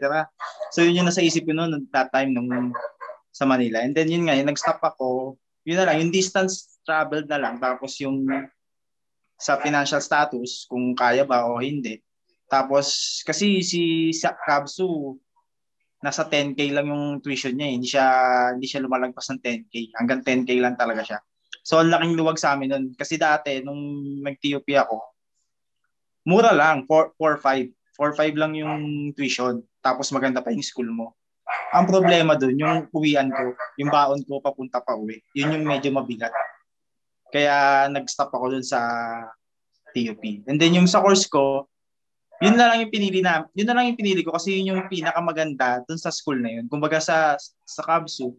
So 0.74 0.82
yun 0.82 1.06
yung 1.06 1.08
nasa 1.10 1.22
isip 1.22 1.46
ko 1.46 1.54
noon 1.54 1.86
that 1.94 2.10
time 2.10 2.34
nung 2.34 2.74
sa 3.30 3.46
Manila. 3.46 3.86
And 3.86 3.94
then 3.94 4.10
yun 4.10 4.26
nga, 4.26 4.34
yung 4.34 4.50
nag-stop 4.50 4.82
ako, 4.82 5.38
yun 5.70 5.78
na 5.78 5.86
lang, 5.90 6.02
yung 6.02 6.14
distance 6.14 6.82
traveled 6.82 7.30
na 7.30 7.38
lang, 7.38 7.62
tapos 7.62 7.94
yung 8.02 8.26
sa 9.40 9.56
financial 9.64 10.04
status, 10.04 10.68
kung 10.68 10.92
kaya 10.92 11.24
ba 11.24 11.48
o 11.48 11.64
hindi. 11.64 12.04
Tapos, 12.52 13.20
kasi 13.24 13.64
si 13.64 14.12
Kabsu, 14.20 15.16
nasa 16.04 16.28
10k 16.28 16.76
lang 16.76 16.92
yung 16.92 17.06
tuition 17.24 17.56
niya, 17.56 17.68
eh. 17.72 17.74
hindi 17.76 17.88
siya 17.88 18.08
hindi 18.56 18.68
siya 18.68 18.84
lumalagpas 18.84 19.32
ng 19.32 19.40
10k. 19.40 19.74
Hanggang 19.96 20.22
10k 20.24 20.60
lang 20.60 20.76
talaga 20.76 21.04
siya. 21.08 21.20
So, 21.64 21.80
ang 21.80 21.92
laking 21.92 22.20
luwag 22.20 22.40
sa 22.40 22.56
amin 22.56 22.72
nun. 22.72 22.86
Kasi 22.96 23.16
dati, 23.16 23.64
nung 23.64 23.80
nag-TUP 24.24 24.68
ako, 24.76 24.98
mura 26.28 26.52
lang, 26.52 26.88
4, 26.88 27.16
4, 27.16 27.40
5. 27.40 27.96
4, 28.00 28.16
5 28.16 28.42
lang 28.42 28.54
yung 28.56 29.12
tuition. 29.16 29.60
Tapos 29.80 30.12
maganda 30.16 30.40
pa 30.44 30.52
yung 30.52 30.64
school 30.64 30.88
mo. 30.92 31.16
Ang 31.70 31.86
problema 31.86 32.34
dun, 32.34 32.58
yung 32.58 32.90
uwian 32.90 33.30
ko, 33.30 33.54
yung 33.78 33.92
baon 33.94 34.22
ko 34.26 34.42
papunta 34.42 34.82
pa 34.82 34.98
uwi, 34.98 35.22
yun 35.38 35.54
yung 35.54 35.66
medyo 35.66 35.94
mabigat. 35.94 36.34
Kaya 37.30 37.86
nag-stop 37.94 38.34
ako 38.34 38.58
dun 38.58 38.66
sa 38.66 38.82
TUP. 39.94 40.46
And 40.50 40.58
then 40.58 40.78
yung 40.78 40.90
sa 40.90 41.02
course 41.02 41.26
ko, 41.30 41.70
yun 42.40 42.56
na 42.56 42.72
lang 42.72 42.88
yung 42.88 42.94
pinili 42.94 43.20
na, 43.20 43.44
yun 43.52 43.68
na 43.68 43.76
lang 43.76 43.92
yung 43.92 44.00
pinili 44.00 44.24
ko 44.24 44.32
kasi 44.32 44.58
yun 44.60 44.76
yung 44.76 44.82
pinakamaganda 44.88 45.84
dun 45.84 46.00
sa 46.00 46.10
school 46.10 46.40
na 46.40 46.60
yun. 46.60 46.66
Kumbaga 46.72 47.04
sa 47.04 47.36
sa 47.68 47.82
Kabsu, 47.84 48.32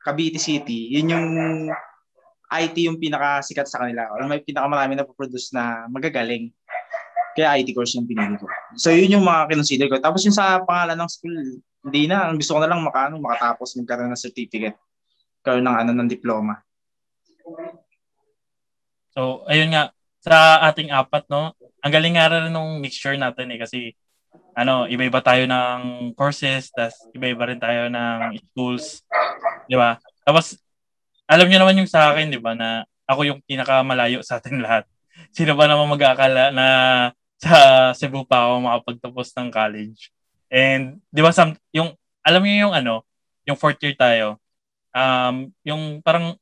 Cavite 0.00 0.40
City, 0.40 0.94
yun 0.96 1.12
yung 1.12 1.28
IT 2.54 2.76
yung 2.86 3.00
pinakasikat 3.00 3.66
sa 3.66 3.84
kanila. 3.84 4.08
Or 4.14 4.24
may 4.24 4.40
pinakamarami 4.40 4.94
na 4.96 5.04
produce 5.04 5.52
na 5.52 5.84
magagaling. 5.90 6.48
Kaya 7.34 7.58
IT 7.60 7.74
course 7.74 7.98
yung 7.98 8.06
pinili 8.06 8.38
ko. 8.38 8.46
So 8.78 8.94
yun 8.94 9.18
yung 9.18 9.26
mga 9.26 9.52
kinonsider 9.52 9.90
ko. 9.90 9.98
Tapos 9.98 10.22
yung 10.22 10.36
sa 10.36 10.62
pangalan 10.62 10.94
ng 10.96 11.10
school, 11.10 11.34
hindi 11.84 12.02
na. 12.06 12.30
Ang 12.30 12.38
gusto 12.38 12.56
ko 12.56 12.60
na 12.62 12.70
lang 12.70 12.80
makaano, 12.80 13.18
makatapos 13.18 13.74
magkaroon 13.76 14.14
ng 14.14 14.20
certificate. 14.20 14.78
Karoon 15.44 15.66
ng 15.66 15.76
ano 15.76 15.90
ng 15.92 16.08
diploma. 16.08 16.56
So, 19.14 19.46
ayun 19.46 19.70
nga, 19.70 19.94
sa 20.18 20.58
ating 20.66 20.90
apat, 20.90 21.30
no, 21.30 21.54
ang 21.54 21.92
galing 21.94 22.18
nga 22.18 22.26
rin 22.26 22.50
nung 22.50 22.82
mixture 22.82 23.14
natin 23.14 23.54
eh, 23.54 23.58
kasi, 23.62 23.94
ano, 24.58 24.90
iba-iba 24.90 25.22
tayo 25.22 25.46
ng 25.46 26.12
courses, 26.18 26.74
tas 26.74 26.98
iba-iba 27.14 27.46
rin 27.46 27.62
tayo 27.62 27.86
ng 27.86 28.34
schools, 28.50 29.06
di 29.70 29.78
ba? 29.78 30.02
Tapos, 30.26 30.58
alam 31.30 31.46
niyo 31.46 31.62
naman 31.62 31.78
yung 31.78 31.90
sa 31.90 32.10
akin, 32.10 32.26
di 32.34 32.42
ba, 32.42 32.58
na 32.58 32.82
ako 33.06 33.22
yung 33.22 33.40
pinakamalayo 33.46 34.18
sa 34.26 34.42
atin 34.42 34.58
lahat. 34.58 34.84
Sino 35.36 35.54
ba 35.54 35.70
naman 35.70 35.86
mag-aakala 35.94 36.50
na 36.50 36.66
sa 37.38 37.90
Cebu 37.94 38.26
pa 38.26 38.50
ako 38.50 38.66
makapagtapos 38.66 39.30
ng 39.38 39.48
college? 39.54 40.10
And, 40.50 40.98
di 41.14 41.22
ba, 41.22 41.30
some, 41.30 41.54
yung, 41.70 41.94
alam 42.26 42.42
niyo 42.42 42.66
yung 42.66 42.74
ano, 42.74 43.06
yung 43.46 43.54
fourth 43.60 43.78
year 43.84 43.94
tayo, 43.94 44.42
um, 44.90 45.50
yung 45.62 46.00
parang 46.00 46.34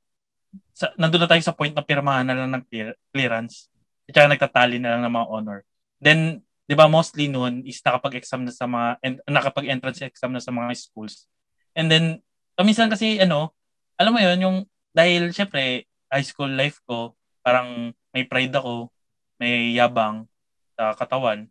sa, 0.73 0.91
nandun 0.97 1.25
na 1.25 1.31
tayo 1.31 1.43
sa 1.45 1.55
point 1.55 1.73
na 1.73 1.85
pirmahan 1.85 2.25
na 2.27 2.37
lang 2.37 2.51
ng 2.53 2.65
clear, 2.69 2.97
clearance. 3.13 3.69
At 4.09 4.17
saka 4.17 4.29
nagtatali 4.33 4.77
na 4.81 4.97
lang 4.97 5.03
ng 5.07 5.15
mga 5.15 5.29
honor. 5.29 5.59
Then, 6.03 6.43
di 6.67 6.75
ba, 6.75 6.89
mostly 6.89 7.29
noon 7.29 7.63
is 7.69 7.79
nakapag-exam 7.85 8.49
na 8.49 8.53
sa 8.53 8.67
mga, 8.67 8.89
en, 9.05 9.15
nakapag-entrance 9.29 10.03
exam 10.03 10.33
na 10.33 10.43
sa 10.43 10.51
mga 10.51 10.73
schools. 10.75 11.29
And 11.77 11.93
then, 11.93 12.25
paminsan 12.57 12.91
kasi, 12.91 13.21
ano, 13.21 13.55
alam 14.01 14.13
mo 14.17 14.21
yun, 14.21 14.39
yung, 14.41 14.57
dahil, 14.91 15.31
syempre, 15.31 15.87
high 16.13 16.27
school 16.27 16.51
life 16.53 16.81
ko, 16.89 17.17
parang 17.45 17.93
may 18.13 18.25
pride 18.29 18.53
ako, 18.53 18.93
may 19.41 19.73
yabang 19.77 20.29
sa 20.77 20.93
katawan. 20.97 21.49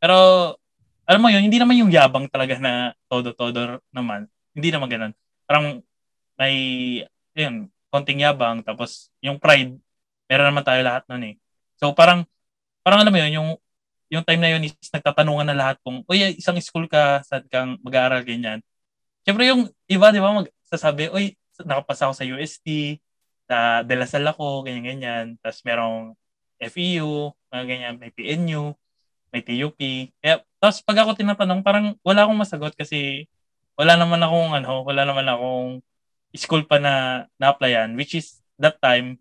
Pero, 0.00 0.16
alam 1.04 1.20
mo 1.20 1.28
yun, 1.28 1.42
hindi 1.42 1.58
naman 1.58 1.76
yung 1.80 1.92
yabang 1.92 2.30
talaga 2.30 2.56
na 2.62 2.94
todo-todo 3.10 3.82
naman. 3.90 4.30
Hindi 4.54 4.68
naman 4.70 4.88
ganun. 4.88 5.12
Parang, 5.44 5.82
may, 6.38 6.54
yun, 7.34 7.68
konting 7.90 8.22
yabang, 8.24 8.62
tapos 8.64 9.10
yung 9.20 9.36
pride, 9.36 9.76
meron 10.30 10.48
naman 10.54 10.64
tayo 10.64 10.80
lahat 10.80 11.02
nun 11.10 11.22
eh. 11.26 11.34
So 11.76 11.92
parang, 11.92 12.24
parang 12.86 13.02
alam 13.02 13.12
mo 13.12 13.18
yun, 13.18 13.32
yung, 13.34 13.50
yung 14.10 14.24
time 14.26 14.42
na 14.42 14.50
yun 14.54 14.66
is 14.66 14.74
nagtatanungan 14.90 15.46
na 15.50 15.56
lahat 15.58 15.76
kung, 15.82 16.02
uy, 16.06 16.38
isang 16.38 16.58
school 16.62 16.86
ka, 16.90 17.22
saan 17.26 17.46
kang 17.50 17.78
mag-aaral, 17.82 18.22
ganyan. 18.26 18.62
Siyempre 19.26 19.50
yung 19.50 19.70
iba, 19.86 20.10
di 20.14 20.20
ba, 20.22 20.34
magsasabi, 20.34 21.10
uy, 21.14 21.34
nakapasa 21.62 22.08
ako 22.08 22.14
sa 22.16 22.26
UST, 22.26 22.98
sa 23.50 23.82
De 23.82 23.94
La 23.98 24.06
Salle 24.06 24.30
ako, 24.30 24.62
ganyan-ganyan. 24.62 25.36
Tapos 25.42 25.60
merong 25.66 26.14
FEU, 26.62 27.34
mga 27.50 27.64
ganyan, 27.66 27.94
may 27.98 28.10
PNU, 28.14 28.74
may 29.34 29.42
TUP. 29.42 29.78
Kaya, 30.22 30.42
tapos 30.62 30.78
pag 30.86 30.98
ako 31.02 31.10
tinatanong, 31.18 31.60
parang 31.66 31.86
wala 32.06 32.26
akong 32.26 32.38
masagot 32.38 32.74
kasi 32.78 33.26
wala 33.74 33.96
naman 33.98 34.20
akong, 34.22 34.50
ano, 34.54 34.86
wala 34.86 35.02
naman 35.06 35.26
akong 35.26 35.70
school 36.34 36.62
pa 36.66 36.78
na 36.78 37.26
na-applyan, 37.38 37.94
which 37.98 38.14
is 38.14 38.38
that 38.58 38.78
time, 38.78 39.18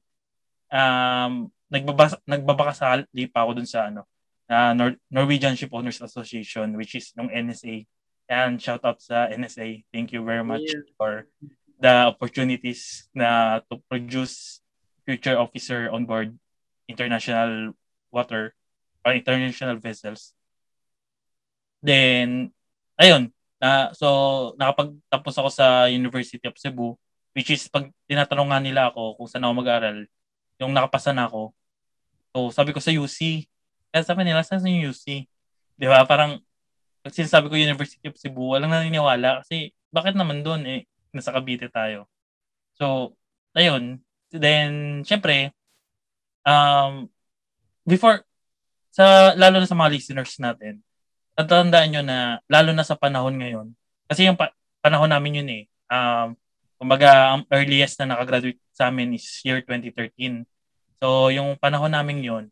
um, 0.69 1.49
nagbabasa, 1.69 2.17
nagbabakasali 2.25 3.29
pa 3.29 3.45
ako 3.45 3.61
dun 3.61 3.69
sa 3.69 3.89
ano, 3.89 4.05
uh, 4.49 4.73
Nor- 4.73 4.99
Norwegian 5.09 5.57
Ship 5.57 5.71
Owners 5.73 6.01
Association, 6.01 6.73
which 6.77 6.93
is 6.97 7.13
nung 7.17 7.29
NSA. 7.29 7.85
And 8.29 8.61
shout 8.61 8.85
out 8.85 9.01
sa 9.01 9.25
NSA. 9.33 9.81
Thank 9.89 10.13
you 10.13 10.21
very 10.21 10.45
much 10.45 10.69
Yeah. 10.69 10.85
for 10.97 11.25
the 11.81 12.13
opportunities 12.13 13.09
na 13.15 13.61
to 13.71 13.81
produce 13.89 14.61
future 15.01 15.33
officer 15.33 15.89
on 15.89 16.05
board 16.05 16.37
international 16.85 17.73
water 18.13 18.53
or 19.01 19.17
international 19.17 19.81
vessels. 19.81 20.37
Then, 21.81 22.51
ayun, 22.99 23.31
na 23.59 23.91
so 23.91 24.07
nakapagtapos 24.55 25.35
ako 25.35 25.49
sa 25.51 25.91
University 25.91 26.41
of 26.47 26.55
Cebu 26.55 26.95
which 27.35 27.51
is 27.51 27.67
pag 27.67 27.91
tinatanong 28.07 28.49
nga 28.49 28.59
nila 28.63 28.81
ako 28.89 29.19
kung 29.19 29.27
saan 29.27 29.45
ako 29.45 29.53
mag-aral 29.59 29.97
yung 30.59 30.75
nakapasa 30.75 31.11
na 31.15 31.27
ako. 31.27 31.55
So 32.31 32.51
sabi 32.55 32.71
ko 32.71 32.79
sa 32.79 32.95
UC 32.95 33.45
kaya 33.91 34.03
sabi 34.07 34.23
nila 34.23 34.41
saan 34.47 34.63
yung 34.63 34.95
UC 34.95 35.27
di 35.79 35.87
ba? 35.87 36.03
Parang 36.07 36.39
pag 37.03 37.13
sinasabi 37.15 37.51
ko 37.51 37.55
University 37.59 38.07
of 38.07 38.15
Cebu 38.15 38.55
walang 38.55 38.71
naniniwala 38.71 39.43
kasi 39.43 39.75
bakit 39.91 40.15
naman 40.15 40.41
doon 40.41 40.63
eh 40.65 40.81
nasa 41.11 41.35
Cavite 41.35 41.67
tayo. 41.67 42.07
So 42.79 43.15
ayun. 43.53 43.99
Then 44.31 45.03
syempre 45.03 45.51
um 46.47 47.11
before 47.83 48.23
sa 48.93 49.35
lalo 49.35 49.59
na 49.59 49.67
sa 49.69 49.77
mga 49.77 49.93
listeners 49.93 50.39
natin 50.39 50.79
tatandaan 51.39 51.87
nyo 51.95 52.03
na, 52.03 52.43
lalo 52.51 52.75
na 52.75 52.83
sa 52.83 52.99
panahon 52.99 53.39
ngayon, 53.39 53.67
kasi 54.11 54.27
yung 54.27 54.35
pa- 54.35 54.51
panahon 54.83 55.07
namin 55.07 55.39
yun 55.39 55.49
eh, 55.49 55.63
um, 55.87 56.35
kumbaga, 56.75 57.35
ang 57.35 57.43
earliest 57.47 57.99
na 58.03 58.15
nakagraduate 58.15 58.59
sa 58.75 58.91
amin 58.91 59.15
is 59.15 59.23
year 59.47 59.63
2013. 59.63 60.43
So, 60.99 61.31
yung 61.31 61.55
panahon 61.55 61.95
namin 61.95 62.19
yun, 62.23 62.45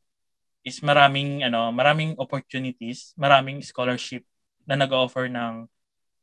is 0.63 0.79
maraming, 0.83 1.43
ano, 1.47 1.71
maraming 1.71 2.15
opportunities, 2.19 3.15
maraming 3.15 3.63
scholarship 3.63 4.23
na 4.67 4.75
nag-offer 4.75 5.31
ng, 5.31 5.67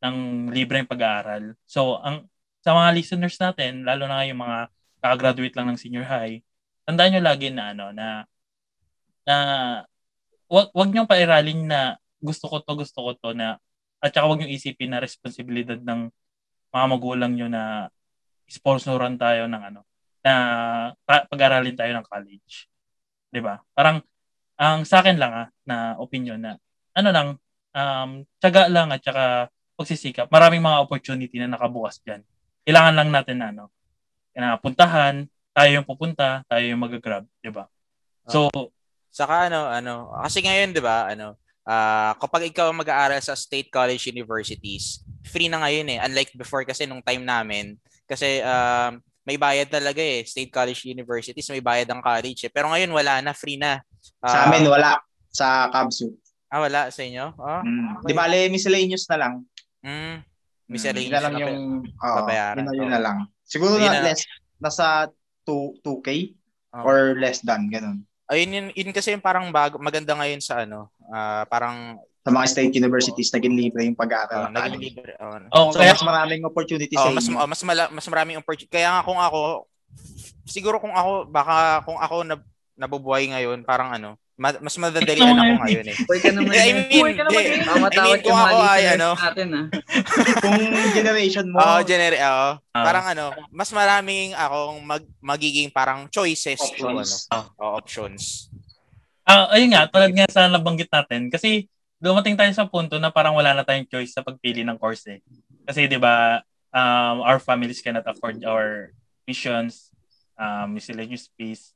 ng 0.05 0.17
libreng 0.53 0.89
pag-aaral. 0.89 1.57
So, 1.65 2.01
ang, 2.01 2.29
sa 2.61 2.77
mga 2.77 2.91
listeners 2.97 3.37
natin, 3.41 3.85
lalo 3.89 4.09
na 4.09 4.25
yung 4.25 4.41
mga 4.41 4.69
kakagraduate 5.01 5.57
lang 5.57 5.69
ng 5.73 5.81
senior 5.81 6.05
high, 6.05 6.41
tandaan 6.85 7.17
nyo 7.17 7.23
lagi 7.25 7.49
na, 7.53 7.73
ano, 7.73 7.93
na, 7.93 8.25
na, 9.25 9.37
wag, 10.49 10.69
wag 10.77 10.89
nyo 10.93 11.09
pairalin 11.09 11.65
na 11.65 11.97
gusto 12.25 12.49
ko 12.49 12.65
to, 12.65 12.73
gusto 12.81 12.99
ko 13.05 13.11
to 13.21 13.37
na 13.37 13.61
at 14.01 14.13
saka 14.13 14.25
wag 14.25 14.41
niyo 14.41 14.53
isipin 14.53 14.93
na 14.93 15.01
responsibilidad 15.01 15.77
ng 15.77 16.09
mga 16.73 16.87
magulang 16.89 17.33
niyo 17.37 17.49
na 17.53 17.93
sponsoran 18.49 19.17
tayo 19.21 19.49
ng 19.49 19.63
ano 19.73 19.81
na 20.25 20.33
pag-aralin 21.05 21.77
tayo 21.77 21.93
ng 21.93 22.07
college. 22.09 22.69
'Di 23.29 23.41
ba? 23.45 23.61
Parang 23.77 24.01
ang 24.57 24.89
sa 24.89 25.05
akin 25.05 25.17
lang 25.21 25.33
ah, 25.33 25.49
na 25.69 25.77
opinion 26.01 26.41
na 26.41 26.57
ano 26.97 27.09
lang 27.13 27.29
um 27.77 28.11
tiyaga 28.41 28.73
lang 28.73 28.89
at 28.93 29.05
saka 29.05 29.53
pagsisikap. 29.77 30.31
Maraming 30.33 30.63
mga 30.63 30.81
opportunity 30.81 31.37
na 31.41 31.53
nakabukas 31.53 32.01
diyan. 32.05 32.23
Kailangan 32.65 32.95
lang 32.97 33.09
natin 33.13 33.37
na 33.41 33.47
ano 33.53 33.65
na 34.35 34.59
puntahan, 34.59 35.31
tayo 35.55 35.71
yung 35.71 35.87
pupunta, 35.87 36.43
tayo 36.51 36.65
yung 36.67 36.83
mag-grab, 36.83 37.25
'di 37.39 37.51
ba? 37.55 37.71
So, 38.27 38.51
saka 39.15 39.47
ano 39.47 39.71
ano 39.71 40.11
kasi 40.25 40.43
ngayon 40.43 40.75
'di 40.75 40.83
ba 40.83 41.07
ano 41.13 41.39
uh, 41.65 42.13
kapag 42.17 42.49
ikaw 42.49 42.69
mag-aaral 42.71 43.19
sa 43.19 43.35
state 43.35 43.69
college 43.69 44.07
universities, 44.07 45.01
free 45.25 45.49
na 45.49 45.61
ngayon 45.61 45.89
eh. 45.91 45.99
Unlike 46.01 46.37
before 46.37 46.63
kasi 46.63 46.85
nung 46.85 47.01
time 47.01 47.21
namin, 47.21 47.77
kasi 48.05 48.41
um, 48.41 48.97
may 49.25 49.37
bayad 49.37 49.69
talaga 49.69 49.99
eh. 49.99 50.23
State 50.23 50.49
college 50.49 50.85
universities, 50.85 51.49
may 51.49 51.65
bayad 51.65 51.89
ang 51.89 52.01
college 52.01 52.45
eh. 52.45 52.53
Pero 52.53 52.69
ngayon 52.69 52.93
wala 52.93 53.21
na, 53.21 53.33
free 53.33 53.57
na. 53.57 53.81
Uh, 54.21 54.29
sa 54.29 54.39
amin 54.47 54.65
wala. 54.65 55.01
sa 55.35 55.67
Kabsu. 55.67 56.15
Ah, 56.47 56.63
wala 56.63 56.87
sa 56.89 57.03
inyo? 57.03 57.35
Oh, 57.35 57.61
Mm. 57.61 58.07
Di 58.07 58.15
bale, 58.15 58.47
miscellaneous 58.47 59.11
na 59.11 59.17
lang. 59.19 59.35
mm, 59.83 59.91
Mm, 59.91 60.17
miscellaneous 60.71 61.11
yun 61.11 61.13
na 61.13 61.25
lang 61.25 61.35
yung, 61.35 61.57
pa- 61.99 62.07
oo, 62.07 62.17
babayaran. 62.23 62.57
yun 62.57 62.65
na, 62.65 62.73
yun 62.79 62.91
na 62.93 63.01
lang. 63.03 63.17
Siguro 63.43 63.75
na, 63.75 63.91
na- 63.91 64.05
less, 64.07 64.23
nasa 64.57 65.11
2, 65.43 65.83
2K 65.83 66.31
Oo. 66.73 66.85
or 66.87 67.19
less 67.19 67.43
than, 67.43 67.67
ganun. 67.67 68.07
Ayun 68.33 68.57
yun, 68.57 68.67
yun 68.73 68.91
kasi 68.95 69.13
yung 69.13 69.21
parang 69.21 69.53
bago, 69.53 69.77
maganda 69.77 70.17
ngayon 70.17 70.41
sa 70.41 70.65
ano, 70.65 70.89
ah, 71.13 71.45
parang 71.45 72.01
Sa 72.25 72.33
mga 72.33 72.49
state 72.49 72.73
universities, 72.81 73.29
naging 73.37 73.53
libre 73.53 73.85
yung 73.85 74.01
pag-aaral 74.01 74.49
uh, 74.49 74.53
ng 74.53 74.57
naging 74.57 74.97
libre. 74.97 75.13
Oh, 75.21 75.37
Oh, 75.53 75.69
So, 75.77 75.85
kaya 75.85 75.93
mas 75.93 76.09
maraming 76.09 76.41
opportunities 76.49 76.97
oh, 76.97 77.13
sa 77.13 77.13
mas 77.13 77.29
oh, 77.29 77.45
mas 77.45 77.61
mala, 77.61 77.85
mas 77.93 78.07
maraming 78.09 78.41
opportunity. 78.41 78.73
Kaya 78.73 78.97
nga 78.97 79.05
kung 79.05 79.21
ako 79.21 79.69
siguro 80.49 80.81
kung 80.81 80.97
ako 80.97 81.29
baka 81.29 81.85
kung 81.85 82.01
ako 82.01 82.17
na, 82.25 82.37
nabubuhay 82.81 83.29
ngayon, 83.29 83.61
parang 83.63 83.93
ano, 83.93 84.17
ma- 84.35 84.61
mas 84.61 84.77
madadalian 84.77 85.39
ako 85.39 85.53
ngayon 85.63 85.87
eh. 85.95 85.97
Boy 86.07 86.19
ka 86.19 86.31
naman 86.35 86.53
I 86.59 86.71
mean, 86.75 87.15
ka 87.15 87.25
naman 87.27 87.43
eh. 87.47 87.63
Tama 87.63 87.87
I 87.87 87.99
mean, 88.03 88.19
kung 88.23 88.39
ako 88.39 88.57
ay 88.67 88.85
ano, 88.99 89.09
natin 89.15 89.49
ah. 89.55 89.67
Kung 90.43 90.59
generation 90.91 91.47
mo, 91.51 91.57
Oo, 91.63 91.79
generic, 91.87 92.19
oo. 92.19 92.51
Ah. 92.75 92.85
parang 92.85 93.07
ano, 93.15 93.27
mas 93.55 93.71
maraming 93.71 94.35
akong 94.35 94.79
mag, 94.83 95.05
magiging 95.23 95.71
parang 95.71 96.11
choices 96.11 96.59
to 96.75 96.91
ano, 96.91 97.03
options. 97.03 97.31
oh, 97.31 97.73
options. 97.79 98.23
Ah, 99.25 99.49
ayun 99.57 99.73
nga, 99.73 99.89
tulad 99.89 100.13
nga 100.13 100.29
sa 100.29 100.51
nabanggit 100.51 100.91
natin, 100.93 101.33
kasi 101.33 101.71
dumating 101.97 102.37
tayo 102.37 102.53
sa 102.53 102.69
punto 102.69 103.01
na 103.01 103.09
parang 103.09 103.33
wala 103.33 103.57
na 103.57 103.65
tayong 103.65 103.89
choice 103.89 104.13
sa 104.13 104.21
pagpili 104.21 104.61
ng 104.61 104.77
course 104.77 105.09
eh. 105.09 105.25
Kasi 105.65 105.89
'di 105.89 105.97
ba, 105.97 106.45
um, 106.69 107.25
our 107.25 107.41
families 107.41 107.81
cannot 107.81 108.05
afford 108.05 108.45
our 108.45 108.93
missions, 109.25 109.89
um, 110.37 110.77
miscellaneous 110.77 111.33
fees, 111.33 111.73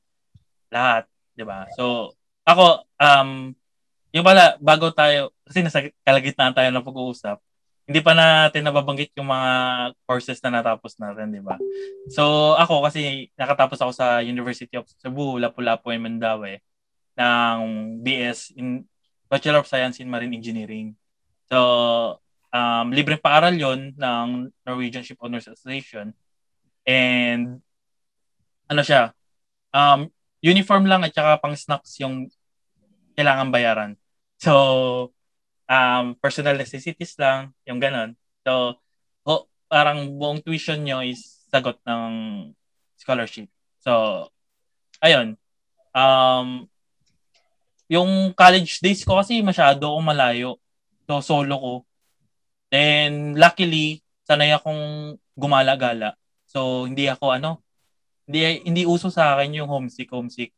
lahat, 0.69 1.09
'di 1.33 1.41
ba? 1.41 1.65
So, 1.73 2.13
ako 2.49 2.83
um 2.97 3.53
yung 4.09 4.25
pala 4.25 4.57
bago 4.57 4.89
tayo 4.89 5.29
kasi 5.45 5.61
nasa 5.61 5.85
kalagitnaan 6.01 6.53
tayo 6.53 6.69
ng 6.73 6.85
pag-uusap, 6.85 7.37
hindi 7.85 8.01
pa 8.05 8.13
natin 8.13 8.65
nababanggit 8.65 9.13
yung 9.17 9.29
mga 9.29 9.51
courses 10.05 10.41
na 10.45 10.61
natapos 10.61 10.97
natin, 10.97 11.29
'di 11.33 11.41
ba? 11.41 11.57
So, 12.09 12.53
ako 12.57 12.85
kasi 12.85 13.33
nakatapos 13.37 13.81
ako 13.81 13.91
sa 13.93 14.21
University 14.21 14.77
of 14.77 14.85
Cebu, 15.01 15.37
Lapu-Lapu, 15.41 15.93
and 15.93 16.05
Mandaue 16.05 16.61
ng 17.17 17.57
BS 18.01 18.53
in 18.57 18.85
Bachelor 19.29 19.61
of 19.61 19.69
Science 19.69 20.01
in 20.01 20.09
Marine 20.09 20.33
Engineering. 20.33 20.97
So, 21.49 22.21
um, 22.53 22.87
libreng 22.93 23.21
paaral 23.21 23.53
yon 23.53 23.93
ng 23.93 24.27
Norwegian 24.65 25.05
Ship 25.05 25.17
Owners 25.21 25.49
Association. 25.49 26.13
And, 26.85 27.61
ano 28.69 28.81
siya, 28.81 29.13
um, 29.73 30.09
uniform 30.41 30.85
lang 30.89 31.05
at 31.05 31.13
saka 31.13 31.37
pang 31.41 31.53
snacks 31.53 31.97
yung 32.01 32.29
kailangan 33.19 33.51
bayaran. 33.51 33.91
So, 34.39 35.11
um, 35.67 36.15
personal 36.23 36.55
necessities 36.55 37.19
lang, 37.19 37.51
yung 37.67 37.83
ganon. 37.83 38.15
So, 38.47 38.79
ho, 39.27 39.51
parang 39.67 40.15
buong 40.15 40.39
tuition 40.39 40.79
nyo 40.79 41.03
is 41.03 41.43
sagot 41.51 41.75
ng 41.83 42.11
scholarship. 42.95 43.51
So, 43.83 44.25
ayun. 45.03 45.35
Um, 45.91 46.71
yung 47.91 48.31
college 48.31 48.79
days 48.79 49.03
ko 49.03 49.19
kasi 49.19 49.43
masyado 49.43 49.91
akong 49.91 50.07
malayo. 50.07 50.55
So, 51.03 51.19
solo 51.19 51.55
ko. 51.59 51.73
Then, 52.71 53.35
luckily, 53.35 53.99
sanay 54.23 54.55
akong 54.55 55.17
gumala-gala. 55.33 56.15
So, 56.45 56.85
hindi 56.85 57.09
ako 57.09 57.33
ano, 57.33 57.51
hindi 58.29 58.61
hindi 58.61 58.85
uso 58.85 59.09
sa 59.09 59.33
akin 59.33 59.57
yung 59.57 59.69
homesick, 59.69 60.13
homesick. 60.13 60.53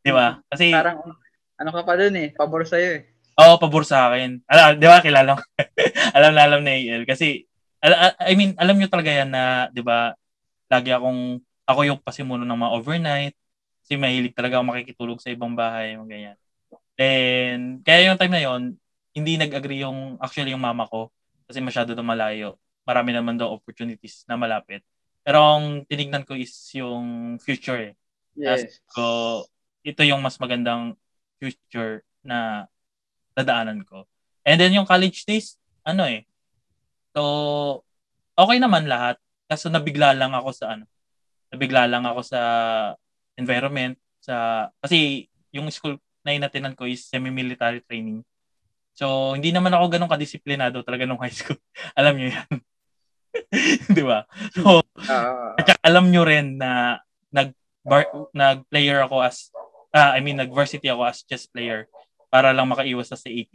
Di 0.00 0.12
ba? 0.12 0.40
Kasi, 0.48 0.72
Parang, 0.72 1.00
ano 1.58 1.70
ka 1.70 1.82
pa 1.86 1.94
dun 1.98 2.14
eh, 2.18 2.28
pabor 2.34 2.66
sa'yo 2.66 3.00
eh. 3.00 3.02
Oo, 3.34 3.58
pabor 3.58 3.82
sa 3.82 4.10
akin. 4.10 4.42
Alam, 4.46 4.78
di 4.78 4.86
ba, 4.86 5.02
kilala 5.02 5.34
ko. 5.34 5.42
alam 6.16 6.30
na 6.34 6.42
alam 6.46 6.60
na 6.62 6.70
AL. 6.70 7.02
Kasi, 7.02 7.42
al- 7.82 8.14
I 8.22 8.34
mean, 8.38 8.54
alam 8.54 8.78
nyo 8.78 8.86
talaga 8.86 9.10
yan 9.10 9.30
na, 9.30 9.66
di 9.74 9.82
ba, 9.82 10.14
lagi 10.70 10.94
akong, 10.94 11.42
ako 11.66 11.80
yung 11.82 11.98
pasimuno 11.98 12.46
ng 12.46 12.60
mga 12.60 12.74
overnight. 12.78 13.34
Kasi 13.82 13.98
mahilig 13.98 14.38
talaga 14.38 14.62
ako 14.62 14.64
makikitulog 14.70 15.18
sa 15.18 15.34
ibang 15.34 15.58
bahay, 15.58 15.98
mga 15.98 16.10
ganyan. 16.10 16.38
Then, 16.94 17.82
kaya 17.82 18.06
yung 18.06 18.18
time 18.22 18.34
na 18.34 18.42
yon 18.42 18.62
hindi 19.14 19.34
nag-agree 19.34 19.82
yung, 19.82 20.18
actually 20.22 20.54
yung 20.54 20.62
mama 20.62 20.86
ko. 20.86 21.10
Kasi 21.50 21.58
masyado 21.58 21.94
daw 21.94 22.06
malayo. 22.06 22.54
Marami 22.86 23.10
naman 23.10 23.34
daw 23.34 23.50
opportunities 23.50 24.22
na 24.30 24.38
malapit. 24.38 24.86
Pero 25.26 25.42
ang 25.42 25.82
tinignan 25.90 26.22
ko 26.22 26.38
is 26.38 26.54
yung 26.76 27.36
future 27.42 27.90
eh. 27.90 27.94
Yes. 28.38 28.82
So, 28.90 29.02
ito 29.82 30.02
yung 30.06 30.22
mas 30.22 30.38
magandang 30.38 30.94
future 31.44 32.00
na 32.24 32.68
dadaanan 33.36 33.84
ko. 33.84 34.08
And 34.44 34.56
then 34.60 34.72
yung 34.72 34.88
college 34.88 35.24
days, 35.28 35.56
ano 35.84 36.08
eh. 36.08 36.24
So, 37.12 37.82
okay 38.36 38.58
naman 38.60 38.88
lahat. 38.88 39.20
Kaso 39.48 39.68
nabigla 39.68 40.16
lang 40.16 40.32
ako 40.32 40.50
sa 40.54 40.76
ano. 40.78 40.84
Nabigla 41.52 41.84
lang 41.86 42.04
ako 42.08 42.20
sa 42.24 42.40
environment. 43.36 43.98
sa 44.24 44.68
Kasi 44.80 45.28
yung 45.52 45.68
school 45.68 46.00
na 46.24 46.32
inatinan 46.32 46.72
ko 46.72 46.88
is 46.88 47.04
semi-military 47.04 47.84
training. 47.84 48.24
So, 48.94 49.34
hindi 49.34 49.50
naman 49.50 49.74
ako 49.74 49.84
ganun 49.90 50.10
kadisiplinado 50.10 50.80
talaga 50.86 51.04
nung 51.04 51.20
high 51.20 51.34
school. 51.34 51.58
alam 51.98 52.16
nyo 52.16 52.30
yan. 52.30 52.50
Di 53.96 54.02
ba? 54.02 54.24
So, 54.54 54.80
Ah, 55.04 55.58
at 55.58 55.74
alam 55.82 56.08
nyo 56.08 56.22
rin 56.22 56.56
na 56.56 57.02
nag 57.34 57.50
bar, 57.82 58.06
nag-player 58.32 59.04
ako 59.04 59.20
as 59.20 59.50
ah, 59.94 60.10
I 60.12 60.18
mean 60.18 60.34
nag-varsity 60.34 60.90
ako 60.90 61.06
as 61.06 61.22
chess 61.22 61.46
player 61.46 61.86
para 62.26 62.50
lang 62.50 62.66
makaiwas 62.66 63.14
sa 63.14 63.16
CAT. 63.16 63.54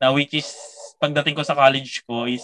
Na 0.00 0.16
which 0.16 0.32
is 0.32 0.48
pagdating 0.96 1.36
ko 1.36 1.44
sa 1.44 1.52
college 1.52 2.00
ko 2.08 2.24
is 2.24 2.42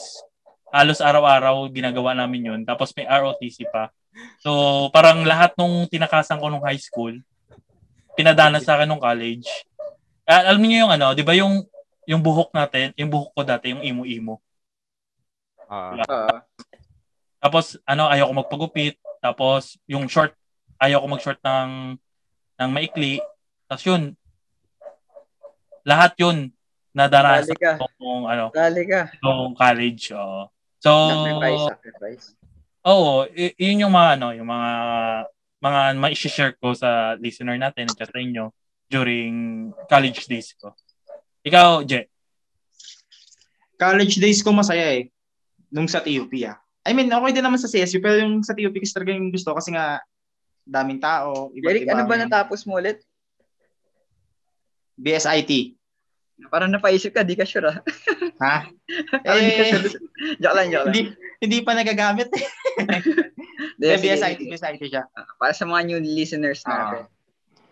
halos 0.69 1.01
araw-araw 1.01 1.73
ginagawa 1.73 2.12
namin 2.12 2.53
yun. 2.53 2.61
Tapos 2.69 2.93
may 2.93 3.09
ROTC 3.09 3.65
pa. 3.73 3.89
So 4.45 4.53
parang 4.93 5.25
lahat 5.25 5.57
nung 5.57 5.89
tinakasan 5.89 6.37
ko 6.37 6.53
nung 6.53 6.65
high 6.65 6.81
school 6.81 7.17
pinadana 8.17 8.61
sa 8.61 8.77
akin 8.77 8.89
nung 8.89 9.01
college. 9.01 9.49
Ah, 10.25 10.53
alam 10.53 10.61
niyo 10.65 10.89
yung 10.89 10.93
ano, 10.93 11.12
'di 11.12 11.23
ba 11.25 11.37
yung 11.37 11.65
yung 12.09 12.23
buhok 12.25 12.55
natin, 12.57 12.97
yung 12.97 13.12
buhok 13.12 13.31
ko 13.37 13.43
dati, 13.45 13.77
yung 13.77 13.85
imo-imo. 13.85 14.41
Ah. 15.67 16.01
ah. 16.07 16.41
Tapos 17.43 17.77
ano, 17.85 18.09
ayaw 18.09 18.33
ko 18.33 18.35
magpagupit. 18.41 18.97
Tapos 19.21 19.77
yung 19.91 20.07
short, 20.07 20.33
ayaw 20.81 21.03
ko 21.03 21.07
mag-short 21.11 21.41
ng 21.45 21.99
ng 22.57 22.71
maikli. 22.71 23.21
Tapos 23.66 23.85
yun, 23.85 24.03
lahat 25.85 26.12
yun 26.16 26.51
ka. 27.55 27.73
ko 27.77 27.87
kung 28.01 28.23
ano, 28.25 28.49
Dali 28.51 28.83
ka. 28.88 29.12
kung 29.21 29.53
college. 29.53 30.11
oo. 30.12 30.49
So, 30.81 30.90
Sacrifice, 31.11 31.64
sacrifice. 31.69 32.27
oo, 32.83 33.27
y- 33.31 33.55
yun 33.59 33.85
yung 33.87 33.95
mga 33.95 34.11
ano, 34.16 34.29
yung 34.33 34.49
mga 34.49 34.71
mga 35.57 35.81
ma-share 35.97 36.55
ko 36.57 36.77
sa 36.77 37.16
listener 37.16 37.57
natin 37.59 37.88
at 37.90 37.97
sa 37.99 38.12
inyo 38.12 38.53
during 38.87 39.69
college 39.90 40.25
days 40.27 40.53
ko. 40.55 40.73
Ikaw, 41.42 41.83
Je. 41.83 42.07
college 43.77 44.16
days 44.16 44.40
ko 44.40 44.55
masaya 44.55 44.97
eh. 44.97 45.11
Nung 45.69 45.90
sa 45.90 46.01
TUP 46.01 46.31
ah. 46.47 46.57
I 46.87 46.95
mean, 46.95 47.11
okay 47.11 47.33
din 47.35 47.42
naman 47.42 47.59
sa 47.59 47.66
CSU, 47.66 47.99
pero 47.99 48.23
yung 48.23 48.40
sa 48.40 48.55
TUP 48.55 48.73
kasi 48.79 48.95
talaga 48.95 49.11
yung 49.11 49.35
gusto 49.35 49.51
kasi 49.53 49.75
nga 49.75 49.99
daming 50.67 50.99
tao. 50.99 51.55
Iba't 51.55 51.71
Eric, 51.71 51.83
ano 51.89 52.03
ba 52.05 52.19
natapos 52.19 52.67
mo 52.67 52.77
ulit? 52.77 52.99
BSIT. 54.99 55.77
Parang 56.53 56.69
napaisip 56.69 57.17
ka, 57.17 57.25
di 57.25 57.33
ka 57.33 57.49
sure 57.49 57.71
ah. 57.73 57.79
Ha? 58.45 58.69
Parang 59.25 59.41
di 59.41 59.53
ka 59.57 59.65
Eh, 59.65 59.73
sure. 59.73 59.89
Joke 60.37 60.57
lang, 60.57 60.69
joke 60.69 60.85
lang. 60.85 60.93
hindi, 60.93 61.01
hindi 61.41 61.59
pa 61.65 61.73
nagagamit 61.73 62.29
eh. 62.37 62.45
Eh, 63.81 63.97
sige, 63.97 64.13
BSIT. 64.17 64.41
BSIT 64.45 64.83
siya. 64.85 65.05
Ah, 65.17 65.25
Para 65.41 65.53
sa 65.57 65.65
mga 65.65 65.87
new 65.89 66.01
listeners 66.03 66.61
natin. 66.67 67.09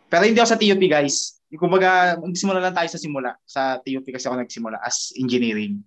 Pero 0.08 0.22
hindi 0.24 0.38
ako 0.40 0.48
sa 0.48 0.60
TUP 0.60 0.82
guys. 0.86 1.40
Kumbaga, 1.54 2.16
magsimula 2.18 2.60
lang 2.60 2.74
tayo 2.74 2.88
sa 2.88 3.00
simula. 3.00 3.36
Sa 3.44 3.80
TUP 3.82 4.04
kasi 4.08 4.24
ako 4.30 4.40
nagsimula 4.40 4.80
as 4.80 5.12
engineering. 5.16 5.80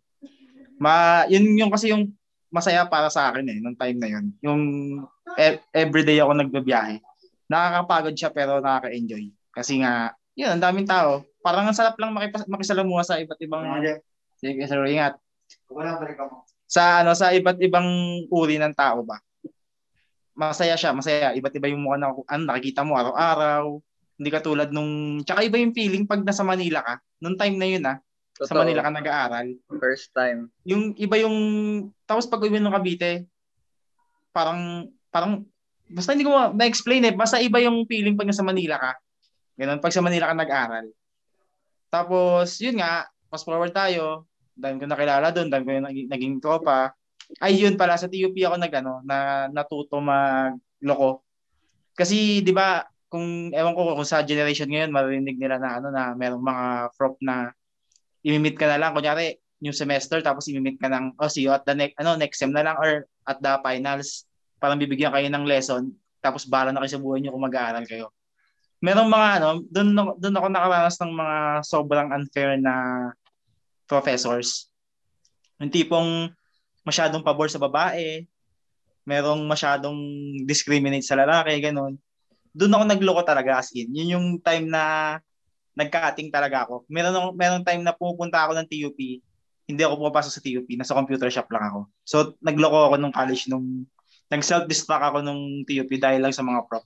Ma, 0.78 1.26
yun 1.26 1.58
yung 1.58 1.74
kasi 1.74 1.89
yung 1.89 2.13
masaya 2.47 2.88
para 2.88 3.12
sa 3.12 3.31
akin 3.31 3.45
eh, 3.47 3.57
nung 3.60 3.75
time 3.75 3.97
na 3.99 4.10
yun. 4.10 4.25
Yung 4.43 4.62
e- 5.36 5.63
everyday 5.75 6.19
ako 6.23 6.31
nagbabiyahe. 6.36 7.03
Nakakapagod 7.47 8.15
siya 8.15 8.31
pero 8.31 8.60
nakaka-enjoy. 8.60 9.31
Kasi 9.51 9.83
nga, 9.83 10.15
yun, 10.38 10.55
ang 10.55 10.63
daming 10.63 10.88
tao. 10.88 11.23
Parang 11.41 11.67
ang 11.67 11.75
sarap 11.75 11.95
lang 11.99 12.13
makipas- 12.13 12.47
makisalamuha 12.47 13.03
sa 13.03 13.19
iba't 13.19 13.39
ibang... 13.41 13.63
Sige, 14.38 14.62
sorry, 14.69 14.95
ingat. 14.95 15.17
Sa 16.67 17.01
ano 17.01 17.15
sa 17.15 17.31
iba't 17.31 17.57
ibang 17.63 17.88
uri 18.29 18.60
ng 18.60 18.75
tao 18.75 19.01
ba? 19.01 19.17
Masaya 20.38 20.77
siya, 20.77 20.93
masaya. 20.93 21.33
Iba't 21.33 21.55
iba 21.57 21.67
yung 21.71 21.81
mukha 21.81 21.97
na 21.97 22.13
ano, 22.13 22.43
nakikita 22.45 22.86
mo 22.86 22.93
araw-araw. 22.99 23.81
Hindi 24.17 24.29
katulad 24.29 24.69
nung... 24.69 25.23
Tsaka 25.25 25.41
iba 25.41 25.57
yung 25.57 25.73
feeling 25.73 26.05
pag 26.05 26.21
nasa 26.21 26.45
Manila 26.45 26.86
ka. 26.86 27.01
Nung 27.17 27.33
time 27.33 27.57
na 27.57 27.67
yun 27.67 27.83
ah, 27.89 27.97
sa 28.45 28.54
Totoo. 28.54 28.62
Manila 28.62 28.86
ka 28.86 28.91
nag-aaral. 28.93 29.47
First 29.82 30.13
time. 30.13 30.54
Yung 30.62 30.93
iba 30.93 31.17
yung... 31.17 31.38
Tapos 32.06 32.30
pag 32.30 32.43
uwi 32.45 32.62
ng 32.62 32.69
Cavite, 32.69 33.26
parang... 34.30 34.91
parang 35.10 35.41
basta 35.88 36.13
hindi 36.13 36.28
ko 36.28 36.54
ma-explain 36.54 37.10
eh. 37.10 37.13
Basta 37.15 37.41
iba 37.41 37.58
yung 37.63 37.88
feeling 37.89 38.13
pag 38.13 38.30
nasa 38.30 38.45
Manila 38.45 38.78
ka. 38.78 38.91
Ganun, 39.58 39.82
pag 39.82 39.95
sa 39.95 40.06
Manila 40.06 40.30
ka 40.30 40.36
nag-aaral. 40.38 40.86
Tapos, 41.89 42.62
yun 42.62 42.78
nga, 42.78 43.10
fast 43.32 43.47
forward 43.47 43.73
tayo, 43.73 44.30
dahil 44.54 44.78
ko 44.78 44.86
nakilala 44.86 45.34
doon, 45.34 45.47
dahil 45.50 45.63
ko 45.65 45.71
naging, 45.82 46.08
naging 46.12 46.36
tropa. 46.38 46.93
Ay, 47.41 47.63
yun 47.63 47.73
pala, 47.80 47.97
sa 47.97 48.12
TUP 48.12 48.36
ako 48.38 48.56
nag, 48.60 48.73
ano, 48.78 49.02
na 49.02 49.47
natuto 49.50 49.97
magloko. 49.97 51.26
Kasi, 51.97 52.45
di 52.45 52.54
ba, 52.54 52.86
kung, 53.08 53.50
ewan 53.56 53.73
ko 53.73 53.95
kung 53.95 54.06
sa 54.06 54.21
generation 54.21 54.67
ngayon, 54.69 54.91
marinig 54.93 55.39
nila 55.39 55.58
na, 55.58 55.82
ano, 55.82 55.88
na 55.89 56.13
merong 56.13 56.43
mga 56.43 56.65
prop 56.93 57.15
na 57.23 57.56
imimit 58.27 58.59
ka 58.59 58.67
na 58.67 58.75
lang. 58.75 58.91
Kunyari, 58.91 59.39
new 59.63 59.71
semester, 59.71 60.19
tapos 60.19 60.51
imimit 60.51 60.75
ka 60.75 60.91
ng, 60.91 61.15
oh, 61.17 61.31
see 61.31 61.47
you 61.47 61.53
at 61.55 61.63
the 61.63 61.71
next, 61.71 61.95
ano, 61.97 62.19
next 62.19 62.37
sem 62.37 62.51
na 62.51 62.67
lang, 62.67 62.75
or 62.75 63.07
at 63.23 63.39
the 63.39 63.53
finals, 63.63 64.27
parang 64.59 64.77
bibigyan 64.77 65.15
kayo 65.15 65.31
ng 65.31 65.47
lesson, 65.47 65.95
tapos 66.19 66.45
bala 66.45 66.75
na 66.75 66.83
kayo 66.83 66.97
sa 66.97 67.01
buhay 67.01 67.23
nyo 67.23 67.31
kung 67.33 67.47
mag-aaral 67.47 67.85
kayo. 67.87 68.11
Merong 68.83 69.09
mga, 69.09 69.27
ano, 69.41 69.49
doon, 69.71 69.87
doon 70.21 70.37
ako 70.37 70.47
nakaranas 70.51 70.97
ng 71.01 71.13
mga 71.15 71.37
sobrang 71.65 72.09
unfair 72.13 72.59
na 72.61 72.73
professors. 73.89 74.69
Yung 75.57 75.73
tipong 75.73 76.29
masyadong 76.85 77.25
pabor 77.25 77.49
sa 77.49 77.57
babae, 77.57 78.29
merong 79.07 79.41
masyadong 79.47 79.97
discriminate 80.45 81.07
sa 81.07 81.17
lalaki, 81.17 81.57
ganun. 81.63 81.97
Doon 82.53 82.75
ako 82.77 82.83
nagloko 82.85 83.21
talaga 83.25 83.57
as 83.57 83.73
in. 83.73 83.89
Yun 83.89 84.13
yung 84.13 84.27
time 84.43 84.69
na 84.69 85.17
nagka-cutting 85.77 86.33
talaga 86.33 86.65
ako. 86.65 86.89
Meron, 86.89 87.37
meron 87.37 87.61
time 87.61 87.85
na 87.85 87.93
pupunta 87.93 88.41
ako 88.41 88.57
ng 88.57 88.67
TUP, 88.67 88.99
hindi 89.69 89.81
ako 89.85 90.01
pumapasok 90.01 90.31
sa 90.33 90.41
TUP, 90.41 90.67
nasa 90.73 90.97
computer 90.97 91.29
shop 91.29 91.47
lang 91.53 91.69
ako. 91.69 91.79
So, 92.01 92.17
nagloko 92.41 92.89
ako 92.89 92.95
nung 92.97 93.13
college 93.13 93.45
nung 93.45 93.85
nag-self-destruct 94.33 95.03
ako 95.13 95.17
nung 95.21 95.61
TUP 95.69 95.87
dahil 96.01 96.25
lang 96.25 96.33
sa 96.33 96.41
mga 96.41 96.65
prop. 96.65 96.83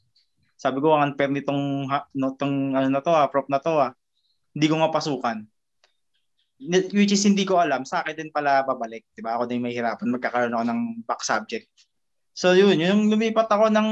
Sabi 0.60 0.78
ko, 0.84 0.94
ang 0.94 1.10
unfair 1.10 1.32
nitong, 1.32 1.90
no, 2.14 2.36
tong, 2.38 2.76
ano 2.76 2.88
na 2.92 3.02
to, 3.02 3.10
ha, 3.16 3.32
prop 3.32 3.48
na 3.48 3.58
to, 3.58 3.74
ha. 3.80 3.96
hindi 4.54 4.68
ko 4.68 4.78
mapasukan 4.78 5.48
which 6.70 7.10
is 7.10 7.26
hindi 7.26 7.42
ko 7.42 7.58
alam, 7.58 7.82
sa 7.82 8.06
akin 8.06 8.14
din 8.14 8.30
pala 8.30 8.62
babalik. 8.62 9.10
Diba? 9.18 9.34
Ako 9.34 9.50
din 9.50 9.66
may 9.66 9.74
hirapan, 9.74 10.14
magkakaroon 10.14 10.54
ako 10.54 10.66
ng 10.70 10.82
back 11.10 11.22
subject. 11.26 11.66
So 12.38 12.54
yun, 12.54 12.78
yung 12.78 13.10
lumipat 13.10 13.50
ako 13.50 13.74
ng, 13.74 13.90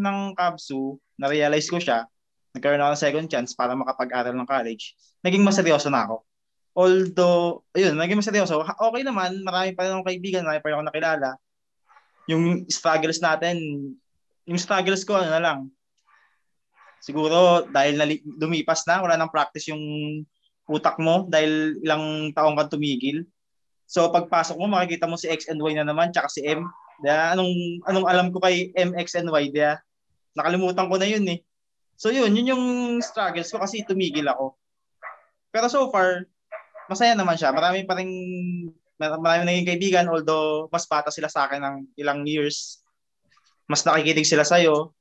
ng 0.00 0.18
Kabsu, 0.34 0.96
na-realize 1.20 1.68
ko 1.68 1.78
siya, 1.78 2.08
nagkaroon 2.56 2.80
ako 2.80 2.90
ng 2.94 3.04
second 3.04 3.26
chance 3.28 3.52
para 3.52 3.76
makapag-aral 3.76 4.34
ng 4.34 4.48
college, 4.48 4.96
naging 5.24 5.44
maseryoso 5.44 5.88
na 5.92 6.08
ako. 6.08 6.16
Although, 6.78 7.66
ayun, 7.74 7.98
naging 7.98 8.22
maseryoso. 8.22 8.62
Okay 8.62 9.02
naman, 9.02 9.42
marami 9.42 9.74
pa 9.74 9.84
rin 9.84 9.92
akong 9.98 10.08
kaibigan, 10.08 10.46
marami 10.46 10.62
pa 10.62 10.68
rin 10.70 10.74
akong 10.78 10.90
nakilala. 10.90 11.30
Yung 12.30 12.44
struggles 12.70 13.18
natin, 13.18 13.56
yung 14.46 14.60
struggles 14.60 15.02
ko, 15.02 15.18
ano 15.18 15.32
na 15.32 15.42
lang, 15.42 15.58
siguro 17.02 17.66
dahil 17.70 17.94
na, 17.98 18.06
lumipas 18.38 18.84
na, 18.86 19.02
wala 19.02 19.14
nang 19.14 19.32
practice 19.32 19.70
yung 19.70 19.82
utak 20.68 21.00
mo 21.00 21.24
dahil 21.26 21.80
ilang 21.80 22.34
taong 22.36 22.58
ka 22.58 22.76
tumigil. 22.76 23.24
So 23.88 24.12
pagpasok 24.12 24.60
mo 24.60 24.68
makikita 24.68 25.08
mo 25.08 25.16
si 25.16 25.32
X 25.32 25.48
and 25.48 25.62
Y 25.64 25.72
na 25.72 25.88
naman 25.88 26.12
tsaka 26.12 26.28
si 26.28 26.44
M. 26.44 26.68
Diya, 27.00 27.32
anong 27.32 27.52
anong 27.88 28.06
alam 28.10 28.26
ko 28.28 28.42
kay 28.42 28.74
M, 28.76 28.92
X 29.00 29.16
and 29.16 29.32
Y 29.32 29.48
diya? 29.48 29.80
Nakalimutan 30.36 30.90
ko 30.92 31.00
na 31.00 31.08
yun 31.08 31.24
eh. 31.32 31.40
So 31.98 32.14
yun, 32.14 32.30
yun 32.30 32.54
yung 32.54 32.64
struggles 33.02 33.50
ko 33.50 33.58
kasi 33.58 33.82
tumigil 33.82 34.30
ako. 34.30 34.54
Pero 35.50 35.66
so 35.66 35.90
far, 35.90 36.30
masaya 36.86 37.18
naman 37.18 37.34
siya. 37.34 37.50
Marami 37.50 37.82
pa 37.82 37.98
ring 37.98 38.14
marami 38.98 39.42
naging 39.46 39.66
kaibigan 39.66 40.06
although 40.06 40.66
mas 40.70 40.86
bata 40.86 41.10
sila 41.10 41.26
sa 41.26 41.50
akin 41.50 41.58
ng 41.58 41.76
ilang 41.98 42.22
years. 42.22 42.78
Mas 43.66 43.82
nakikinig 43.82 44.30
sila 44.30 44.46
sa 44.46 44.62
iyo. 44.62 44.94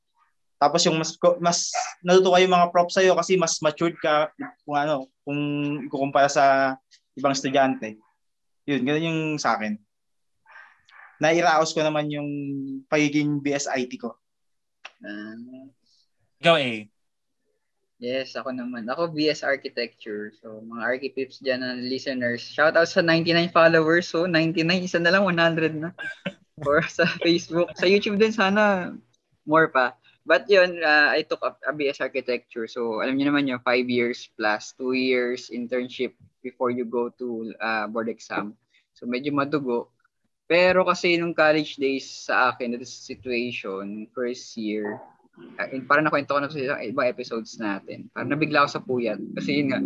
Tapos 0.58 0.82
yung 0.90 0.98
mas 0.98 1.14
mas 1.38 1.70
natutuwa 2.02 2.42
yung 2.42 2.58
mga 2.58 2.74
props 2.74 2.98
sa 2.98 3.06
iyo 3.06 3.14
kasi 3.14 3.38
mas 3.38 3.62
matured 3.62 3.94
ka 4.02 4.34
kung 4.66 4.74
ano, 4.74 5.06
kung 5.22 5.40
ikukumpara 5.86 6.26
sa 6.26 6.76
ibang 7.14 7.38
estudyante. 7.38 8.02
Yun, 8.66 8.82
ganun 8.82 9.08
yung 9.08 9.22
sa 9.38 9.54
akin. 9.54 9.78
Nairaos 11.22 11.78
ko 11.78 11.82
naman 11.86 12.10
yung 12.10 12.30
pagiging 12.90 13.38
BSIT 13.42 14.02
ko. 14.02 14.18
Uh, 15.02 15.70
Ikaw 16.41 16.56
eh. 16.62 16.89
Yes, 17.97 18.38
ako 18.38 18.54
naman. 18.54 18.86
Ako 18.86 19.10
BS 19.10 19.41
Architecture. 19.41 20.30
So, 20.38 20.62
mga 20.62 20.84
architects 20.86 21.41
dyan 21.41 21.65
na 21.65 21.73
listeners. 21.73 22.45
Shout 22.45 22.78
out 22.78 22.86
sa 22.86 23.02
99 23.02 23.50
followers. 23.50 24.06
So, 24.06 24.30
99, 24.30 24.86
isa 24.86 25.02
na 25.02 25.10
lang, 25.10 25.26
100 25.26 25.82
na. 25.82 25.89
Or 26.67 26.86
sa 26.86 27.10
Facebook. 27.26 27.73
Sa 27.73 27.89
YouTube 27.89 28.21
din 28.21 28.34
sana 28.34 28.93
more 29.47 29.71
pa. 29.71 29.95
But 30.28 30.43
yun, 30.52 30.84
uh, 30.84 31.15
I 31.15 31.23
took 31.23 31.39
a, 31.39 31.56
a 31.63 31.71
BS 31.71 32.04
architecture. 32.04 32.67
So, 32.67 33.00
alam 33.00 33.15
niyo 33.15 33.32
naman 33.32 33.47
yun, 33.47 33.63
five 33.63 33.88
years 33.88 34.28
plus 34.36 34.76
two 34.76 34.91
years 34.91 35.47
internship 35.47 36.13
before 36.43 36.69
you 36.69 36.84
go 36.84 37.08
to 37.15 37.56
uh, 37.63 37.88
board 37.88 38.12
exam. 38.12 38.60
So, 38.91 39.08
medyo 39.08 39.32
madugo. 39.32 39.88
Pero 40.52 40.84
kasi 40.84 41.15
nung 41.15 41.32
college 41.32 41.80
days 41.80 42.08
sa 42.08 42.52
akin, 42.52 42.76
this 42.76 42.91
situation, 42.91 44.12
first 44.12 44.60
year, 44.60 45.00
uh, 45.38 45.67
parang 45.86 46.06
nakwento 46.06 46.34
ko 46.34 46.39
na 46.41 46.50
sa 46.50 46.82
ibang 46.84 47.08
episodes 47.10 47.58
natin. 47.58 48.10
Parang 48.13 48.34
nabigla 48.34 48.65
ako 48.65 48.69
sa 48.69 48.84
puyat. 48.84 49.19
Kasi 49.38 49.63
yun 49.63 49.67
nga, 49.73 49.80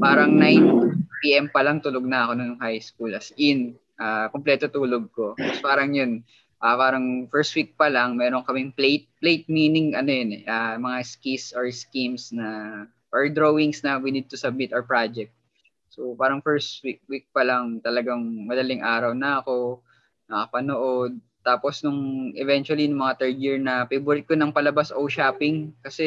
parang 0.00 0.30
9 0.36 1.24
p.m. 1.24 1.46
pa 1.50 1.64
lang 1.66 1.82
tulog 1.82 2.06
na 2.06 2.28
ako 2.28 2.32
nung 2.36 2.60
high 2.60 2.80
school. 2.80 3.12
As 3.12 3.34
in, 3.36 3.76
uh, 3.98 4.30
kompleto 4.30 4.70
tulog 4.70 5.10
ko. 5.12 5.34
Tapos 5.34 5.60
parang 5.60 5.90
yun, 5.92 6.22
uh, 6.62 6.76
parang 6.78 7.26
first 7.28 7.54
week 7.54 7.74
pa 7.74 7.90
lang, 7.90 8.14
meron 8.14 8.46
kaming 8.46 8.72
plate, 8.74 9.10
plate 9.18 9.46
meaning 9.50 9.94
ano 9.94 10.10
yun, 10.10 10.30
uh, 10.46 10.78
mga 10.78 10.98
skis 11.04 11.52
or 11.54 11.68
schemes 11.70 12.30
na, 12.30 12.84
or 13.10 13.26
drawings 13.28 13.82
na 13.82 13.98
we 13.98 14.12
need 14.14 14.30
to 14.30 14.38
submit 14.38 14.72
our 14.72 14.84
project. 14.86 15.34
So 15.88 16.14
parang 16.14 16.44
first 16.44 16.84
week, 16.86 17.02
week 17.10 17.26
pa 17.34 17.42
lang 17.42 17.82
talagang 17.82 18.46
madaling 18.46 18.84
araw 18.84 19.12
na 19.16 19.42
ako 19.42 19.82
nakapanood. 20.28 21.18
Tapos 21.48 21.80
nung 21.80 22.28
eventually 22.36 22.84
nung 22.84 23.00
mga 23.08 23.24
third 23.24 23.36
year 23.40 23.56
na 23.56 23.88
favorite 23.88 24.28
ko 24.28 24.36
ng 24.36 24.52
palabas 24.52 24.92
O 24.92 25.08
Shopping 25.08 25.72
kasi 25.80 26.04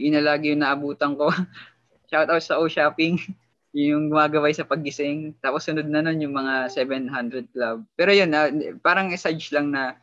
yun 0.00 0.16
na 0.16 0.24
lagi 0.24 0.56
yung 0.56 0.64
naabutan 0.64 1.12
ko. 1.12 1.28
Shout 2.08 2.32
out 2.32 2.40
sa 2.40 2.56
O 2.56 2.64
Shopping 2.72 3.20
yung 3.76 4.08
gumagabay 4.08 4.56
sa 4.56 4.64
paggising. 4.64 5.36
Tapos 5.44 5.68
sunod 5.68 5.84
na 5.84 6.00
nun 6.00 6.24
yung 6.24 6.32
mga 6.32 6.72
700 6.72 7.52
Club. 7.52 7.84
Pero 7.92 8.16
yun, 8.16 8.32
uh, 8.32 8.48
parang 8.80 9.12
essage 9.12 9.52
lang 9.52 9.68
na 9.68 10.00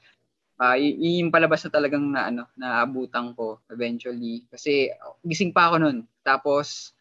uh, 0.59 0.75
y- 0.77 1.19
yung 1.21 1.33
palabas 1.33 1.65
na 1.67 1.71
talagang 1.73 2.05
na 2.11 2.31
ano 2.31 2.43
naabutan 2.55 3.35
ko 3.35 3.59
eventually 3.71 4.47
kasi 4.47 4.91
gising 5.23 5.51
pa 5.51 5.71
ako 5.71 5.75
noon 5.81 5.97
tapos 6.23 6.94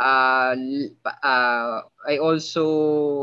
uh, 0.00 0.54
uh, 1.04 1.76
I 2.06 2.16
also 2.20 2.64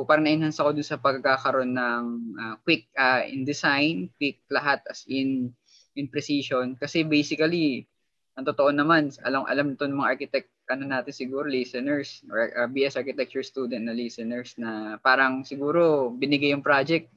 parang 0.06 0.26
na-enhance 0.26 0.60
ako 0.60 0.78
dun 0.78 0.88
sa 0.88 1.02
pagkakaroon 1.02 1.74
ng 1.78 2.04
uh, 2.38 2.56
quick 2.66 2.90
uh, 2.98 3.26
in 3.26 3.46
design 3.46 4.10
quick 4.18 4.42
lahat 4.50 4.82
as 4.90 5.06
in 5.10 5.54
in 5.94 6.10
precision 6.10 6.74
kasi 6.78 7.06
basically 7.06 7.86
ang 8.34 8.50
totoo 8.50 8.74
naman 8.74 9.14
alam 9.22 9.46
alam 9.46 9.78
to 9.78 9.86
ng 9.86 10.02
mga 10.02 10.12
architect 10.18 10.50
ano 10.72 10.90
natin 10.90 11.14
siguro 11.14 11.46
listeners 11.46 12.24
or 12.32 12.50
uh, 12.56 12.66
BS 12.66 12.98
architecture 12.98 13.44
student 13.44 13.86
na 13.86 13.94
listeners 13.94 14.56
na 14.58 14.98
parang 15.04 15.44
siguro 15.44 16.10
binigay 16.10 16.56
yung 16.56 16.66
project 16.66 17.12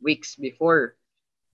weeks 0.00 0.36
before. 0.36 0.96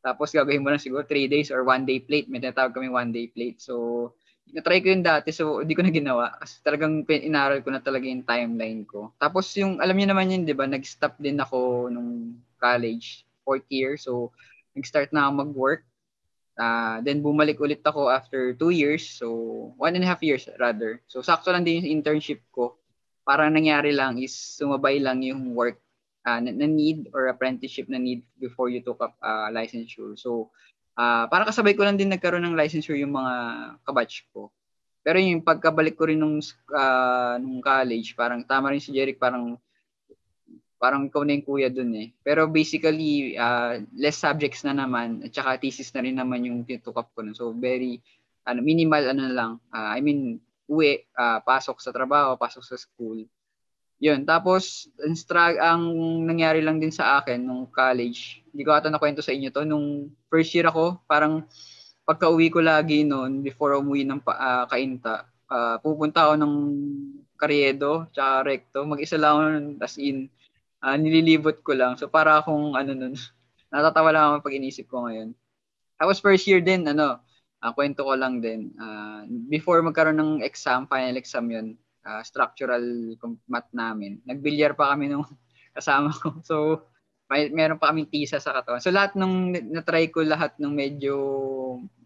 Tapos 0.02 0.34
gagawin 0.34 0.64
mo 0.66 0.74
lang 0.74 0.82
siguro 0.82 1.06
3 1.06 1.30
days 1.30 1.54
or 1.54 1.62
1 1.62 1.86
day 1.86 2.02
plate. 2.02 2.26
May 2.26 2.42
tinatawag 2.42 2.74
kami 2.74 2.90
1 2.90 3.14
day 3.14 3.30
plate. 3.30 3.62
So, 3.62 4.14
na-try 4.52 4.84
ko 4.84 4.92
yun 4.92 5.00
dati 5.00 5.32
so 5.32 5.64
hindi 5.64 5.72
ko 5.72 5.82
na 5.82 5.92
ginawa 5.92 6.24
kasi 6.36 6.60
talagang 6.60 7.02
inaral 7.08 7.64
ko 7.64 7.72
na 7.72 7.80
talaga 7.80 8.04
yung 8.04 8.24
timeline 8.24 8.84
ko. 8.84 9.08
Tapos 9.16 9.48
yung 9.56 9.80
alam 9.80 9.96
niyo 9.96 10.12
naman 10.12 10.28
yun 10.28 10.44
'di 10.44 10.54
ba, 10.54 10.68
nag-stop 10.68 11.16
din 11.16 11.40
ako 11.40 11.88
nung 11.88 12.36
college, 12.60 13.24
fourth 13.42 13.64
year. 13.72 13.96
So 13.96 14.30
nag-start 14.76 15.10
na 15.10 15.28
ako 15.28 15.32
mag-work 15.48 15.82
Uh, 16.52 17.00
then 17.00 17.24
bumalik 17.24 17.56
ulit 17.56 17.80
ako 17.80 18.12
after 18.12 18.52
two 18.52 18.68
years. 18.68 19.08
So, 19.08 19.72
one 19.80 19.96
and 19.96 20.04
a 20.04 20.08
half 20.08 20.20
years 20.20 20.44
rather. 20.60 21.00
So, 21.08 21.24
sakto 21.24 21.48
lang 21.48 21.64
din 21.64 21.80
yung 21.80 22.04
internship 22.04 22.44
ko. 22.52 22.76
Parang 23.24 23.56
nangyari 23.56 23.94
lang 23.94 24.20
is 24.20 24.36
sumabay 24.36 25.00
lang 25.00 25.24
yung 25.24 25.56
work 25.56 25.80
uh, 26.28 26.44
na, 26.44 26.52
na 26.52 26.68
need 26.68 27.08
or 27.16 27.32
apprenticeship 27.32 27.88
na 27.88 27.96
need 27.96 28.20
before 28.36 28.68
you 28.68 28.84
took 28.84 29.00
up 29.00 29.16
uh, 29.24 29.48
licensure. 29.48 30.12
So, 30.20 30.52
uh, 30.96 31.24
parang 31.28 31.48
kasabay 31.48 31.76
ko 31.76 31.82
lang 31.84 31.96
din 31.96 32.12
nagkaroon 32.12 32.44
ng 32.44 32.58
licensure 32.58 32.98
yung 32.98 33.14
mga 33.14 33.34
kabatch 33.84 34.26
ko. 34.32 34.52
Pero 35.02 35.18
yung 35.18 35.42
pagkabalik 35.42 35.98
ko 35.98 36.06
rin 36.06 36.22
nung, 36.22 36.38
uh, 36.70 37.34
nung 37.42 37.58
college, 37.58 38.14
parang 38.14 38.46
tama 38.46 38.70
rin 38.70 38.82
si 38.82 38.94
Jeric, 38.94 39.18
parang 39.18 39.58
parang 40.82 41.06
ikaw 41.06 41.22
na 41.22 41.38
yung 41.38 41.46
kuya 41.46 41.70
dun 41.70 41.94
eh. 41.94 42.10
Pero 42.26 42.50
basically, 42.50 43.38
uh, 43.38 43.78
less 43.94 44.18
subjects 44.18 44.66
na 44.66 44.74
naman, 44.74 45.22
at 45.22 45.30
saka 45.30 45.62
thesis 45.62 45.94
na 45.94 46.02
rin 46.02 46.18
naman 46.18 46.42
yung 46.42 46.66
tinutukap 46.66 47.06
ko. 47.14 47.22
No? 47.22 47.34
So, 47.38 47.54
very 47.54 48.02
ano, 48.42 48.66
minimal 48.66 49.14
ano 49.14 49.24
lang. 49.30 49.52
Uh, 49.70 49.94
I 49.94 50.02
mean, 50.02 50.42
uwi, 50.66 51.06
uh, 51.14 51.38
pasok 51.46 51.78
sa 51.78 51.94
trabaho, 51.94 52.34
pasok 52.34 52.66
sa 52.66 52.74
school. 52.74 53.22
Yun. 54.02 54.26
Tapos, 54.26 54.90
ang, 54.98 55.14
strag- 55.14 55.62
ang 55.62 55.86
nangyari 56.26 56.58
lang 56.58 56.82
din 56.82 56.90
sa 56.90 57.22
akin 57.22 57.38
nung 57.38 57.70
college, 57.70 58.42
hindi 58.50 58.66
ko 58.66 58.74
ata 58.74 58.90
nakwento 58.90 59.22
sa 59.22 59.30
inyo 59.30 59.54
to, 59.54 59.62
nung 59.62 60.10
first 60.26 60.50
year 60.58 60.66
ako, 60.66 60.98
parang 61.06 61.46
pagka 62.02 62.26
uwi 62.26 62.50
ko 62.50 62.58
lagi 62.58 63.06
noon, 63.06 63.46
before 63.46 63.78
umuwi 63.78 64.02
ng 64.02 64.18
uh, 64.26 64.66
kainta, 64.66 65.30
uh, 65.46 65.78
pupunta 65.78 66.26
ako 66.26 66.34
ng 66.34 66.54
Carriedo, 67.38 68.10
tsaka 68.10 68.42
Recto. 68.42 68.82
Mag-isa 68.82 69.14
lang 69.14 69.32
ako 69.38 69.42
nun, 69.46 69.66
as 69.78 69.94
in, 70.02 70.26
uh, 70.82 70.98
nililibot 70.98 71.62
ko 71.62 71.78
lang. 71.78 71.94
So 71.94 72.10
para 72.10 72.42
akong 72.42 72.74
ano 72.74 72.98
nun, 72.98 73.14
natatawa 73.72 74.10
lang 74.10 74.24
ako 74.26 74.50
pag 74.50 74.58
inisip 74.58 74.90
ko 74.90 75.06
ngayon. 75.06 75.30
Tapos 75.94 76.18
first 76.18 76.50
year 76.50 76.58
din, 76.58 76.82
ano, 76.90 77.22
uh, 77.62 77.70
kwento 77.70 78.02
ko 78.02 78.18
lang 78.18 78.42
din. 78.42 78.74
Uh, 78.74 79.30
before 79.46 79.78
magkaroon 79.78 80.18
ng 80.18 80.32
exam, 80.42 80.90
final 80.90 81.14
exam 81.14 81.46
yun, 81.46 81.78
uh, 82.06 82.22
structural 82.22 82.82
math 83.48 83.70
namin, 83.74 84.22
nagbilyar 84.26 84.74
pa 84.74 84.94
kami 84.94 85.10
nung 85.10 85.26
kasama 85.76 86.12
ko. 86.12 86.38
So, 86.44 86.56
may 87.32 87.48
meron 87.48 87.80
pa 87.80 87.88
kaming 87.88 88.12
tisa 88.12 88.36
sa 88.36 88.52
katawan. 88.52 88.84
So 88.84 88.92
lahat 88.92 89.16
nung 89.16 89.56
na-try 89.72 90.12
ko 90.12 90.20
lahat 90.20 90.52
ng 90.60 90.68
medyo 90.68 91.16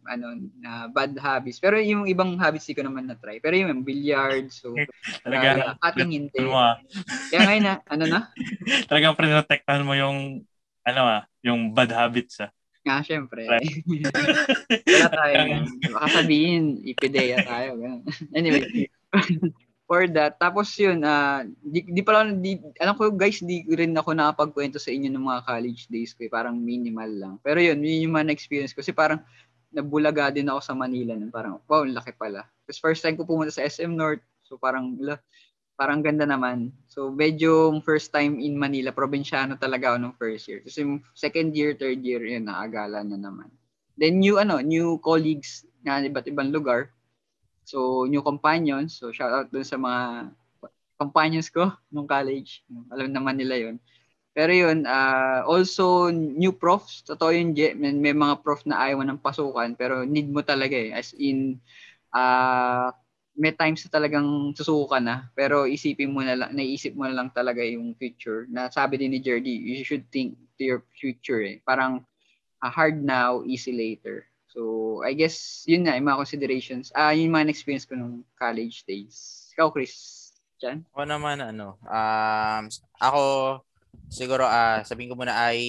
ano 0.06 0.38
na 0.62 0.70
uh, 0.70 0.88
bad 0.94 1.18
habits. 1.18 1.58
Pero 1.58 1.82
yung 1.82 2.06
ibang 2.06 2.38
habits 2.38 2.70
di 2.70 2.78
ko 2.78 2.86
naman 2.86 3.10
na-try. 3.10 3.42
Pero 3.42 3.58
yung 3.58 3.82
billiard, 3.82 4.54
so 4.54 4.70
talaga 5.26 5.74
uh, 5.74 5.88
ating 5.90 6.14
hindi. 6.14 6.38
Ano, 6.38 6.54
ah. 6.54 6.78
Kaya 7.34 7.42
ngayon 7.42 7.64
na, 7.66 7.74
ano 7.90 8.04
na? 8.06 8.20
Talagang 8.90 9.18
prinotektahan 9.18 9.82
mo 9.82 9.98
yung 9.98 10.46
ano 10.86 11.00
ah, 11.02 11.22
yung 11.42 11.74
bad 11.74 11.90
habits 11.90 12.46
ah. 12.46 12.54
Nga, 12.86 13.02
syempre. 13.02 13.50
Wala 14.94 15.10
tayo. 15.10 15.36
Baka 15.90 16.22
sabihin, 16.22 16.86
ipideya 16.86 17.42
tayo. 17.42 17.82
anyway, 18.30 18.86
for 19.86 20.10
that. 20.10 20.36
Tapos 20.36 20.74
yun, 20.76 21.06
uh, 21.06 21.46
di, 21.62 21.86
di 21.86 22.02
pala, 22.02 22.26
di, 22.34 22.58
alam 22.82 22.98
ko 22.98 23.08
guys, 23.14 23.38
di 23.40 23.62
rin 23.70 23.94
ako 23.94 24.12
nakapagkwento 24.12 24.82
sa 24.82 24.90
inyo 24.90 25.08
ng 25.14 25.24
mga 25.24 25.40
college 25.46 25.86
days 25.86 26.12
ko. 26.12 26.26
Eh. 26.26 26.30
Parang 26.30 26.58
minimal 26.58 27.10
lang. 27.10 27.34
Pero 27.40 27.62
yun, 27.62 27.78
yun 27.80 28.10
yung 28.10 28.14
mga 28.18 28.34
experience 28.34 28.74
ko. 28.74 28.82
Kasi 28.82 28.90
parang 28.90 29.22
nabulaga 29.70 30.34
din 30.34 30.50
ako 30.50 30.60
sa 30.60 30.74
Manila. 30.74 31.14
Nun. 31.14 31.30
Parang, 31.30 31.62
wow, 31.70 31.86
laki 31.86 32.12
pala. 32.18 32.44
Kasi 32.66 32.82
first 32.82 33.00
time 33.06 33.14
ko 33.14 33.22
pumunta 33.22 33.54
sa 33.54 33.62
SM 33.62 33.94
North. 33.94 34.20
So 34.42 34.58
parang, 34.58 34.98
parang 35.78 36.02
ganda 36.02 36.26
naman. 36.26 36.74
So 36.90 37.14
medyo 37.14 37.78
first 37.86 38.10
time 38.10 38.42
in 38.42 38.58
Manila, 38.58 38.90
probinsyano 38.90 39.54
talaga 39.54 39.94
ako 39.94 39.96
nung 40.02 40.18
first 40.18 40.50
year. 40.50 40.66
Kasi 40.66 40.82
second 41.14 41.54
year, 41.54 41.78
third 41.78 42.02
year, 42.02 42.26
yun, 42.26 42.50
naagala 42.50 43.06
na 43.06 43.14
naman. 43.14 43.54
Then 43.94 44.18
new, 44.18 44.42
ano, 44.42 44.58
new 44.58 44.98
colleagues 44.98 45.62
na 45.86 46.02
iba't 46.02 46.26
ibang 46.26 46.50
lugar 46.50 46.90
So, 47.66 48.06
new 48.06 48.22
companions. 48.22 48.94
So, 48.94 49.10
shout 49.10 49.34
out 49.34 49.50
dun 49.50 49.66
sa 49.66 49.74
mga 49.74 50.30
companions 50.94 51.50
ko 51.50 51.74
nung 51.92 52.06
college. 52.06 52.62
Alam 52.94 53.10
naman 53.10 53.36
nila 53.36 53.58
yon 53.58 53.76
Pero 54.36 54.52
yun, 54.52 54.84
uh, 54.84 55.42
also 55.48 56.12
new 56.12 56.52
profs. 56.54 57.02
Totoo 57.02 57.32
yun, 57.34 57.56
may, 57.56 57.90
may 57.96 58.14
mga 58.14 58.44
prof 58.44 58.62
na 58.68 58.86
ayaw 58.86 59.02
ng 59.02 59.18
pasukan 59.18 59.72
pero 59.74 60.04
need 60.06 60.28
mo 60.28 60.44
talaga 60.44 60.76
eh. 60.76 60.92
As 60.92 61.16
in, 61.16 61.58
uh, 62.12 62.92
may 63.36 63.52
times 63.52 63.84
na 63.84 63.90
talagang 63.92 64.52
susukan 64.56 65.00
na 65.04 65.16
pero 65.36 65.64
isipin 65.68 66.12
mo 66.12 66.24
na 66.24 66.36
lang, 66.36 66.52
naisip 66.52 66.96
mo 66.96 67.08
na 67.08 67.16
lang 67.16 67.28
talaga 67.32 67.64
yung 67.64 67.96
future. 67.96 68.44
Na 68.52 68.68
sabi 68.68 69.00
din 69.00 69.16
ni 69.16 69.20
Jerdy, 69.24 69.52
you 69.52 69.84
should 69.84 70.04
think 70.12 70.36
to 70.60 70.68
your 70.68 70.80
future 70.96 71.40
eh. 71.40 71.56
Parang 71.64 72.04
uh, 72.60 72.70
hard 72.72 73.00
now, 73.00 73.40
easy 73.44 73.72
later. 73.72 74.28
So, 74.56 75.04
I 75.04 75.12
guess, 75.12 75.68
yun 75.68 75.84
na, 75.84 76.00
yung 76.00 76.08
mga 76.08 76.24
considerations. 76.24 76.88
Ah, 76.96 77.12
yun 77.12 77.28
yung 77.28 77.36
mga 77.36 77.52
experience 77.52 77.84
ko 77.84 77.92
nung 77.92 78.24
college 78.40 78.88
days. 78.88 79.44
Ikaw, 79.52 79.68
Chris? 79.68 79.92
Diyan? 80.56 80.80
Ako 80.96 81.04
naman, 81.04 81.44
ano, 81.44 81.76
um, 81.84 82.64
ako, 82.96 83.22
siguro, 84.08 84.48
ah, 84.48 84.80
uh, 84.80 84.88
sabihin 84.88 85.12
ko 85.12 85.20
muna, 85.20 85.36
I, 85.52 85.60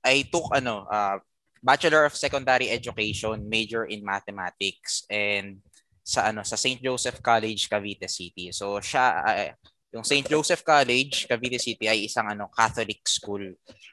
I 0.00 0.24
took, 0.32 0.56
ano, 0.56 0.88
uh, 0.88 1.20
Bachelor 1.60 2.08
of 2.08 2.16
Secondary 2.16 2.72
Education, 2.72 3.44
major 3.44 3.84
in 3.84 4.00
Mathematics, 4.00 5.04
and 5.12 5.60
sa, 6.00 6.32
ano, 6.32 6.40
sa 6.48 6.56
St. 6.56 6.80
Joseph 6.80 7.20
College, 7.20 7.68
Cavite 7.68 8.08
City. 8.08 8.56
So, 8.56 8.80
siya, 8.80 9.04
uh, 9.20 9.52
yung 9.92 10.08
St. 10.08 10.24
Joseph 10.24 10.64
College, 10.64 11.28
Cavite 11.28 11.60
City 11.60 11.84
ay 11.84 12.08
isang 12.08 12.24
ano 12.24 12.48
Catholic 12.48 13.04
school. 13.04 13.52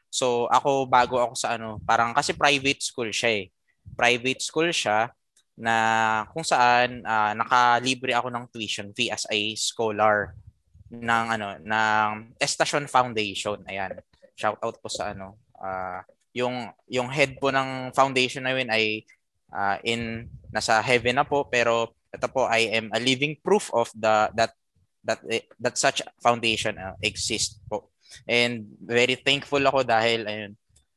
So 0.10 0.50
ako 0.50 0.90
bago 0.90 1.22
ako 1.22 1.34
sa 1.38 1.56
ano, 1.56 1.78
parang 1.86 2.12
kasi 2.12 2.34
private 2.34 2.82
school 2.82 3.14
siya 3.14 3.46
eh. 3.46 3.46
Private 3.94 4.42
school 4.42 4.70
siya 4.74 5.14
na 5.60 5.76
kung 6.32 6.46
saan 6.46 7.04
uh, 7.04 7.34
nakalibre 7.36 8.16
ako 8.16 8.32
ng 8.32 8.46
tuition 8.50 8.90
fee 8.96 9.12
as 9.12 9.28
a 9.30 9.40
scholar 9.60 10.34
ng 10.90 11.26
ano 11.38 11.62
ng 11.62 12.34
Estation 12.42 12.90
Foundation. 12.90 13.62
Ayan. 13.70 14.02
Shout 14.34 14.58
out 14.64 14.78
po 14.82 14.90
sa 14.90 15.14
ano 15.14 15.38
uh, 15.60 16.02
yung 16.34 16.72
yung 16.88 17.10
head 17.10 17.38
po 17.38 17.52
ng 17.52 17.94
foundation 17.94 18.46
na 18.46 18.56
yun 18.56 18.70
ay 18.70 19.04
uh, 19.54 19.78
in 19.86 20.26
nasa 20.50 20.82
heaven 20.82 21.18
na 21.18 21.26
po 21.26 21.46
pero 21.46 21.94
ito 22.10 22.26
po 22.32 22.50
I 22.50 22.74
am 22.74 22.90
a 22.94 23.00
living 23.02 23.38
proof 23.42 23.70
of 23.74 23.92
the 23.94 24.34
that 24.34 24.54
that 25.06 25.22
that 25.62 25.76
such 25.78 26.02
foundation 26.22 26.78
uh, 26.78 26.98
exists 27.02 27.62
po. 27.70 27.92
And 28.26 28.66
very 28.82 29.18
thankful 29.20 29.62
ako 29.62 29.86
dahil 29.86 30.26
ayun 30.26 30.52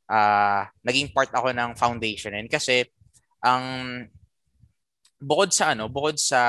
uh, 0.08 0.68
naging 0.84 1.12
part 1.12 1.32
ako 1.32 1.52
ng 1.52 1.72
foundation 1.76 2.36
and 2.36 2.48
kasi 2.48 2.84
ang 3.42 3.64
bukod 5.22 5.54
sa 5.54 5.74
ano, 5.74 5.86
bukod 5.86 6.18
sa 6.18 6.42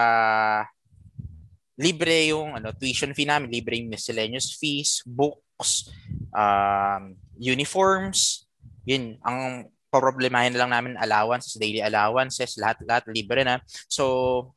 libre 1.78 2.34
yung 2.34 2.58
ano 2.58 2.74
tuition 2.74 3.14
fee 3.14 3.30
namin, 3.30 3.50
libre 3.50 3.78
yung 3.78 3.90
miscellaneous 3.90 4.58
fees, 4.58 5.02
books, 5.06 5.90
um, 6.34 7.18
uniforms, 7.38 8.46
yun 8.86 9.18
ang 9.22 9.70
problemahin 9.94 10.58
lang 10.58 10.74
namin 10.74 10.98
allowances, 10.98 11.54
daily 11.58 11.82
allowances, 11.86 12.58
lahat 12.58 12.82
lahat 12.86 13.04
libre 13.14 13.46
na. 13.46 13.62
So 13.86 14.54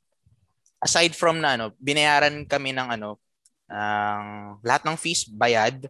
aside 0.81 1.13
from 1.13 1.45
na 1.45 1.57
ano, 1.61 1.77
binayaran 1.77 2.49
kami 2.49 2.73
ng 2.73 2.89
ano, 2.97 3.21
ang 3.69 4.57
lahat 4.63 4.89
ng 4.89 4.97
fees 4.97 5.29
bayad. 5.29 5.89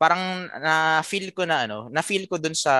Parang 0.00 0.48
na 0.64 1.04
feel 1.04 1.28
ko 1.36 1.44
na 1.44 1.68
ano, 1.68 1.92
na 1.92 2.00
feel 2.00 2.24
ko 2.24 2.40
dun 2.40 2.56
sa 2.56 2.72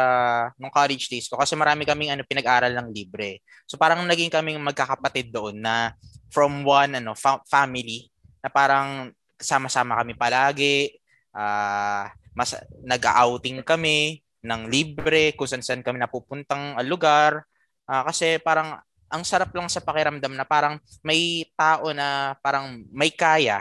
nung 0.57 0.73
college 0.73 1.13
days 1.13 1.29
ko 1.29 1.37
kasi 1.37 1.53
marami 1.53 1.85
kaming 1.85 2.17
ano 2.17 2.25
pinag-aral 2.25 2.73
ng 2.73 2.89
libre. 2.89 3.45
So 3.69 3.77
parang 3.77 4.09
naging 4.09 4.33
kaming 4.33 4.57
magkakapatid 4.65 5.29
doon 5.29 5.61
na 5.61 5.93
from 6.33 6.65
one 6.65 6.97
ano 6.97 7.13
fa- 7.13 7.45
family 7.45 8.09
na 8.41 8.49
parang 8.49 9.13
sama-sama 9.37 10.01
kami 10.01 10.17
palagi. 10.17 10.97
Uh, 11.37 12.09
mas 12.33 12.57
nag-outing 12.89 13.61
kami 13.69 14.25
ng 14.41 14.73
libre 14.73 15.37
kung 15.37 15.45
saan-saan 15.45 15.85
kami 15.85 16.01
napupuntang 16.01 16.81
lugar. 16.89 17.45
Uh, 17.85 18.01
kasi 18.09 18.41
parang 18.41 18.81
ang 19.13 19.23
sarap 19.29 19.53
lang 19.53 19.69
sa 19.69 19.85
pakiramdam 19.85 20.33
na 20.33 20.49
parang 20.49 20.81
may 21.05 21.45
tao 21.53 21.93
na 21.93 22.33
parang 22.41 22.81
may 22.89 23.13
kaya 23.13 23.61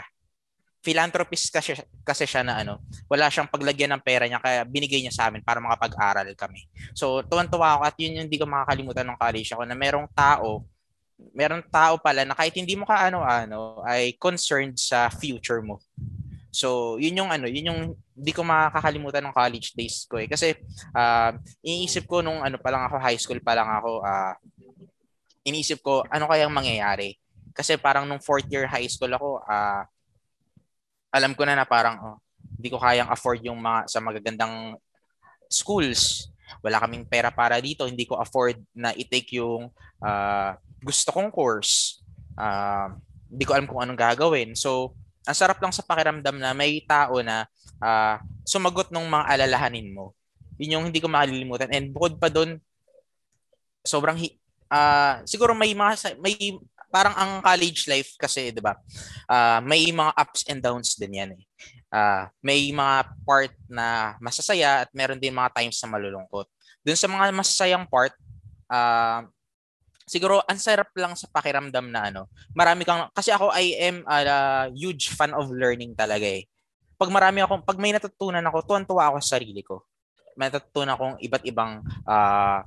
philanthropist 0.80 1.52
kasi, 1.52 1.76
kasi 2.08 2.24
siya 2.24 2.44
na 2.44 2.64
ano, 2.64 2.80
wala 3.12 3.28
siyang 3.28 3.52
paglagyan 3.52 3.92
ng 3.96 4.04
pera 4.04 4.26
niya 4.26 4.40
kaya 4.40 4.64
binigay 4.64 5.04
niya 5.04 5.12
sa 5.12 5.28
amin 5.28 5.44
para 5.44 5.60
makapag-aral 5.60 6.28
kami. 6.40 6.66
So, 6.96 7.20
tuwan-tuwa 7.28 7.80
ako 7.80 7.84
at 7.84 7.96
yun 8.00 8.16
yung 8.16 8.26
hindi 8.32 8.40
ko 8.40 8.48
makakalimutan 8.48 9.08
ng 9.12 9.20
college 9.20 9.50
ako 9.52 9.64
na 9.68 9.76
merong 9.76 10.08
tao, 10.16 10.64
merong 11.36 11.64
tao 11.68 12.00
pala 12.00 12.24
na 12.24 12.32
kahit 12.32 12.56
hindi 12.56 12.80
mo 12.80 12.88
ka 12.88 13.12
ano-ano 13.12 13.84
ay 13.84 14.16
concerned 14.16 14.80
sa 14.80 15.12
future 15.12 15.60
mo. 15.60 15.84
So, 16.50 16.98
yun 16.98 17.20
yung 17.20 17.30
ano, 17.30 17.46
yun 17.46 17.70
yung 17.70 17.82
hindi 18.16 18.32
ko 18.32 18.42
makakalimutan 18.42 19.22
ng 19.28 19.36
college 19.36 19.76
days 19.76 20.08
ko 20.08 20.18
eh. 20.18 20.32
Kasi 20.32 20.56
uh, 20.96 21.36
iniisip 21.62 22.08
ko 22.08 22.24
nung 22.24 22.40
ano 22.40 22.56
pa 22.56 22.72
lang 22.72 22.88
ako, 22.88 22.96
high 23.04 23.20
school 23.20 23.40
pa 23.44 23.54
lang 23.54 23.68
ako, 23.68 24.00
uh, 24.02 24.34
inisip 25.44 25.84
ko, 25.84 26.08
ano 26.08 26.26
kayang 26.26 26.56
mangyayari? 26.56 27.20
Kasi 27.52 27.76
parang 27.76 28.08
nung 28.08 28.24
fourth 28.24 28.48
year 28.48 28.66
high 28.66 28.88
school 28.88 29.12
ako, 29.12 29.44
uh, 29.44 29.84
alam 31.10 31.34
ko 31.34 31.44
na 31.46 31.58
na 31.58 31.66
parang, 31.66 31.96
oh, 32.02 32.18
hindi 32.60 32.70
ko 32.70 32.78
kayang 32.80 33.10
afford 33.12 33.40
yung 33.46 33.60
mga 33.60 33.88
sa 33.88 34.00
magagandang 34.04 34.76
schools. 35.50 36.30
Wala 36.66 36.82
kaming 36.82 37.06
pera 37.06 37.30
para 37.30 37.62
dito. 37.62 37.86
Hindi 37.86 38.06
ko 38.06 38.18
afford 38.18 38.58
na 38.74 38.92
i-take 38.94 39.38
yung 39.38 39.70
uh, 40.02 40.52
gusto 40.82 41.10
kong 41.14 41.30
course. 41.32 42.02
Uh, 42.36 42.96
hindi 43.30 43.46
ko 43.46 43.54
alam 43.54 43.68
kung 43.70 43.80
anong 43.80 44.00
gagawin. 44.00 44.58
So, 44.58 44.98
ang 45.28 45.38
sarap 45.38 45.62
lang 45.62 45.70
sa 45.70 45.86
pakiramdam 45.86 46.42
na 46.42 46.58
may 46.58 46.82
tao 46.84 47.22
na 47.22 47.46
uh, 47.78 48.18
sumagot 48.42 48.90
ng 48.90 49.06
mga 49.06 49.26
alalahanin 49.38 49.94
mo. 49.94 50.18
Yun 50.58 50.80
yung 50.80 50.86
hindi 50.90 51.00
ko 51.00 51.08
makalimutan. 51.08 51.70
And 51.72 51.94
bukod 51.94 52.18
pa 52.18 52.28
doon, 52.28 52.58
sobrang 53.86 54.20
uh, 54.68 55.14
siguro 55.24 55.56
may 55.56 55.72
mga 55.72 56.18
may 56.20 56.36
parang 56.90 57.14
ang 57.16 57.32
college 57.46 57.86
life 57.86 58.18
kasi 58.18 58.50
'di 58.50 58.62
ba? 58.62 58.76
Uh, 59.30 59.62
may 59.64 59.90
mga 59.90 60.12
ups 60.18 60.42
and 60.50 60.62
downs 60.62 60.98
din 60.98 61.18
'yan 61.18 61.32
eh. 61.38 61.44
Uh, 61.90 62.30
may 62.46 62.70
mga 62.70 63.10
part 63.26 63.54
na 63.66 64.18
masasaya 64.22 64.86
at 64.86 64.90
meron 64.94 65.18
din 65.18 65.34
mga 65.34 65.54
times 65.58 65.78
na 65.82 65.90
malulungkot. 65.90 66.46
Doon 66.86 67.00
sa 67.00 67.10
mga 67.10 67.34
masasayang 67.34 67.86
part, 67.90 68.14
uh, 68.70 69.26
siguro 70.10 70.42
ang 70.50 70.58
sarap 70.58 70.90
lang 70.98 71.14
sa 71.14 71.30
pakiramdam 71.30 71.90
na 71.90 72.10
ano. 72.10 72.26
Marami 72.58 72.86
kang 72.86 73.10
kasi 73.14 73.30
ako 73.30 73.54
I 73.54 73.78
am 73.78 74.02
a 74.10 74.18
uh, 74.26 74.66
huge 74.74 75.14
fan 75.14 75.34
of 75.38 75.54
learning 75.54 75.94
talaga 75.94 76.26
eh. 76.26 76.50
Pag 77.00 77.14
marami 77.14 77.46
ako, 77.46 77.64
pag 77.64 77.80
may 77.80 77.96
natutunan 77.96 78.44
ako, 78.44 78.66
tuwan-tuwa 78.66 79.14
ako 79.14 79.18
sa 79.24 79.40
sarili 79.40 79.64
ko. 79.64 79.88
May 80.36 80.52
natutunan 80.52 80.94
akong 80.98 81.16
iba't 81.22 81.44
ibang 81.48 81.86
uh, 82.04 82.60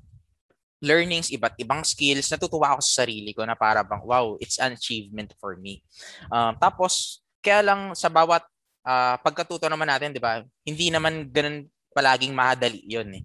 learnings, 0.82 1.30
iba't 1.30 1.56
ibang 1.56 1.86
skills, 1.86 2.28
natutuwa 2.28 2.76
ako 2.76 2.82
sa 2.84 3.06
sarili 3.06 3.30
ko 3.32 3.46
na 3.46 3.56
para 3.56 3.80
bang, 3.86 4.02
wow, 4.04 4.36
it's 4.42 4.58
an 4.58 4.74
achievement 4.74 5.32
for 5.38 5.56
me. 5.56 5.80
Um, 6.28 6.58
tapos, 6.58 7.22
kaya 7.40 7.64
lang 7.64 7.96
sa 7.96 8.12
bawat 8.12 8.44
uh, 8.84 9.16
pagkatuto 9.22 9.70
naman 9.70 9.88
natin, 9.88 10.12
di 10.12 10.20
ba, 10.20 10.44
hindi 10.66 10.92
naman 10.92 11.30
ganun 11.32 11.64
palaging 11.96 12.36
mahadali 12.36 12.84
yun 12.84 13.08
eh. 13.16 13.24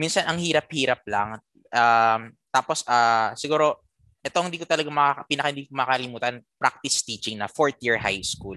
Minsan, 0.00 0.24
ang 0.24 0.40
hirap-hirap 0.40 1.04
lang. 1.04 1.42
Um, 1.74 2.32
tapos, 2.48 2.86
uh, 2.88 3.36
siguro, 3.36 3.83
ito 4.24 4.40
hindi 4.40 4.56
ko 4.56 4.64
talaga 4.64 4.88
makaka, 4.88 5.28
pinaka 5.28 5.48
hindi 5.52 5.68
ko 5.68 5.76
makalimutan, 5.76 6.40
practice 6.56 7.04
teaching 7.04 7.36
na 7.36 7.44
fourth 7.44 7.76
year 7.84 8.00
high 8.00 8.24
school. 8.24 8.56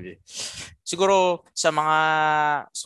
Siguro 0.79 1.43
sa 1.51 1.75
mga 1.75 1.97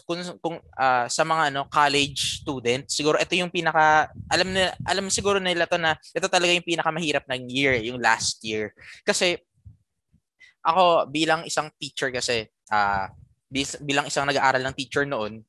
kung, 0.02 0.22
kung 0.42 0.58
uh, 0.58 1.06
sa 1.06 1.22
mga 1.22 1.54
ano 1.54 1.70
college 1.70 2.42
student, 2.42 2.90
siguro 2.90 3.22
ito 3.22 3.38
yung 3.38 3.54
pinaka 3.54 4.10
alam 4.26 4.50
na 4.50 4.74
alam 4.82 5.06
siguro 5.14 5.38
nila 5.38 5.70
to 5.70 5.78
na 5.78 5.94
ito 5.94 6.26
talaga 6.26 6.50
yung 6.50 6.66
pinaka 6.66 6.90
mahirap 6.90 7.24
ng 7.30 7.42
year, 7.54 7.78
yung 7.86 8.02
last 8.02 8.42
year. 8.42 8.74
Kasi 9.06 9.38
ako 10.66 11.06
bilang 11.14 11.46
isang 11.46 11.70
teacher 11.78 12.10
kasi 12.10 12.50
uh, 12.74 13.06
bilang 13.86 14.10
isang 14.10 14.26
nag-aaral 14.26 14.66
ng 14.66 14.78
teacher 14.78 15.06
noon, 15.06 15.46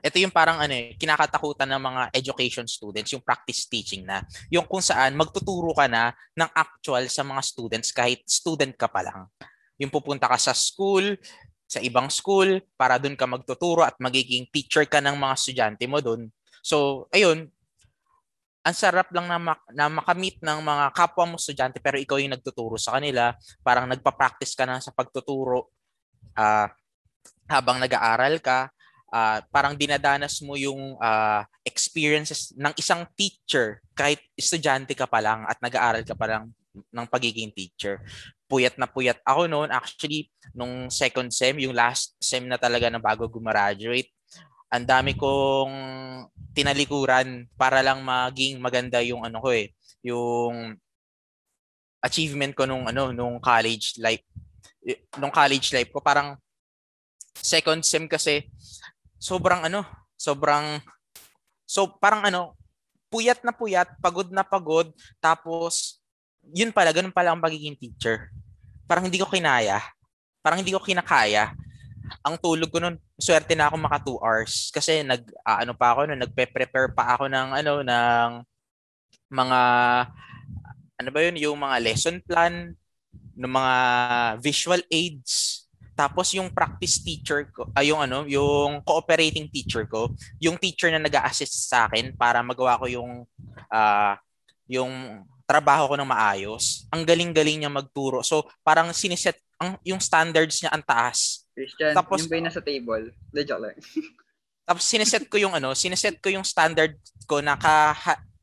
ito 0.00 0.16
yung 0.18 0.32
parang 0.32 0.58
ano 0.62 0.74
eh, 0.74 0.94
kinakatakutan 0.96 1.68
ng 1.68 1.82
mga 1.82 2.02
education 2.14 2.66
students, 2.66 3.10
yung 3.14 3.24
practice 3.24 3.66
teaching 3.66 4.06
na. 4.06 4.22
Yung 4.48 4.64
kung 4.64 4.82
saan 4.82 5.14
magtuturo 5.18 5.74
ka 5.74 5.86
na 5.86 6.14
ng 6.34 6.50
actual 6.54 7.06
sa 7.10 7.22
mga 7.26 7.42
students 7.44 7.90
kahit 7.90 8.22
student 8.26 8.74
ka 8.74 8.86
pa 8.86 9.04
lang. 9.04 9.26
Yung 9.78 9.90
pupunta 9.92 10.26
ka 10.26 10.38
sa 10.38 10.54
school, 10.56 11.14
sa 11.68 11.78
ibang 11.84 12.08
school, 12.08 12.58
para 12.74 12.96
doon 12.96 13.14
ka 13.14 13.28
magtuturo 13.28 13.84
at 13.84 13.94
magiging 14.00 14.48
teacher 14.48 14.88
ka 14.88 14.98
ng 15.04 15.14
mga 15.14 15.34
estudyante 15.36 15.84
mo 15.84 16.00
doon. 16.00 16.32
So, 16.64 17.06
ayun, 17.14 17.52
ang 18.66 18.76
sarap 18.76 19.08
lang 19.16 19.30
na, 19.30 19.38
mak- 19.40 19.70
na 19.72 19.88
makamit 19.88 20.36
ng 20.44 20.60
mga 20.60 20.84
kapwa 20.92 21.24
mo 21.24 21.36
estudyante 21.40 21.80
pero 21.80 21.96
ikaw 21.96 22.20
yung 22.20 22.36
nagtuturo 22.36 22.76
sa 22.76 23.00
kanila. 23.00 23.32
Parang 23.64 23.88
nagpa-practice 23.88 24.52
ka 24.52 24.68
na 24.68 24.82
sa 24.82 24.92
pagtuturo 24.92 25.72
uh, 26.36 26.68
habang 27.48 27.80
nag-aaral 27.80 28.36
ka 28.44 28.68
uh, 29.12 29.38
parang 29.52 29.74
dinadanas 29.76 30.40
mo 30.44 30.54
yung 30.54 30.96
uh, 31.00 31.42
experiences 31.64 32.52
ng 32.56 32.72
isang 32.76 33.04
teacher 33.16 33.80
kahit 33.92 34.20
estudyante 34.36 34.92
ka 34.92 35.08
pa 35.08 35.20
lang 35.20 35.44
at 35.48 35.58
nag-aaral 35.60 36.04
ka 36.04 36.14
pa 36.16 36.26
lang 36.28 36.44
ng 36.78 37.06
pagiging 37.10 37.50
teacher. 37.50 38.00
Puyat 38.46 38.78
na 38.78 38.86
puyat 38.86 39.18
ako 39.26 39.50
noon. 39.50 39.68
Actually, 39.68 40.30
nung 40.54 40.88
second 40.88 41.28
sem, 41.34 41.58
yung 41.58 41.74
last 41.74 42.14
sem 42.22 42.46
na 42.46 42.56
talaga 42.56 42.86
na 42.88 43.02
bago 43.02 43.26
gumraduate, 43.26 44.08
ang 44.68 44.84
dami 44.84 45.16
kong 45.16 45.74
tinalikuran 46.52 47.48
para 47.56 47.80
lang 47.80 48.04
maging 48.04 48.60
maganda 48.60 49.00
yung 49.00 49.24
ano 49.24 49.40
ko 49.40 49.50
eh, 49.52 49.72
yung 50.04 50.76
achievement 51.98 52.54
ko 52.54 52.62
nung 52.62 52.86
ano 52.86 53.10
nung 53.10 53.42
college 53.42 53.98
life 53.98 54.22
nung 55.18 55.34
college 55.34 55.74
life 55.74 55.90
ko 55.90 55.98
parang 55.98 56.38
second 57.34 57.82
sem 57.82 58.06
kasi 58.06 58.46
sobrang 59.18 59.66
ano, 59.66 59.84
sobrang 60.14 60.82
so 61.68 61.86
parang 61.98 62.24
ano, 62.24 62.54
puyat 63.12 63.42
na 63.44 63.52
puyat, 63.52 63.98
pagod 64.00 64.30
na 64.30 64.46
pagod, 64.46 64.88
tapos 65.18 66.00
yun 66.48 66.72
pala, 66.72 66.94
ganun 66.94 67.12
pala 67.12 67.34
ang 67.34 67.42
pagiging 67.42 67.76
teacher. 67.76 68.32
Parang 68.88 69.04
hindi 69.04 69.20
ko 69.20 69.28
kinaya. 69.28 69.84
Parang 70.40 70.64
hindi 70.64 70.72
ko 70.72 70.80
kinakaya. 70.80 71.52
Ang 72.24 72.40
tulog 72.40 72.72
ko 72.72 72.80
noon, 72.80 72.96
swerte 73.20 73.52
na 73.52 73.68
ako 73.68 73.76
maka 73.76 73.98
2 74.00 74.16
hours 74.24 74.72
kasi 74.72 75.04
nag 75.04 75.20
uh, 75.44 75.60
ano 75.60 75.76
pa 75.76 75.92
ako 75.92 76.08
no, 76.08 76.16
nagpe-prepare 76.16 76.96
pa 76.96 77.18
ako 77.18 77.28
ng 77.28 77.48
ano 77.52 77.72
ng 77.84 78.30
mga 79.28 79.60
ano 80.98 81.08
ba 81.14 81.20
yun, 81.22 81.36
yung 81.38 81.58
mga 81.60 81.76
lesson 81.84 82.18
plan, 82.24 82.74
ng 83.38 83.52
mga 83.54 83.74
visual 84.42 84.82
aids, 84.90 85.64
tapos 85.98 86.30
yung 86.30 86.46
practice 86.54 87.02
teacher 87.02 87.50
ko, 87.50 87.66
ay 87.74 87.90
uh, 87.90 87.90
yung 87.90 88.00
ano, 88.06 88.22
yung 88.30 88.78
cooperating 88.86 89.50
teacher 89.50 89.82
ko, 89.90 90.14
yung 90.38 90.54
teacher 90.54 90.94
na 90.94 91.02
nag-assist 91.02 91.66
sa 91.66 91.90
akin 91.90 92.14
para 92.14 92.38
magawa 92.38 92.78
ko 92.78 92.86
yung 92.86 93.26
uh, 93.66 94.14
yung 94.70 95.26
trabaho 95.42 95.90
ko 95.90 95.94
ng 95.98 96.06
maayos. 96.06 96.86
Ang 96.94 97.02
galing-galing 97.02 97.66
niya 97.66 97.72
magturo. 97.72 98.22
So, 98.22 98.46
parang 98.62 98.94
siniset 98.94 99.42
ang 99.58 99.74
yung 99.82 99.98
standards 99.98 100.62
niya 100.62 100.70
ang 100.70 100.86
taas. 100.86 101.50
Christian, 101.50 101.90
Tapos, 101.90 102.22
yung 102.22 102.30
ba 102.30 102.46
nasa 102.46 102.62
table? 102.62 103.10
De 103.34 103.42
joke 103.42 103.66
lang. 103.66 103.74
tapos 104.68 104.84
siniset 104.84 105.24
ko 105.26 105.40
yung 105.40 105.56
ano, 105.56 105.72
siniset 105.72 106.20
ko 106.20 106.28
yung 106.28 106.44
standard 106.44 106.94
ko 107.24 107.40
na 107.40 107.56
ka, 107.56 107.96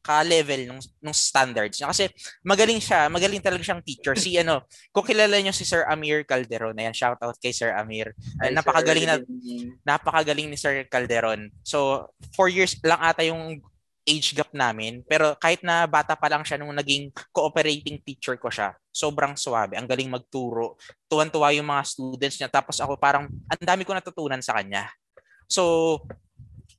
ka-level 0.05 0.69
nung, 0.69 0.81
nung 1.01 1.17
standards 1.17 1.81
niya. 1.81 1.89
Kasi 1.89 2.05
magaling 2.45 2.77
siya, 2.77 3.09
magaling 3.09 3.41
talaga 3.41 3.65
siyang 3.65 3.81
teacher. 3.81 4.13
Si 4.13 4.37
ano, 4.37 4.61
kung 4.93 5.01
kilala 5.01 5.33
niyo 5.41 5.49
si 5.49 5.65
Sir 5.65 5.81
Amir 5.89 6.21
Calderon, 6.29 6.77
ayan, 6.77 6.93
shout 6.93 7.17
out 7.25 7.33
kay 7.41 7.49
Sir 7.49 7.73
Amir. 7.73 8.13
Ay, 8.37 8.53
napakagaling 8.53 9.09
na, 9.09 9.17
napakagaling 9.81 10.45
ni 10.45 10.57
Sir 10.61 10.85
Calderon. 10.85 11.49
So, 11.65 12.05
four 12.37 12.53
years 12.53 12.77
lang 12.85 13.01
ata 13.01 13.25
yung 13.25 13.57
age 14.05 14.37
gap 14.37 14.53
namin. 14.53 15.01
Pero 15.09 15.33
kahit 15.41 15.65
na 15.65 15.89
bata 15.89 16.13
pa 16.13 16.29
lang 16.29 16.45
siya 16.45 16.61
nung 16.61 16.71
naging 16.77 17.09
cooperating 17.33 17.97
teacher 18.05 18.37
ko 18.37 18.53
siya, 18.53 18.77
sobrang 18.93 19.33
suwabe. 19.33 19.75
Ang 19.81 19.89
galing 19.89 20.13
magturo. 20.13 20.77
Tuwan-tuwa 21.09 21.49
yung 21.57 21.65
mga 21.65 21.83
students 21.83 22.37
niya. 22.37 22.47
Tapos 22.53 22.77
ako 22.77 23.01
parang, 23.01 23.25
ang 23.25 23.65
dami 23.65 23.81
ko 23.81 23.97
natutunan 23.97 24.39
sa 24.45 24.61
kanya. 24.61 24.93
So, 25.49 25.97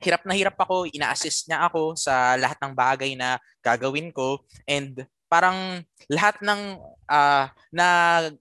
hirap 0.00 0.22
na 0.28 0.34
hirap 0.36 0.56
ako, 0.58 0.88
ina-assist 0.90 1.48
niya 1.48 1.66
ako 1.68 1.96
sa 1.96 2.36
lahat 2.36 2.58
ng 2.60 2.72
bagay 2.76 3.12
na 3.16 3.40
gagawin 3.64 4.12
ko 4.12 4.44
and 4.68 5.06
parang 5.26 5.82
lahat 6.06 6.38
ng 6.38 6.78
uh, 7.10 7.46
na 7.74 7.86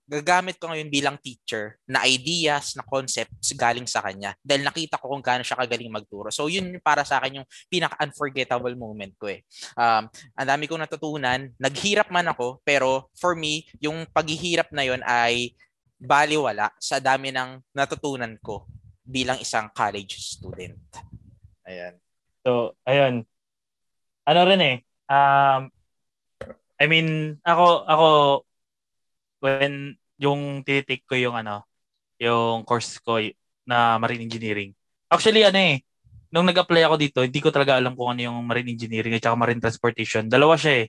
gagamit 0.05 0.61
ko 0.61 0.69
ngayon 0.69 0.89
bilang 0.93 1.17
teacher 1.17 1.81
na 1.89 2.05
ideas, 2.05 2.77
na 2.77 2.85
concepts 2.85 3.57
galing 3.57 3.89
sa 3.89 4.05
kanya 4.05 4.37
dahil 4.45 4.61
nakita 4.61 5.01
ko 5.01 5.09
kung 5.09 5.25
gaano 5.25 5.41
siya 5.41 5.57
kagaling 5.57 5.89
magturo. 5.89 6.29
So 6.29 6.45
yun 6.45 6.77
para 6.85 7.01
sa 7.01 7.17
akin 7.17 7.41
yung 7.41 7.47
pinaka-unforgettable 7.73 8.77
moment 8.77 9.17
ko 9.17 9.33
eh. 9.33 9.41
Um, 9.73 10.05
ang 10.37 10.47
dami 10.47 10.69
kong 10.69 10.85
natutunan, 10.85 11.49
naghirap 11.57 12.13
man 12.13 12.29
ako 12.29 12.61
pero 12.61 13.09
for 13.17 13.33
me, 13.33 13.65
yung 13.81 14.05
paghihirap 14.13 14.69
na 14.69 14.85
yun 14.85 15.01
ay 15.01 15.57
baliwala 15.97 16.69
sa 16.77 17.01
dami 17.01 17.33
ng 17.33 17.65
natutunan 17.73 18.37
ko 18.45 18.69
bilang 19.01 19.41
isang 19.41 19.73
college 19.73 20.21
student. 20.21 20.77
Ayan. 21.65 21.97
So, 22.45 22.77
ayun. 22.85 23.25
Ano 24.25 24.41
rin 24.45 24.61
eh. 24.61 24.77
Um, 25.09 25.69
I 26.77 26.85
mean, 26.85 27.39
ako, 27.41 27.65
ako, 27.85 28.07
when 29.41 29.97
yung 30.17 30.61
tinitik 30.65 31.05
ko 31.05 31.17
yung 31.17 31.35
ano, 31.35 31.65
yung 32.21 32.63
course 32.63 33.01
ko 33.01 33.19
na 33.65 33.97
marine 33.99 34.25
engineering. 34.25 34.71
Actually, 35.09 35.43
ano 35.45 35.57
eh, 35.59 35.81
nung 36.29 36.45
nag-apply 36.45 36.85
ako 36.85 36.95
dito, 36.99 37.19
hindi 37.23 37.41
ko 37.41 37.49
talaga 37.49 37.77
alam 37.77 37.97
kung 37.97 38.15
ano 38.15 38.21
yung 38.29 38.37
marine 38.45 38.73
engineering 38.73 39.15
at 39.15 39.23
saka 39.23 39.37
marine 39.37 39.61
transportation. 39.61 40.27
Dalawa 40.27 40.55
siya 40.57 40.85
eh. 40.85 40.87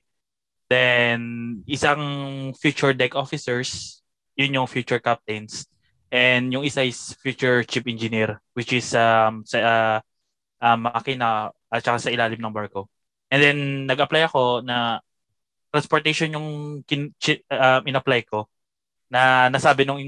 Then, 0.67 1.19
isang 1.63 2.01
future 2.59 2.91
deck 2.91 3.15
officers, 3.15 4.03
yun 4.35 4.59
yung 4.59 4.67
future 4.67 4.99
captains. 4.99 5.65
And 6.11 6.51
yung 6.51 6.67
isa 6.67 6.83
is 6.83 7.15
future 7.19 7.63
chief 7.63 7.87
engineer, 7.87 8.43
which 8.51 8.75
is 8.75 8.91
um, 8.95 9.47
sa, 9.47 9.57
uh, 9.59 9.97
uh, 10.61 10.77
makina 10.77 11.51
at 11.71 11.81
saka 11.83 11.97
sa 12.01 12.13
ilalim 12.13 12.39
ng 12.39 12.53
barko. 12.53 12.89
And 13.31 13.39
then 13.43 13.59
nag-apply 13.89 14.31
ako 14.31 14.63
na 14.63 15.03
transportation 15.71 16.31
yung 16.33 16.47
kin, 16.87 17.11
uh, 17.51 17.83
in-apply 17.83 18.23
ko 18.27 18.47
na 19.11 19.47
nasabi 19.51 19.87
nung 19.87 19.99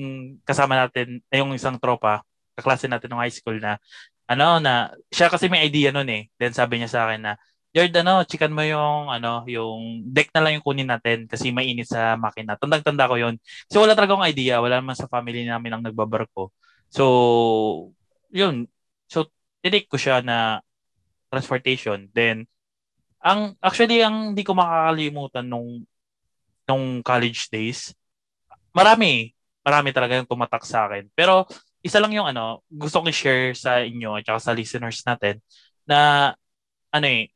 kasama 0.44 0.76
natin 0.76 1.24
yung 1.32 1.56
isang 1.56 1.80
tropa 1.80 2.24
kaklase 2.60 2.92
natin 2.92 3.16
ng 3.16 3.22
high 3.24 3.32
school 3.32 3.56
na 3.60 3.80
ano 4.28 4.60
na 4.60 4.92
siya 5.10 5.32
kasi 5.32 5.48
may 5.48 5.64
idea 5.66 5.90
noon 5.96 6.10
eh. 6.12 6.24
Then 6.36 6.52
sabi 6.54 6.78
niya 6.78 6.92
sa 6.92 7.02
akin 7.08 7.22
na 7.24 7.34
Jord 7.72 7.94
ano 8.02 8.26
chikan 8.26 8.52
mo 8.52 8.66
yung 8.66 9.08
ano 9.14 9.46
yung 9.48 10.04
deck 10.10 10.34
na 10.36 10.42
lang 10.44 10.60
yung 10.60 10.66
kunin 10.66 10.90
natin 10.90 11.26
kasi 11.26 11.50
mainit 11.56 11.88
sa 11.90 12.20
makina. 12.20 12.60
Tandang-tanda 12.60 13.10
ko 13.10 13.16
yon 13.18 13.40
kasi 13.40 13.78
wala 13.80 13.96
talaga 13.96 14.20
akong 14.20 14.30
idea. 14.30 14.60
Wala 14.60 14.84
naman 14.84 14.98
sa 15.00 15.10
family 15.10 15.48
namin 15.48 15.72
ang 15.80 15.84
nagbabarko. 15.86 16.52
So 16.92 17.06
yun. 18.34 18.68
So 19.10 19.30
tinake 19.64 19.88
ko 19.90 19.98
siya 20.00 20.24
na 20.24 20.64
transportation. 21.30 22.08
Then, 22.12 22.48
ang 23.20 23.56
actually 23.60 24.00
ang 24.00 24.34
hindi 24.34 24.44
ko 24.48 24.56
makakalimutan 24.56 25.46
nung 25.46 25.84
nung 26.70 27.02
college 27.02 27.50
days, 27.50 27.92
marami, 28.72 29.34
marami 29.66 29.90
talaga 29.90 30.16
yung 30.22 30.30
tumatak 30.30 30.64
sa 30.64 30.86
akin. 30.86 31.10
Pero 31.18 31.50
isa 31.82 31.98
lang 31.98 32.14
yung 32.14 32.30
ano, 32.30 32.62
gusto 32.70 33.02
kong 33.02 33.10
i-share 33.10 33.58
sa 33.58 33.82
inyo 33.82 34.20
at 34.20 34.28
sa 34.38 34.54
listeners 34.54 35.02
natin 35.02 35.42
na 35.90 36.32
ano 36.94 37.08
eh, 37.10 37.34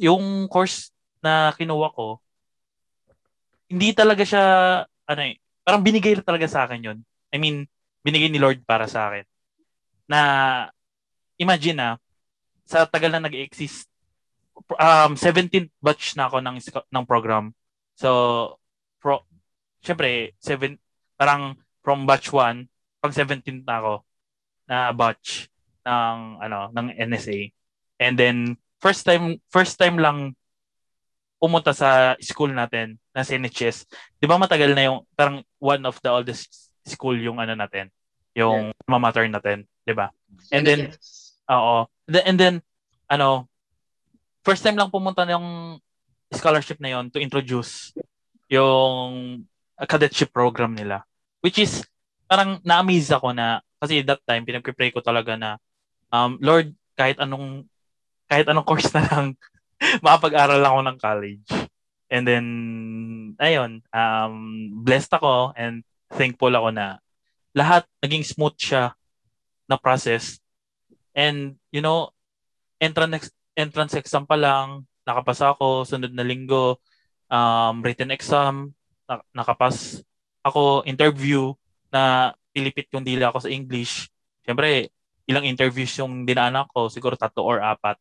yung 0.00 0.48
course 0.48 0.90
na 1.20 1.52
kinuha 1.52 1.92
ko, 1.92 2.18
hindi 3.68 3.92
talaga 3.92 4.24
siya, 4.24 4.44
ano 4.84 5.20
eh, 5.24 5.36
parang 5.64 5.84
binigay 5.84 6.16
talaga 6.20 6.48
sa 6.48 6.64
akin 6.68 6.80
yun. 6.80 6.98
I 7.32 7.36
mean, 7.40 7.68
binigay 8.04 8.28
ni 8.28 8.40
Lord 8.40 8.64
para 8.64 8.84
sa 8.88 9.08
akin. 9.08 9.24
Na 10.08 10.20
imagine 11.42 11.74
na, 11.74 11.90
sa 12.62 12.86
tagal 12.86 13.10
na 13.10 13.26
nag-exist 13.26 13.90
um 14.78 15.12
17th 15.18 15.72
batch 15.82 16.14
na 16.14 16.30
ako 16.30 16.38
ng 16.40 16.56
ng 16.62 17.04
program. 17.08 17.50
So 17.98 18.08
pro 19.02 19.26
syempre 19.82 20.36
seven 20.38 20.78
parang 21.18 21.58
from 21.82 22.06
batch 22.06 22.30
1 22.30 22.68
pang 23.02 23.14
17th 23.14 23.66
na 23.66 23.76
ako 23.82 23.94
na 24.70 24.78
batch 24.94 25.50
ng 25.82 26.18
ano 26.38 26.70
ng 26.70 26.86
NSA. 27.10 27.50
And 27.98 28.14
then 28.14 28.56
first 28.78 29.02
time 29.02 29.42
first 29.50 29.76
time 29.78 29.98
lang 29.98 30.38
pumunta 31.42 31.74
sa 31.74 32.14
school 32.22 32.54
natin 32.54 33.02
na 33.10 33.26
NHS. 33.26 33.90
'Di 34.22 34.30
ba 34.30 34.38
matagal 34.38 34.78
na 34.78 34.86
yung 34.86 34.98
parang 35.18 35.42
one 35.58 35.82
of 35.82 35.98
the 35.98 36.10
oldest 36.10 36.70
school 36.86 37.18
yung 37.18 37.42
ano 37.42 37.58
natin, 37.58 37.90
yung 38.34 38.70
yeah. 38.70 38.86
mamater 38.86 39.26
natin, 39.26 39.66
'di 39.82 39.94
ba? 39.94 40.14
And 40.54 40.62
then 40.62 40.94
oo. 41.58 41.78
And 42.08 42.38
then 42.38 42.54
ano 43.08 43.48
first 44.42 44.64
time 44.64 44.76
lang 44.76 44.90
pumunta 44.90 45.26
yung 45.28 45.78
scholarship 46.32 46.80
na 46.80 46.98
yon 46.98 47.12
to 47.12 47.20
introduce 47.20 47.92
yung 48.48 49.44
cadetship 49.88 50.32
program 50.32 50.76
nila. 50.76 51.04
Which 51.44 51.58
is 51.60 51.84
parang 52.28 52.60
na-amaze 52.64 53.12
ako 53.12 53.36
na 53.36 53.60
kasi 53.82 54.00
that 54.06 54.22
time 54.24 54.46
pinagpe-pray 54.46 54.94
ko 54.94 55.02
talaga 55.04 55.36
na 55.36 55.60
um 56.12 56.38
Lord 56.38 56.72
kahit 56.96 57.18
anong 57.20 57.66
kahit 58.30 58.46
anong 58.48 58.66
course 58.68 58.88
na 58.94 59.04
lang 59.08 59.26
makapag-aral 60.04 60.62
ako 60.62 60.78
ng 60.84 60.98
college. 60.98 61.48
And 62.12 62.24
then 62.28 62.46
ayun, 63.40 63.82
um 63.92 64.34
blessed 64.84 65.12
ako 65.16 65.56
and 65.56 65.84
thankful 66.12 66.52
ako 66.52 66.70
na 66.72 67.00
lahat 67.52 67.84
naging 68.00 68.24
smooth 68.24 68.56
siya 68.56 68.96
na 69.68 69.76
process. 69.80 70.41
And 71.12 71.56
you 71.72 71.84
know, 71.84 72.12
entrance 72.80 73.30
entrance 73.56 73.94
exam 73.96 74.24
pa 74.24 74.36
lang, 74.36 74.88
nakapasa 75.04 75.52
ako 75.52 75.84
sunod 75.84 76.12
na 76.12 76.24
linggo, 76.24 76.80
um 77.28 77.84
written 77.84 78.12
exam, 78.12 78.72
nakapas 79.36 80.00
ako 80.42 80.82
interview 80.88 81.54
na 81.92 82.32
pilipit 82.52 82.90
yung 82.92 83.04
dila 83.04 83.30
ako 83.30 83.48
sa 83.48 83.52
English. 83.52 84.10
Siyempre, 84.42 84.90
ilang 85.28 85.46
interviews 85.46 85.92
yung 86.00 86.26
dinaanan 86.26 86.66
ko, 86.72 86.90
siguro 86.90 87.14
tatlo 87.14 87.46
or 87.46 87.58
apat. 87.62 87.96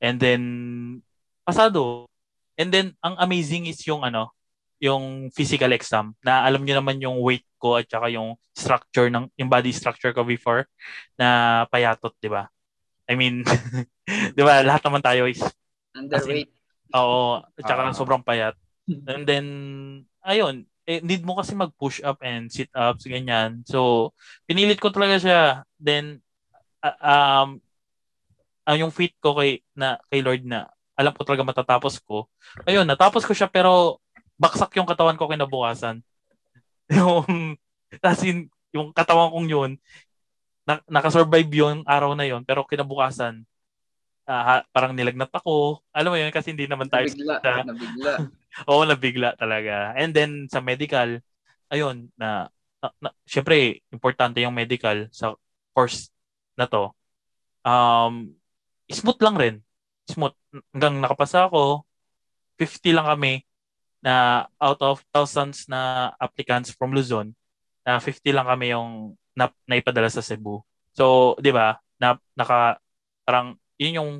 And 0.00 0.16
then, 0.18 0.42
pasado. 1.44 2.08
And 2.58 2.70
then, 2.72 2.86
ang 3.04 3.14
amazing 3.20 3.70
is 3.70 3.78
yung 3.86 4.02
ano, 4.02 4.32
yung 4.82 5.30
physical 5.34 5.70
exam 5.74 6.14
na 6.22 6.46
alam 6.46 6.62
niyo 6.62 6.78
naman 6.78 7.02
yung 7.02 7.18
weight 7.22 7.44
ko 7.58 7.76
at 7.76 7.90
saka 7.90 8.08
yung 8.08 8.38
structure 8.54 9.10
ng 9.10 9.28
yung 9.36 9.50
body 9.50 9.74
structure 9.74 10.14
ko 10.14 10.22
before 10.22 10.64
na 11.18 11.62
payatot, 11.68 12.14
'di 12.22 12.30
ba? 12.30 12.48
I 13.10 13.18
mean, 13.18 13.42
'di 14.34 14.42
ba, 14.42 14.62
lahat 14.62 14.86
naman 14.86 15.02
tayo 15.02 15.26
is 15.26 15.42
underweight. 15.92 16.48
In, 16.48 16.94
oo, 16.94 17.42
at 17.42 17.64
saka 17.66 17.90
uh, 17.90 17.96
sobrang 17.96 18.22
payat. 18.22 18.54
And 19.10 19.28
then 19.28 19.46
ayun, 20.24 20.64
eh, 20.88 21.04
need 21.04 21.20
mo 21.20 21.36
kasi 21.36 21.52
mag-push 21.52 22.00
up 22.00 22.22
and 22.24 22.48
sit 22.48 22.72
ups, 22.72 23.04
ganyan. 23.04 23.60
So, 23.68 24.10
pinilit 24.48 24.80
ko 24.80 24.88
talaga 24.88 25.20
siya. 25.20 25.42
Then, 25.76 26.24
uh, 26.80 26.96
um, 26.96 27.48
uh, 28.64 28.76
yung 28.76 28.88
fit 28.88 29.12
ko 29.20 29.36
kay, 29.36 29.60
na, 29.76 30.00
kay 30.08 30.24
Lord 30.24 30.48
na 30.48 30.72
alam 30.98 31.14
ko 31.14 31.22
talaga 31.22 31.46
matatapos 31.46 32.02
ko. 32.02 32.26
Ayun, 32.66 32.82
natapos 32.82 33.22
ko 33.22 33.30
siya 33.30 33.46
pero 33.46 34.02
baksak 34.34 34.74
yung 34.74 34.88
katawan 34.88 35.14
ko 35.14 35.30
kinabukasan. 35.30 36.02
yung, 36.98 37.56
tas 38.00 38.20
in, 38.24 38.48
yung 38.72 38.92
katawan 38.92 39.32
kong 39.32 39.48
yun, 39.48 39.70
na, 40.68 40.84
nakasurvive 40.84 41.48
yung 41.56 41.80
araw 41.88 42.12
na 42.12 42.28
yun, 42.28 42.44
pero 42.44 42.68
kinabukasan, 42.68 43.44
uh, 44.28 44.60
parang 44.68 44.92
nilagnat 44.92 45.32
ako. 45.32 45.80
Alam 45.96 46.12
mo 46.12 46.18
yun, 46.20 46.28
kasi 46.28 46.52
hindi 46.52 46.68
naman 46.68 46.92
tayo... 46.92 47.08
Nabigla. 47.08 47.36
Sa, 47.40 47.50
nabigla. 47.64 48.12
Oo, 48.68 48.82
nabigla 48.84 49.28
talaga. 49.40 49.96
And 49.96 50.12
then, 50.12 50.44
sa 50.52 50.60
medical, 50.60 51.24
ayun, 51.72 52.12
na, 52.20 52.52
na, 52.84 52.88
na 53.00 53.08
syempre, 53.24 53.80
importante 53.88 54.44
yung 54.44 54.52
medical 54.52 55.08
sa 55.08 55.32
course 55.72 56.12
na 56.52 56.68
to. 56.68 56.92
Um, 57.64 58.36
smooth 58.92 59.20
lang 59.24 59.36
rin. 59.40 59.54
Smooth. 60.04 60.36
Hanggang 60.76 61.00
nakapasa 61.00 61.48
ako, 61.48 61.88
50 62.60 62.92
lang 62.92 63.08
kami 63.08 63.47
na 64.08 64.48
out 64.56 64.80
of 64.80 65.04
thousands 65.12 65.68
na 65.68 66.12
applicants 66.16 66.72
from 66.72 66.96
Luzon, 66.96 67.36
na 67.84 68.00
50 68.00 68.24
lang 68.32 68.48
kami 68.48 68.72
yung 68.72 69.12
na, 69.36 69.52
naipadala 69.68 70.08
sa 70.08 70.24
Cebu. 70.24 70.64
So, 70.96 71.36
'di 71.36 71.52
ba? 71.52 71.76
Na 72.00 72.16
naka 72.32 72.80
parang 73.28 73.60
yun 73.76 74.00
yung 74.00 74.12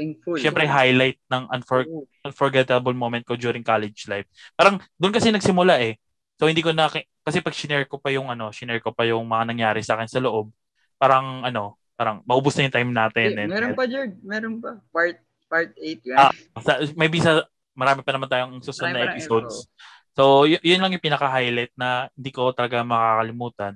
Thankful. 0.00 0.40
Siyempre 0.40 0.64
highlight 0.64 1.20
ng 1.28 1.44
unfor- 1.52 2.08
unforgettable 2.24 2.96
moment 2.96 3.20
ko 3.20 3.36
during 3.36 3.60
college 3.60 4.08
life. 4.08 4.24
Parang 4.56 4.80
doon 4.96 5.12
kasi 5.12 5.28
nagsimula 5.28 5.76
eh. 5.76 6.00
So 6.40 6.48
hindi 6.48 6.64
ko 6.64 6.72
na 6.72 6.88
kasi 7.20 7.44
pag 7.44 7.52
shinare 7.52 7.84
ko 7.84 8.00
pa 8.00 8.08
yung 8.08 8.32
ano, 8.32 8.48
shinare 8.48 8.80
ko 8.80 8.96
pa 8.96 9.04
yung 9.04 9.28
mga 9.28 9.44
nangyari 9.52 9.84
sa 9.84 10.00
akin 10.00 10.08
sa 10.08 10.24
loob, 10.24 10.48
parang 10.96 11.44
ano, 11.44 11.76
parang 12.00 12.24
maubos 12.24 12.56
na 12.56 12.64
yung 12.64 12.76
time 12.80 12.92
natin. 12.96 13.28
Eh, 13.36 13.44
and, 13.44 13.52
meron 13.52 13.76
pa, 13.76 13.84
Jord. 13.84 14.16
Meron 14.24 14.56
pa. 14.56 14.80
Part 14.88 15.20
part 15.52 15.70
8 15.76 16.00
yan. 16.00 16.16
Ah, 16.16 16.32
sa, 16.64 16.80
maybe 16.96 17.20
sa 17.20 17.44
marami 17.80 18.04
pa 18.04 18.12
naman 18.12 18.28
tayong 18.28 18.54
susunod 18.60 18.92
na 18.92 19.08
episodes. 19.08 19.64
So, 20.12 20.44
y- 20.44 20.60
yun 20.60 20.84
lang 20.84 20.92
yung 20.92 21.04
pinaka-highlight 21.04 21.72
na 21.80 22.12
hindi 22.12 22.30
ko 22.34 22.52
talaga 22.52 22.84
makakalimutan. 22.84 23.74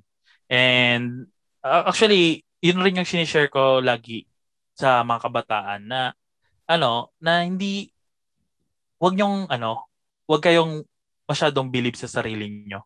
And 0.52 1.32
uh, 1.64 1.88
actually, 1.88 2.44
yun 2.60 2.80
rin 2.84 3.00
yung 3.00 3.08
sinishare 3.08 3.48
ko 3.48 3.80
lagi 3.80 4.28
sa 4.76 5.00
mga 5.00 5.20
kabataan 5.30 5.80
na 5.88 6.12
ano, 6.68 7.12
na 7.20 7.44
hindi 7.48 7.88
wag 9.00 9.14
nyong 9.16 9.48
ano, 9.52 9.88
wag 10.28 10.42
kayong 10.44 10.84
masyadong 11.28 11.68
believe 11.72 11.96
sa 11.96 12.08
sarili 12.10 12.48
niyo. 12.48 12.84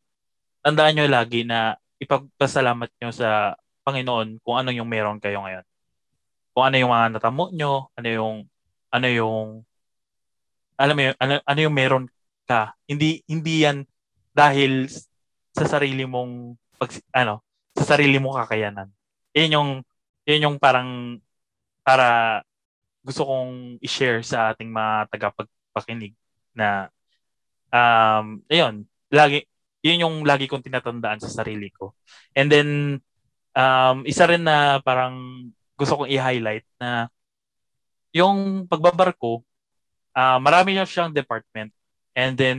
Tandaan 0.62 0.94
niyo 0.98 1.06
lagi 1.10 1.42
na 1.46 1.74
ipagpasalamat 2.02 2.90
niyo 2.98 3.10
sa 3.14 3.58
Panginoon 3.86 4.38
kung 4.44 4.56
ano 4.58 4.70
yung 4.70 4.86
meron 4.86 5.18
kayo 5.22 5.42
ngayon. 5.42 5.64
Kung 6.54 6.64
ano 6.66 6.76
yung 6.78 6.92
mga 6.92 7.06
natamo 7.18 7.44
niyo, 7.54 7.90
ano 7.94 8.08
yung 8.08 8.36
ano 8.90 9.06
yung 9.08 9.46
alam 10.78 10.94
mo 10.94 11.02
yun, 11.10 11.14
ano, 11.18 11.32
ano 11.42 11.58
yung 11.60 11.74
meron 11.74 12.04
ka. 12.46 12.72
Hindi 12.86 13.20
hindi 13.26 13.66
yan 13.66 13.82
dahil 14.32 14.86
sa 15.52 15.66
sarili 15.66 16.06
mong 16.06 16.54
pag, 16.78 16.90
ano, 17.12 17.42
sa 17.74 17.98
sarili 17.98 18.16
mong 18.22 18.46
kakayanan. 18.46 18.88
Yan 19.34 19.54
yung 19.58 19.70
yan 20.24 20.46
yung 20.46 20.56
parang 20.62 21.18
para 21.82 22.40
gusto 23.02 23.26
kong 23.26 23.82
i-share 23.82 24.22
sa 24.22 24.54
ating 24.54 24.70
mga 24.70 25.10
tagapagpakinig 25.10 26.14
na 26.54 26.88
um 27.74 28.40
ayun, 28.46 28.86
lagi 29.10 29.44
yun 29.82 30.02
yung 30.06 30.16
lagi 30.22 30.46
kong 30.46 30.62
tinatandaan 30.62 31.18
sa 31.18 31.30
sarili 31.42 31.74
ko. 31.74 31.98
And 32.38 32.48
then 32.52 32.68
um 33.58 34.06
isa 34.06 34.30
rin 34.30 34.46
na 34.46 34.78
parang 34.84 35.48
gusto 35.78 36.02
kong 36.02 36.10
i-highlight 36.10 36.66
na 36.78 37.10
yung 38.14 38.66
pagbabarko 38.66 39.47
uh, 40.18 40.38
marami 40.42 40.74
na 40.74 40.82
siyang 40.82 41.14
department. 41.14 41.70
And 42.18 42.34
then 42.34 42.58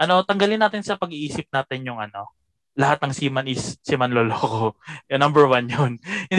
ano, 0.00 0.26
tanggalin 0.26 0.58
natin 0.58 0.82
sa 0.82 0.98
pag-iisip 0.98 1.46
natin 1.52 1.86
yung 1.86 2.00
ano, 2.02 2.32
lahat 2.74 3.04
ng 3.04 3.12
seaman 3.14 3.46
is 3.46 3.76
seaman 3.84 4.10
loloko. 4.10 4.74
yung 5.12 5.22
number 5.22 5.46
one 5.46 5.70
yun. 5.70 5.92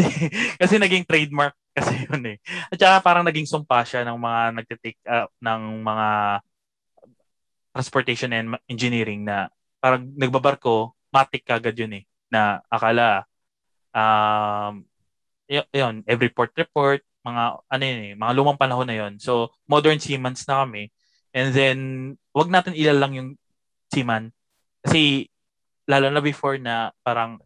kasi 0.62 0.76
naging 0.76 1.08
trademark 1.08 1.56
kasi 1.72 2.04
yun 2.10 2.36
eh. 2.36 2.38
At 2.74 2.78
saka 2.82 2.98
parang 3.00 3.24
naging 3.24 3.48
sumpa 3.48 3.86
siya 3.88 4.04
ng 4.04 4.18
mga 4.18 4.42
nagtitake 4.60 5.02
up 5.08 5.30
ng 5.40 5.62
mga 5.86 6.08
transportation 7.72 8.32
and 8.36 8.60
engineering 8.68 9.24
na 9.24 9.48
parang 9.80 10.04
nagbabarko, 10.20 10.92
matik 11.14 11.48
kagad 11.48 11.78
yun 11.78 12.02
eh. 12.02 12.04
Na 12.28 12.60
akala, 12.68 13.24
um, 13.96 14.84
y- 15.48 15.72
yun, 15.72 16.04
every 16.10 16.34
port 16.34 16.52
report, 16.58 17.06
mga, 17.22 17.44
ano 17.70 17.84
yun 17.86 18.00
eh, 18.02 18.14
mga 18.18 18.34
lumang 18.34 18.60
panahon 18.60 18.88
na 18.90 18.98
yun. 18.98 19.14
So, 19.22 19.54
modern 19.70 20.02
seamans 20.02 20.46
na 20.50 20.66
kami. 20.66 20.90
And 21.32 21.54
then, 21.54 21.80
wag 22.34 22.50
natin 22.50 22.76
ilalang 22.76 23.14
yung 23.16 23.30
seaman. 23.94 24.34
Kasi, 24.82 25.30
lalo 25.86 26.10
na 26.10 26.22
before 26.22 26.58
na 26.58 26.90
parang, 27.06 27.38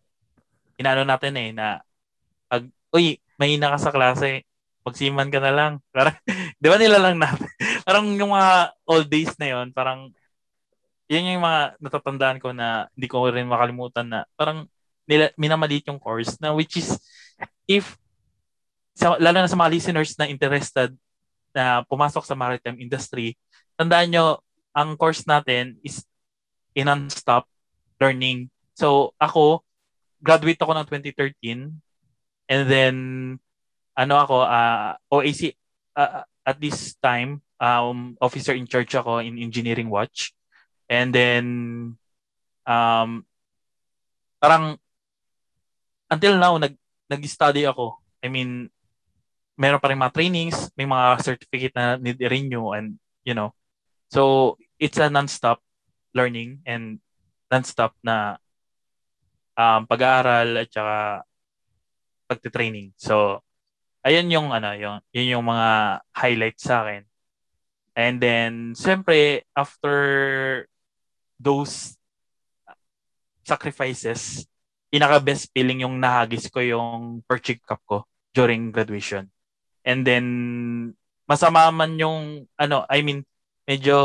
inaano 0.79 1.03
natin 1.03 1.33
eh, 1.35 1.49
na 1.51 1.83
pag, 2.47 2.63
uy, 2.95 3.19
mahina 3.35 3.71
ka 3.75 3.77
sa 3.79 3.93
klase, 3.93 4.47
magsiman 4.85 5.31
ka 5.33 5.39
na 5.41 5.51
lang. 5.51 5.73
Parang, 5.95 6.15
di 6.61 6.67
ba 6.69 6.77
nila 6.77 7.01
lang 7.01 7.17
natin? 7.17 7.49
parang 7.87 8.05
yung 8.13 8.31
mga 8.33 8.51
old 8.85 9.07
days 9.09 9.33
na 9.41 9.47
yon 9.49 9.67
parang, 9.73 10.13
yan 11.09 11.37
yung 11.37 11.45
mga 11.45 11.77
natatandaan 11.81 12.37
ko 12.41 12.49
na 12.53 12.89
hindi 12.97 13.07
ko 13.09 13.29
rin 13.29 13.45
makalimutan 13.45 14.09
na 14.09 14.19
parang 14.33 14.65
nila, 15.05 15.29
minamalit 15.37 15.85
yung 15.85 16.01
course 16.01 16.37
na 16.41 16.49
which 16.53 16.81
is, 16.81 16.97
if, 17.69 17.97
sa, 18.95 19.19
lalo 19.19 19.43
na 19.43 19.51
sa 19.51 19.59
mga 19.59 19.73
listeners 19.75 20.15
na 20.15 20.31
interested 20.31 20.95
na 21.51 21.83
pumasok 21.87 22.23
sa 22.23 22.35
maritime 22.35 22.79
industry, 22.79 23.35
tandaan 23.75 24.11
nyo, 24.11 24.25
ang 24.75 24.95
course 24.99 25.23
natin 25.23 25.79
is 25.83 26.03
in 26.75 26.87
non-stop 26.87 27.47
learning. 27.99 28.51
So, 28.75 29.15
ako, 29.19 29.63
graduate 30.19 30.59
ako 30.59 30.75
ng 30.75 30.87
2013 30.87 31.85
And 32.45 32.69
then, 32.69 32.95
ano 33.97 34.13
ako, 34.21 34.45
uh, 34.45 34.93
OAC, 35.09 35.57
uh, 35.97 36.21
at 36.45 36.57
this 36.61 36.93
time, 37.01 37.41
um, 37.57 38.13
officer 38.21 38.53
in 38.53 38.69
charge 38.69 38.93
ako 38.93 39.17
in 39.17 39.41
engineering 39.41 39.89
watch. 39.89 40.33
And 40.85 41.09
then, 41.09 41.45
um, 42.69 43.09
parang, 44.37 44.77
until 46.09 46.37
now, 46.37 46.57
nag, 46.61 46.77
nag-study 47.09 47.65
ako. 47.65 47.97
I 48.21 48.29
mean, 48.29 48.69
meron 49.55 49.79
pa 49.79 49.91
rin 49.91 49.99
mga 49.99 50.15
trainings, 50.15 50.69
may 50.75 50.87
mga 50.87 51.23
certificate 51.23 51.75
na 51.75 51.95
need 51.95 52.19
renew 52.19 52.75
and, 52.75 52.99
you 53.23 53.33
know, 53.33 53.55
so 54.11 54.55
it's 54.79 54.99
a 54.99 55.09
non-stop 55.09 55.63
learning 56.15 56.59
and 56.67 56.99
non-stop 57.51 57.95
na 58.03 58.35
um, 59.55 59.87
pag-aaral 59.87 60.59
at 60.59 60.69
saka 60.71 60.97
pagte-training. 62.27 62.91
So, 62.99 63.41
ayun 64.05 64.29
yung 64.29 64.47
ano, 64.51 64.75
yung 64.75 64.97
yun 65.15 65.39
yung 65.39 65.45
mga 65.47 66.01
highlights 66.13 66.63
sa 66.67 66.83
akin. 66.83 67.03
And 67.95 68.19
then, 68.19 68.75
siyempre, 68.75 69.47
after 69.55 69.95
those 71.39 71.95
sacrifices, 73.47 74.43
pinaka-best 74.91 75.51
feeling 75.55 75.87
yung 75.87 75.95
nahagis 75.99 76.51
ko 76.51 76.59
yung 76.59 77.23
Perchig 77.23 77.63
Cup 77.63 77.79
ko 77.87 78.03
during 78.35 78.73
graduation. 78.75 79.31
And 79.85 80.01
then, 80.01 80.25
masama 81.29 81.69
man 81.69 81.95
yung, 82.01 82.49
ano, 82.57 82.83
I 82.89 83.05
mean, 83.05 83.21
medyo 83.69 83.97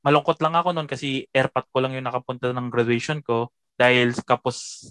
malungkot 0.00 0.40
lang 0.40 0.56
ako 0.56 0.72
noon 0.72 0.88
kasi 0.88 1.28
airpat 1.36 1.68
ko 1.68 1.84
lang 1.84 1.92
yung 1.92 2.08
nakapunta 2.08 2.48
ng 2.56 2.72
graduation 2.72 3.20
ko 3.20 3.52
dahil 3.76 4.16
kapos 4.24 4.88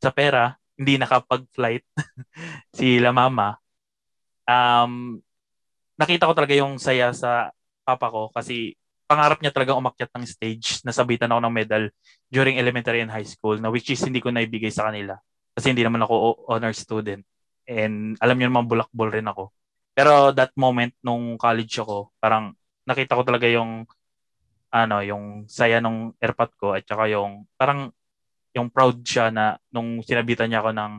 sa 0.00 0.14
pera, 0.14 0.56
hindi 0.78 0.96
nakapag-flight 0.96 1.84
si 2.76 3.02
La 3.02 3.12
Mama. 3.12 3.58
Um, 4.48 5.20
nakita 6.00 6.24
ko 6.24 6.32
talaga 6.32 6.56
yung 6.56 6.80
saya 6.80 7.12
sa 7.12 7.52
papa 7.84 8.08
ko 8.08 8.32
kasi 8.32 8.78
pangarap 9.04 9.42
niya 9.42 9.52
talaga 9.52 9.76
umakyat 9.76 10.10
ng 10.14 10.24
stage 10.24 10.80
na 10.86 10.94
sabitan 10.94 11.28
ako 11.28 11.40
ng 11.44 11.54
medal 11.54 11.84
during 12.32 12.56
elementary 12.56 13.02
and 13.02 13.12
high 13.12 13.26
school 13.26 13.58
na 13.58 13.68
which 13.68 13.90
is 13.90 14.00
hindi 14.00 14.22
ko 14.22 14.30
naibigay 14.30 14.70
sa 14.70 14.88
kanila 14.88 15.18
kasi 15.52 15.74
hindi 15.74 15.82
naman 15.82 16.00
ako 16.06 16.46
honor 16.46 16.70
student 16.70 17.20
and 17.70 18.18
alam 18.18 18.34
niyo 18.34 18.50
naman 18.50 18.66
bulakbol 18.66 19.14
rin 19.14 19.30
ako 19.30 19.54
pero 19.94 20.34
that 20.34 20.50
moment 20.58 20.90
nung 21.06 21.38
college 21.38 21.78
ako 21.78 22.10
parang 22.18 22.50
nakita 22.82 23.14
ko 23.14 23.22
talaga 23.22 23.46
yung 23.46 23.86
ano 24.74 24.96
yung 25.06 25.46
saya 25.46 25.78
nung 25.78 26.14
airpot 26.18 26.50
ko 26.58 26.74
at 26.74 26.82
saka 26.82 27.06
yung 27.06 27.46
parang 27.54 27.94
yung 28.50 28.66
proud 28.74 29.06
siya 29.06 29.30
na 29.30 29.54
nung 29.70 30.02
sinabitan 30.02 30.50
niya 30.50 30.62
ako 30.66 30.70
ng 30.74 30.92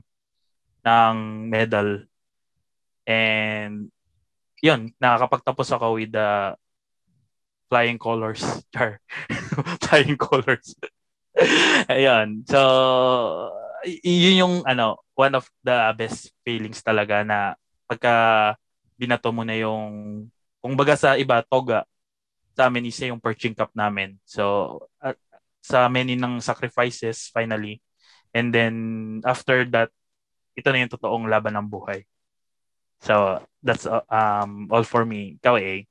ng 0.87 1.17
medal 1.51 2.07
and 3.03 3.91
yun, 4.61 4.93
nakakapagtapos 5.01 5.67
ako 5.73 5.97
with 5.97 6.13
the 6.13 6.53
flying 7.67 7.97
colors. 7.97 8.45
Char. 8.73 9.01
flying 9.83 10.15
colors. 10.15 10.77
Ayun. 11.89 12.45
So, 12.45 12.61
yun 13.85 14.35
yung 14.47 14.55
ano, 14.65 15.01
one 15.17 15.33
of 15.37 15.45
the 15.61 15.77
best 15.97 16.33
feelings 16.45 16.81
talaga 16.81 17.25
na 17.25 17.57
pagka 17.85 18.55
binato 18.95 19.33
mo 19.33 19.41
na 19.41 19.57
yung 19.57 20.25
kung 20.61 20.77
baga 20.77 20.93
sa 20.93 21.17
iba, 21.17 21.41
toga, 21.41 21.89
sa 22.53 22.69
amin 22.69 22.89
isa 22.89 23.09
yung 23.09 23.21
perching 23.21 23.57
cup 23.57 23.73
namin. 23.73 24.21
So, 24.27 24.77
uh, 25.01 25.17
sa 25.61 25.89
many 25.89 26.13
ng 26.13 26.41
sacrifices 26.41 27.29
finally. 27.33 27.81
And 28.31 28.53
then, 28.53 28.75
after 29.25 29.65
that, 29.73 29.89
ito 30.53 30.67
na 30.69 30.85
yung 30.85 30.93
totoong 30.93 31.25
laban 31.29 31.57
ng 31.57 31.67
buhay. 31.67 32.05
So, 33.01 33.41
that's 33.65 33.89
uh, 33.89 34.05
um 34.09 34.69
all 34.69 34.85
for 34.85 35.01
me. 35.01 35.41
Ikaw, 35.41 35.55
eh. 35.57 35.89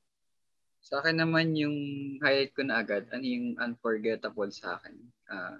Sa 0.80 1.03
akin 1.03 1.18
naman 1.18 1.59
yung 1.59 1.76
highlight 2.22 2.55
ko 2.55 2.62
na 2.62 2.80
agad, 2.80 3.11
ano 3.11 3.24
yung 3.26 3.59
unforgettable 3.59 4.49
sa 4.55 4.78
akin. 4.78 4.95
Uh, 5.26 5.59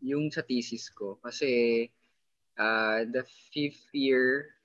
yung 0.00 0.28
sa 0.28 0.42
thesis 0.44 0.88
ko. 0.92 1.16
Kasi 1.20 1.84
uh, 2.58 3.04
the 3.08 3.24
fifth 3.52 3.88
year, 3.92 4.56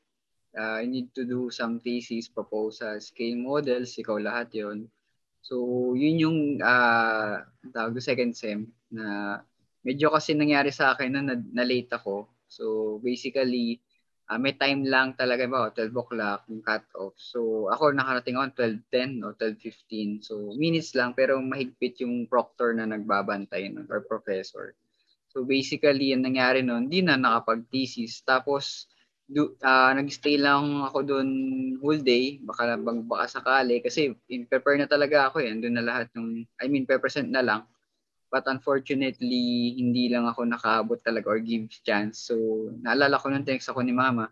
uh, 0.57 0.79
you 0.84 0.89
need 0.89 1.09
to 1.15 1.23
do 1.23 1.51
some 1.51 1.79
thesis, 1.79 2.27
proposals, 2.27 3.11
scale 3.11 3.38
models, 3.38 3.95
ikaw 3.95 4.19
lahat 4.19 4.51
yon 4.55 4.88
So, 5.41 5.91
yun 5.97 6.15
yung 6.21 6.39
uh, 6.61 7.41
tawag 7.73 7.97
second 7.97 8.38
sem 8.38 8.69
na 8.93 9.41
medyo 9.82 10.13
kasi 10.13 10.38
nangyari 10.38 10.69
sa 10.69 10.93
akin 10.93 11.17
na, 11.17 11.34
na 11.34 11.65
late 11.65 11.89
ako. 11.89 12.29
So, 12.45 12.97
basically, 13.01 13.82
uh, 14.29 14.38
may 14.38 14.53
time 14.53 14.86
lang 14.86 15.17
talaga 15.17 15.49
ba, 15.49 15.73
12 15.73 15.91
o'clock 15.91 16.45
yung 16.47 16.61
cut-off. 16.61 17.17
So, 17.17 17.67
ako 17.73 17.91
nakarating 17.91 18.38
ako 18.38 18.69
12.10 18.93 19.25
o 19.25 19.34
12.15. 19.34 20.21
So, 20.21 20.34
minutes 20.53 20.93
lang 20.93 21.17
pero 21.17 21.41
mahigpit 21.41 22.05
yung 22.05 22.29
proctor 22.29 22.77
na 22.77 22.86
nagbabantay 22.86 23.73
no, 23.73 23.84
or 23.89 24.05
professor. 24.05 24.77
So, 25.32 25.47
basically, 25.47 26.11
yung 26.11 26.27
nangyari 26.27 26.59
noon, 26.59 26.91
hindi 26.91 27.07
na 27.07 27.15
nakapag-thesis. 27.15 28.19
Tapos, 28.27 28.91
do, 29.32 29.55
uh, 29.63 29.95
nag-stay 29.95 30.36
lang 30.36 30.84
ako 30.84 31.07
doon 31.07 31.29
whole 31.79 32.03
day, 32.03 32.43
baka, 32.43 32.75
baka 33.07 33.25
sakali, 33.39 33.79
kasi 33.79 34.11
in-prepare 34.27 34.84
na 34.84 34.91
talaga 34.91 35.32
ako 35.32 35.39
eh, 35.39 35.55
andun 35.55 35.79
na 35.79 35.88
lahat 35.88 36.11
ng, 36.19 36.43
I 36.59 36.67
mean, 36.67 36.84
present 36.84 37.32
na 37.32 37.39
lang. 37.39 37.63
But 38.32 38.47
unfortunately, 38.47 39.75
hindi 39.75 40.11
lang 40.11 40.27
ako 40.27 40.47
nakaabot 40.47 40.99
talaga 41.03 41.32
or 41.32 41.39
give 41.39 41.67
chance. 41.84 42.27
So, 42.27 42.36
naalala 42.84 43.19
ko 43.19 43.27
nung 43.27 43.47
text 43.47 43.67
ako 43.71 43.84
ni 43.84 43.95
mama 43.95 44.32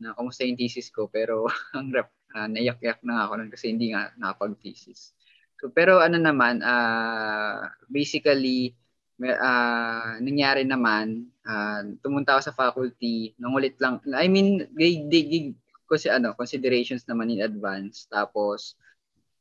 na 0.00 0.16
kumusta 0.16 0.48
yung 0.48 0.56
thesis 0.56 0.88
ko. 0.88 1.12
Pero 1.12 1.48
ang 1.76 1.92
rep, 1.92 2.08
uh, 2.32 2.48
naiyak-yak 2.48 3.04
na 3.04 3.28
ako 3.28 3.32
nun 3.40 3.52
kasi 3.52 3.72
hindi 3.72 3.92
nga 3.92 4.12
nakapag-thesis. 4.16 5.12
So, 5.60 5.68
pero 5.72 6.00
ano 6.00 6.16
naman, 6.16 6.64
uh, 6.64 7.68
basically, 7.88 8.72
uh, 9.20 10.18
nangyari 10.18 10.66
naman, 10.66 11.30
uh, 11.46 11.82
tumunta 12.02 12.34
ako 12.34 12.42
sa 12.50 12.56
faculty, 12.56 13.34
nangulit 13.38 13.78
lang, 13.78 14.02
I 14.14 14.26
mean, 14.26 14.66
they, 14.74 15.06
they 15.06 15.22
give 15.22 15.54
ko 15.84 16.00
si 16.00 16.08
ano, 16.08 16.32
considerations 16.34 17.04
naman 17.04 17.30
in 17.30 17.44
advance. 17.44 18.08
Tapos, 18.08 18.74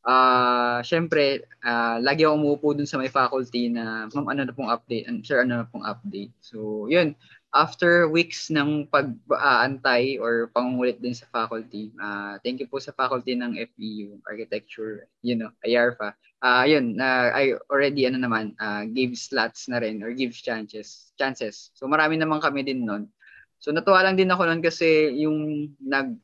uh, 0.03 0.83
syempre, 0.83 1.47
uh, 1.63 1.97
lagi 2.03 2.27
ako 2.27 2.33
umuupo 2.35 2.67
dun 2.75 2.89
sa 2.89 2.99
may 2.99 3.09
faculty 3.09 3.71
na, 3.71 4.11
ma'am, 4.11 4.27
ano 4.27 4.41
na 4.43 4.55
pong 4.55 4.69
update? 4.69 5.07
Sir, 5.23 5.47
ano 5.47 5.63
na 5.63 5.69
pong 5.71 5.87
update? 5.87 6.35
So, 6.43 6.87
yun. 6.91 7.15
After 7.53 8.09
weeks 8.09 8.49
ng 8.49 8.89
pag-aantay 8.89 10.17
or 10.17 10.49
pangungulit 10.49 10.97
din 10.97 11.13
sa 11.13 11.29
faculty, 11.29 11.93
uh, 12.01 12.41
thank 12.41 12.57
you 12.57 12.65
po 12.65 12.81
sa 12.81 12.89
faculty 12.97 13.37
ng 13.37 13.53
FEU, 13.77 14.17
Architecture, 14.25 15.05
you 15.21 15.37
know, 15.37 15.53
IARFA. 15.61 16.17
Uh, 16.41 16.65
yun, 16.65 16.97
uh, 16.97 17.29
I 17.29 17.53
already, 17.69 18.09
ano 18.09 18.17
naman, 18.17 18.57
uh, 18.57 18.89
gave 18.89 19.13
slots 19.13 19.69
na 19.69 19.77
rin 19.77 20.01
or 20.01 20.17
gives 20.17 20.41
chances. 20.41 21.13
chances. 21.13 21.69
So, 21.77 21.85
marami 21.85 22.17
naman 22.17 22.41
kami 22.41 22.65
din 22.65 22.89
nun. 22.89 23.13
So, 23.61 23.69
natuwa 23.69 24.01
lang 24.01 24.17
din 24.17 24.33
ako 24.33 24.49
nun 24.49 24.65
kasi 24.65 25.13
yung 25.21 25.71
nag, 25.77 26.17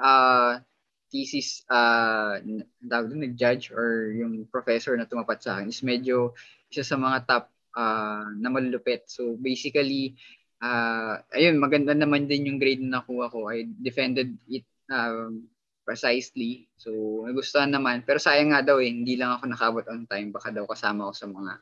uh, 0.00 0.64
thesis 1.08 1.64
uh, 1.72 2.40
nag-judge 2.84 3.72
or 3.72 4.12
yung 4.12 4.44
professor 4.48 4.96
na 4.96 5.08
tumapat 5.08 5.40
sa 5.40 5.56
akin 5.56 5.72
is 5.72 5.80
medyo 5.80 6.36
isa 6.68 6.84
sa 6.84 7.00
mga 7.00 7.24
top 7.24 7.44
uh, 7.76 8.28
na 8.36 8.48
malulupit. 8.52 9.08
So 9.08 9.36
basically, 9.40 10.16
uh, 10.62 11.20
ayun, 11.34 11.58
maganda 11.58 11.94
naman 11.94 12.26
din 12.26 12.48
yung 12.50 12.58
grade 12.58 12.82
na 12.82 13.00
nakuha 13.00 13.30
ko. 13.30 13.50
I 13.50 13.66
defended 13.82 14.36
it 14.50 14.66
um, 14.90 15.46
precisely. 15.86 16.68
So 16.76 17.24
nagustuhan 17.24 17.72
naman. 17.72 18.04
Pero 18.04 18.20
sayang 18.20 18.52
nga 18.52 18.62
daw 18.62 18.78
eh, 18.82 18.90
hindi 18.90 19.16
lang 19.16 19.38
ako 19.38 19.44
nakabot 19.48 19.84
on 19.88 20.04
time. 20.06 20.30
Baka 20.30 20.52
daw 20.52 20.68
kasama 20.68 21.08
ako 21.08 21.14
sa 21.14 21.28
mga 21.30 21.52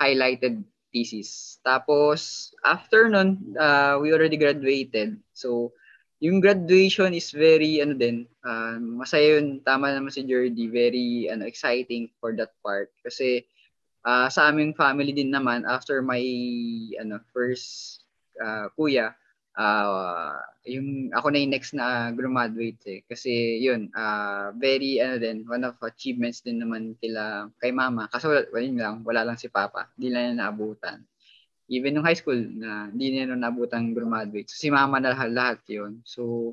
highlighted 0.00 0.54
thesis. 0.90 1.60
Tapos, 1.62 2.50
after 2.66 3.06
nun, 3.06 3.54
uh, 3.54 3.94
we 4.02 4.10
already 4.10 4.34
graduated. 4.34 5.22
So, 5.30 5.70
yung 6.20 6.44
graduation 6.44 7.16
is 7.16 7.32
very 7.32 7.80
ano 7.80 7.96
din 7.96 8.28
uh, 8.44 8.76
masaya 8.76 9.40
yun 9.40 9.64
tama 9.64 9.88
naman 9.88 10.12
si 10.12 10.20
Jordy 10.28 10.68
very 10.68 11.32
ano 11.32 11.48
exciting 11.48 12.12
for 12.20 12.36
that 12.36 12.52
part 12.60 12.92
kasi 13.00 13.48
uh, 14.04 14.28
sa 14.28 14.52
aming 14.52 14.76
family 14.76 15.16
din 15.16 15.32
naman 15.32 15.64
after 15.64 16.04
my 16.04 16.20
ano 17.00 17.24
first 17.32 17.99
uh, 18.40 18.66
kuya 18.74 19.12
uh, 19.54 20.34
yung 20.66 21.12
ako 21.12 21.30
na 21.30 21.38
yung 21.38 21.52
next 21.52 21.72
na 21.76 22.10
graduate 22.10 22.80
eh 22.88 23.00
kasi 23.06 23.60
yun 23.60 23.92
uh, 23.92 24.50
very 24.56 24.98
ano 24.98 25.20
din 25.20 25.44
one 25.46 25.62
of 25.68 25.76
achievements 25.84 26.42
din 26.42 26.58
naman 26.58 26.96
kila 26.98 27.52
kay 27.60 27.70
mama 27.70 28.08
kasi 28.08 28.26
wala, 28.26 28.42
wala 28.50 28.66
lang 28.66 28.96
wala 29.04 29.20
lang 29.28 29.36
si 29.38 29.46
papa 29.46 29.92
hindi 29.94 30.10
lang 30.10 30.34
niya 30.34 30.48
naabutan 30.48 31.04
even 31.70 31.94
nung 31.94 32.04
high 32.04 32.18
school 32.18 32.36
na 32.36 32.90
hindi 32.90 33.14
niya 33.14 33.30
nung 33.30 33.46
nabutang 33.46 33.94
graduate. 33.94 34.50
So, 34.50 34.58
si 34.58 34.68
mama 34.74 34.98
na 34.98 35.14
lahat, 35.14 35.30
lahat 35.30 35.58
yun. 35.70 36.02
So, 36.02 36.52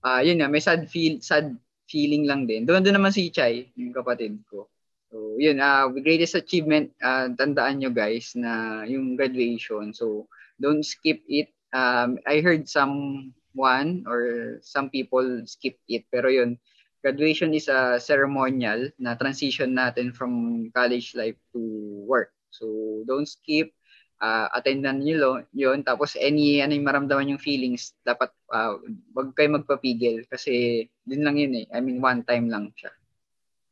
uh, 0.00 0.24
yun 0.24 0.40
nga, 0.40 0.48
may 0.48 0.64
sad, 0.64 0.88
feel, 0.88 1.20
sad 1.20 1.52
feeling 1.84 2.24
lang 2.24 2.48
din. 2.48 2.64
Doon 2.64 2.80
doon 2.80 2.96
naman 2.96 3.12
si 3.12 3.28
Chai, 3.28 3.68
yung 3.76 3.92
kapatid 3.92 4.40
ko. 4.48 4.72
So, 5.12 5.36
yun, 5.36 5.60
uh, 5.60 5.92
greatest 5.92 6.34
achievement, 6.34 6.96
uh, 7.04 7.28
tandaan 7.36 7.84
nyo 7.84 7.92
guys, 7.92 8.32
na 8.34 8.82
yung 8.88 9.20
graduation. 9.20 9.92
So, 9.92 10.32
don't 10.60 10.84
skip 10.84 11.22
it. 11.28 11.50
Um, 11.74 12.18
I 12.26 12.40
heard 12.40 12.68
someone 12.68 14.04
or 14.06 14.20
some 14.62 14.90
people 14.90 15.42
skip 15.46 15.78
it. 15.88 16.06
Pero 16.10 16.30
yun, 16.30 16.58
graduation 17.02 17.52
is 17.52 17.68
a 17.68 17.98
ceremonial 18.00 18.88
na 18.98 19.14
transition 19.18 19.74
natin 19.76 20.14
from 20.14 20.66
college 20.72 21.12
life 21.14 21.36
to 21.52 21.60
work. 22.06 22.32
So, 22.50 23.02
don't 23.06 23.26
skip. 23.28 23.74
Uh, 24.22 24.48
attendan 24.54 25.02
nyo 25.02 25.16
lo- 25.18 25.48
yun. 25.52 25.82
Tapos, 25.82 26.16
any 26.16 26.62
ano 26.62 26.72
yung 26.72 26.86
maramdaman 26.86 27.34
yung 27.34 27.42
feelings, 27.42 27.92
dapat 28.06 28.30
uh, 28.54 28.78
wag 29.12 29.34
kayo 29.36 29.58
magpapigil 29.58 30.24
kasi 30.30 30.86
din 31.04 31.26
lang 31.26 31.36
yun 31.36 31.60
eh. 31.60 31.66
I 31.74 31.82
mean, 31.82 32.00
one 32.00 32.22
time 32.24 32.48
lang 32.48 32.70
siya. 32.72 32.94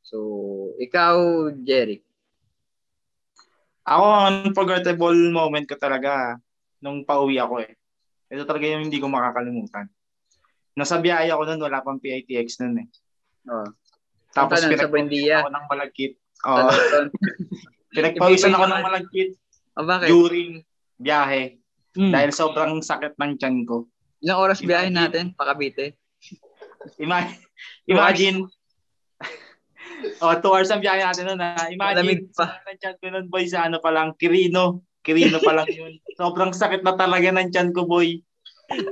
So, 0.02 0.18
ikaw, 0.76 1.48
Jeric. 1.62 2.04
Ako, 3.86 4.06
unforgettable 4.44 5.18
moment 5.32 5.64
ko 5.66 5.74
talaga 5.80 6.36
nung 6.82 7.06
pauwi 7.06 7.38
ako 7.38 7.62
eh. 7.62 7.72
Ito 8.28 8.44
talaga 8.44 8.66
yung 8.66 8.90
hindi 8.90 8.98
ko 8.98 9.06
makakalimutan. 9.06 9.86
Nasa 10.74 10.98
biyahe 10.98 11.30
ako 11.30 11.42
nun, 11.46 11.60
wala 11.62 11.84
pang 11.84 12.02
PITX 12.02 12.60
nun 12.64 12.82
eh. 12.82 12.88
Oh. 13.48 13.68
Tapos 14.32 14.64
pinagpawisan 14.64 15.36
ako 15.36 15.46
ng 15.52 15.66
malagkit. 15.68 16.12
Oo. 16.48 16.68
Ano, 16.68 17.10
pinagpawisan 17.96 18.52
ako 18.56 18.64
ng 18.66 18.82
malagkit 18.82 19.30
oh, 19.76 19.84
bakit? 19.84 20.08
during 20.10 20.50
biyahe. 20.96 21.60
Hmm. 21.92 22.08
Dahil 22.08 22.32
sobrang 22.32 22.80
sakit 22.80 23.20
ng 23.20 23.36
tiyan 23.36 23.68
ko. 23.68 23.84
Ilang 24.24 24.40
oras 24.40 24.64
biyahe 24.64 24.88
Imagine. 24.88 24.96
natin? 24.96 25.24
Pakabite. 25.36 26.00
Ima- 26.98 27.36
imagine, 27.84 28.48
oh, 30.24 30.34
two 30.40 30.50
hours 30.50 30.72
ang 30.72 30.80
biyahe 30.80 31.04
natin 31.04 31.28
nun 31.28 31.40
ha. 31.44 31.68
Malamig 31.76 32.26
Imagine, 32.26 32.32
pa. 32.32 32.58
sa 32.64 32.72
tiyan 32.80 32.96
ko 32.96 33.04
nun 33.12 33.26
boy, 33.28 33.44
sa 33.44 33.68
ano 33.68 33.76
pa 33.78 33.92
lang, 33.92 34.16
Kirino. 34.16 34.80
Kirino 35.02 35.38
pa 35.42 35.52
lang 35.52 35.68
yun. 35.70 35.98
Sobrang 36.14 36.54
sakit 36.54 36.86
na 36.86 36.94
talaga 36.94 37.28
ng 37.34 37.50
tiyan 37.50 37.74
ko 37.74 37.86
boy. 37.86 38.22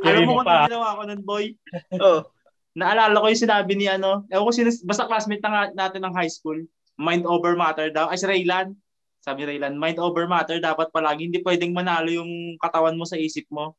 Alam 0.02 0.26
mo 0.26 0.42
kung 0.42 0.50
ano 0.50 0.66
ginawa 0.66 0.98
ko 0.98 1.02
nun 1.06 1.22
boy? 1.22 1.44
Oh. 2.02 2.26
Naalala 2.70 3.18
ko 3.18 3.26
yung 3.26 3.44
sinabi 3.46 3.72
ni 3.74 3.90
ano, 3.90 4.22
ewan 4.30 4.46
ko 4.46 4.52
sino, 4.54 4.70
basta 4.86 5.10
classmate 5.10 5.42
na 5.42 5.74
natin 5.74 6.06
ng 6.06 6.14
high 6.14 6.30
school, 6.30 6.54
mind 6.94 7.26
over 7.26 7.58
matter 7.58 7.90
daw. 7.90 8.06
Ay, 8.06 8.18
si 8.22 8.30
Raylan. 8.30 8.78
Sabi 9.18 9.42
ni 9.42 9.56
Raylan, 9.56 9.74
mind 9.74 9.98
over 9.98 10.30
matter, 10.30 10.62
dapat 10.62 10.86
palagi 10.94 11.26
hindi 11.26 11.42
pwedeng 11.42 11.74
manalo 11.74 12.14
yung 12.14 12.54
katawan 12.62 12.94
mo 12.94 13.02
sa 13.02 13.18
isip 13.18 13.50
mo. 13.50 13.74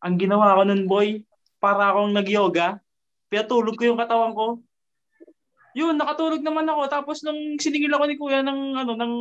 Ang 0.00 0.16
ginawa 0.16 0.56
ko 0.56 0.62
nun, 0.64 0.88
boy, 0.88 1.20
para 1.60 1.92
akong 1.92 2.16
nag-yoga, 2.16 2.80
pinatulog 3.28 3.76
ko 3.76 3.92
yung 3.92 4.00
katawan 4.00 4.32
ko. 4.32 4.64
Yun, 5.78 5.94
nakatulog 5.94 6.42
naman 6.42 6.66
ako. 6.66 6.82
Tapos 6.90 7.22
nung 7.22 7.56
siningil 7.62 7.94
ako 7.94 8.04
ni 8.10 8.16
kuya 8.18 8.42
ng, 8.42 8.74
ano, 8.74 8.92
ng... 8.98 9.14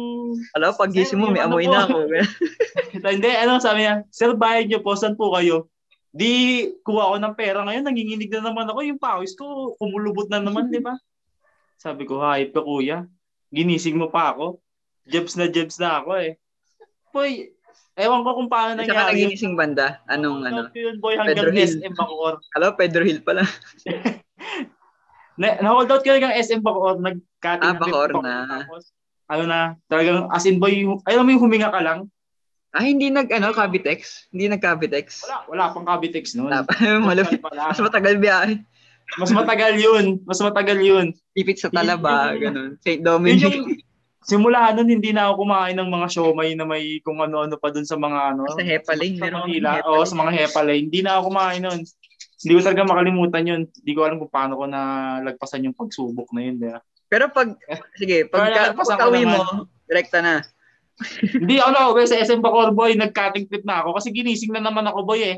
Alam, 0.57 0.73
pag 0.73 0.89
gising 0.89 1.21
mo, 1.21 1.29
may 1.29 1.45
Ano 1.45 1.57
amoy 1.57 1.69
po? 1.69 1.73
na 1.73 1.85
ako. 1.85 1.97
Hindi, 3.13 3.29
ano 3.37 3.61
sabi 3.61 3.85
niya, 3.85 4.01
Sir, 4.09 4.33
bayad 4.33 4.65
niyo 4.65 4.81
po, 4.81 4.97
saan 4.97 5.13
po 5.13 5.29
kayo? 5.37 5.69
Di, 6.09 6.65
kuha 6.81 7.13
ako 7.13 7.15
ng 7.21 7.37
pera 7.37 7.61
ngayon, 7.61 7.85
nanginginig 7.85 8.33
na 8.33 8.49
naman 8.49 8.65
ako, 8.65 8.79
yung 8.81 8.97
pawis 8.97 9.37
ko, 9.37 9.77
kumulubot 9.77 10.25
na 10.33 10.41
naman, 10.41 10.73
di 10.73 10.81
ba? 10.81 10.97
Sabi 11.83 12.09
ko, 12.09 12.19
hayop 12.19 12.51
ka 12.51 12.61
kuya, 12.65 13.05
ginising 13.53 13.95
mo 13.95 14.09
pa 14.09 14.33
ako. 14.33 14.57
Jebs 15.05 15.37
na 15.37 15.47
jebs 15.47 15.77
na 15.77 16.01
ako 16.01 16.17
eh. 16.17 16.37
Boy, 17.13 17.53
ewan 17.97 18.25
ko 18.25 18.29
kung 18.41 18.49
paano 18.49 18.81
nangyari. 18.81 19.25
nagigising 19.25 19.53
banda? 19.53 20.01
Anong 20.09 20.45
ano? 20.49 20.61
Ko 20.69 20.77
yun, 20.77 20.97
boy, 20.97 21.13
hanggang 21.13 21.45
Pedro 21.45 21.49
Hill. 21.53 21.77
SM 21.77 21.93
Bacoor. 21.93 22.35
Alam, 22.57 22.71
Pedro 22.73 23.03
Hill 23.05 23.21
pala. 23.21 23.45
Na, 25.39 25.55
na-hold 25.63 25.87
out 25.87 26.03
ko 26.03 26.11
hanggang 26.11 26.35
SM 26.35 26.59
Bacoor, 26.59 26.99
nag-cutting 26.99 27.63
Ah, 27.63 27.79
Bacoor 27.79 28.11
na. 28.19 28.67
Tapos, 28.67 28.91
ano 29.31 29.43
na, 29.47 29.59
talagang, 29.87 30.27
as 30.27 30.43
in 30.43 30.59
boy, 30.59 30.83
alam 31.07 31.23
mo 31.23 31.31
yung 31.31 31.43
huminga 31.47 31.71
ka 31.71 31.79
lang? 31.79 32.11
Ah, 32.75 32.83
hindi 32.83 33.07
nag, 33.07 33.31
ano, 33.31 33.55
Cavitex? 33.55 34.27
Hindi 34.29 34.51
nag 34.51 34.59
Cavitex? 34.59 35.23
Wala, 35.25 35.37
wala 35.47 35.63
pang 35.71 35.87
Cavitex 35.87 36.35
noon. 36.35 36.51
Malapit. 37.07 37.39
Lang. 37.39 37.71
Mas 37.71 37.79
matagal 37.79 38.19
biyahe. 38.19 38.53
Mas 39.17 39.31
matagal 39.33 39.73
yun. 39.79 40.05
Mas 40.21 40.37
matagal 40.37 40.77
yun. 40.83 41.05
Tipit 41.33 41.57
sa 41.57 41.71
Talaba, 41.73 42.35
ganun. 42.35 42.77
St. 42.83 42.99
Yun 42.99 43.07
Dominic. 43.07 43.41
yung, 43.41 43.57
simula 44.21 44.69
nun, 44.69 44.85
hindi 44.85 45.09
na 45.09 45.31
ako 45.31 45.47
kumain 45.47 45.73
ng 45.73 45.89
mga 45.89 46.07
siomay 46.13 46.53
na 46.53 46.67
may 46.67 47.01
kung 47.01 47.17
ano-ano 47.17 47.57
pa 47.57 47.73
dun 47.73 47.87
sa 47.89 47.97
mga 47.97 48.35
ano. 48.35 48.45
Sa 48.53 48.61
Hepaling, 48.61 49.17
Sa 49.17 49.33
Manila. 49.33 49.81
Oo, 49.81 50.03
Hepaling. 50.03 50.05
sa 50.05 50.15
mga 50.19 50.31
Hepalay. 50.35 50.77
Hindi 50.85 50.99
na 51.01 51.11
ako 51.17 51.21
kumain 51.31 51.61
nun. 51.65 51.79
Hindi 52.39 52.53
ko 52.55 52.61
talaga 52.63 52.87
makalimutan 52.87 53.43
yun. 53.43 53.61
Hindi 53.67 53.91
ko 53.91 54.01
alam 54.07 54.17
kung 54.23 54.31
paano 54.31 54.53
ko 54.55 54.63
na 54.63 54.81
lagpasan 55.27 55.67
yung 55.67 55.75
pagsubok 55.75 56.31
na 56.31 56.41
yun. 56.47 56.55
Diba? 56.55 56.79
Pero 57.11 57.27
pag, 57.33 57.57
sige, 57.99 58.29
pag, 58.31 58.47
ko 58.75 58.85
pagka-uwi 58.85 59.27
naman. 59.27 59.37
mo, 59.43 59.43
direkta 59.89 60.23
na. 60.23 60.45
hindi 61.35 61.55
ako 61.59 61.95
na 61.95 62.07
sa 62.07 62.19
SM 62.19 62.43
Bacoor 62.43 62.75
boy, 62.75 62.95
nag-cutting 62.95 63.47
trip 63.47 63.63
na 63.63 63.83
ako 63.83 63.95
kasi 63.95 64.11
ginising 64.11 64.51
na 64.51 64.63
naman 64.63 64.83
ako 64.87 65.03
boy 65.03 65.19
eh. 65.23 65.37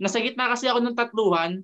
Nasa 0.00 0.20
gitna 0.20 0.50
kasi 0.50 0.66
ako 0.66 0.80
ng 0.80 0.96
tatluhan. 0.96 1.62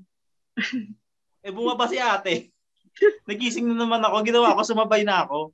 eh 1.45 1.53
bumaba 1.53 1.89
si 1.89 1.97
ate. 1.99 2.53
Nagising 3.28 3.66
na 3.68 3.76
naman 3.85 4.01
ako, 4.05 4.16
ginawa 4.22 4.57
ko, 4.57 4.61
sumabay 4.62 5.03
na 5.03 5.24
ako. 5.26 5.53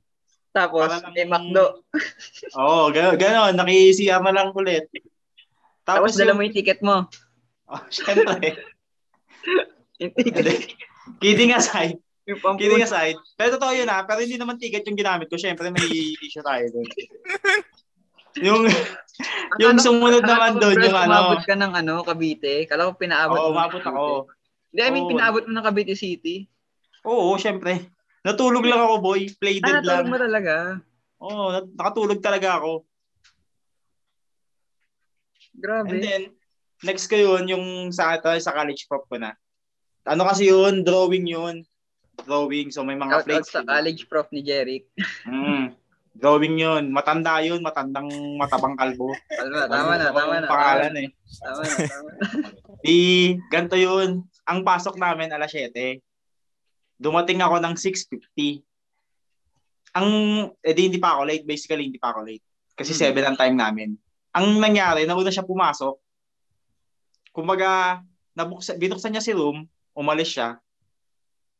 Tapos, 0.51 0.89
Para 0.89 1.03
lang- 1.03 1.15
may 1.15 1.27
McDo. 1.27 1.65
Oo, 2.59 2.63
oh, 2.63 2.85
gano'n, 2.89 3.17
gano'n. 3.17 3.53
Naki-CR 3.55 4.21
na 4.23 4.33
lang 4.33 4.49
ulit. 4.55 4.89
Tapos, 5.87 6.17
dala 6.17 6.35
mo 6.35 6.43
yung 6.43 6.55
ticket 6.55 6.81
mo. 6.83 7.07
Oh, 7.67 7.83
syempre. 7.91 8.76
Kidding 11.21 11.51
aside. 11.55 11.97
Kidding 12.59 12.83
aside. 12.83 13.17
Pero 13.39 13.55
totoo 13.55 13.71
yun 13.71 13.89
ha. 13.89 14.03
Pero 14.03 14.19
hindi 14.21 14.35
naman 14.35 14.59
ticket 14.59 14.83
yung 14.85 14.99
ginamit 14.99 15.31
ko. 15.31 15.39
Syempre 15.39 15.71
may 15.71 15.87
issue 16.19 16.43
tayo 16.43 16.67
doon. 16.75 16.87
yung 18.43 18.61
yung 19.57 19.77
sumunod 19.81 20.21
akala 20.21 20.53
naman 20.53 20.61
doon 20.61 20.77
yung 20.77 20.97
ano. 20.97 21.09
Umabot 21.09 21.41
ka 21.47 21.55
ng 21.57 21.73
ano, 21.73 21.93
Cavite. 22.05 22.67
Kala 22.69 22.91
ko 22.91 22.99
pinaabot 22.99 23.39
Oo, 23.39 23.49
umabot 23.55 23.81
ako. 23.81 24.05
Hindi, 24.69 24.81
I 24.83 24.91
mean, 24.93 25.05
Oo. 25.07 25.11
pinaabot 25.15 25.43
mo 25.47 25.51
ng 25.55 25.65
Cavite 25.65 25.95
City. 25.97 26.45
Oo, 27.07 27.39
syempre. 27.39 27.89
Natulog 28.21 28.67
lang 28.67 28.83
ako, 28.83 28.95
boy. 28.99 29.31
Play 29.39 29.63
Ah, 29.63 29.79
dead 29.79 29.87
lang. 29.87 30.05
natulog 30.05 30.11
mo 30.11 30.17
talaga. 30.19 30.53
Oo, 31.23 31.43
nakatulog 31.73 32.19
talaga 32.21 32.61
ako. 32.61 32.71
Grabe. 35.57 35.89
And 35.89 36.03
then, 36.03 36.21
next 36.83 37.07
ko 37.07 37.15
yun, 37.15 37.47
yung 37.47 37.65
sa, 37.89 38.17
sa 38.19 38.51
college 38.53 38.85
prop 38.85 39.05
ko 39.07 39.17
na. 39.17 39.33
Ano 40.05 40.23
kasi 40.23 40.47
yun? 40.47 40.81
Drawing 40.81 41.27
yun. 41.27 41.65
Drawing. 42.23 42.71
So, 42.71 42.81
may 42.81 42.95
mga 42.95 43.13
Out, 43.13 43.21
out 43.21 43.27
plates. 43.27 43.51
sa 43.51 43.61
college 43.61 44.07
prof 44.07 44.25
ni 44.31 44.41
Jeric. 44.41 44.87
Mm. 45.27 45.75
Drawing 46.17 46.57
yun. 46.57 46.89
Matanda 46.89 47.43
yun. 47.43 47.61
Matandang 47.61 48.09
matabang 48.39 48.73
kalbo. 48.73 49.13
Tama, 49.29 49.69
tama 49.69 49.91
na, 49.99 50.07
tama 50.09 50.33
na. 50.41 50.47
Pangalan 50.49 50.95
eh. 50.97 51.09
Tama 51.37 51.61
na, 51.61 51.75
tama 51.85 52.09
na. 52.09 52.19
Di, 52.87 52.97
ganito 53.51 53.77
yun. 53.77 54.23
Ang 54.47 54.59
pasok 54.63 54.97
namin 54.97 55.29
alas 55.29 55.51
7. 55.53 55.75
Dumating 56.97 57.43
ako 57.43 57.61
ng 57.61 57.75
6.50. 57.77 58.63
Ang, 59.93 60.09
edi 60.61 60.81
hindi 60.89 60.97
pa 60.97 61.17
ako 61.17 61.21
late. 61.27 61.45
Basically, 61.45 61.85
hindi 61.85 62.01
pa 62.01 62.15
ako 62.15 62.25
late. 62.25 62.45
Kasi 62.73 62.95
Hmm. 62.95 63.13
7 63.13 63.27
ang 63.27 63.37
time 63.37 63.55
namin. 63.57 63.89
Ang 64.33 64.57
nangyari, 64.57 65.05
nauna 65.05 65.29
siya 65.29 65.45
pumasok. 65.45 65.97
Kumbaga, 67.37 68.01
nabuksa, 68.33 68.73
binuksan 68.73 69.13
niya 69.13 69.21
si 69.21 69.29
room, 69.29 69.69
umalis 69.93 70.33
siya. 70.33 70.57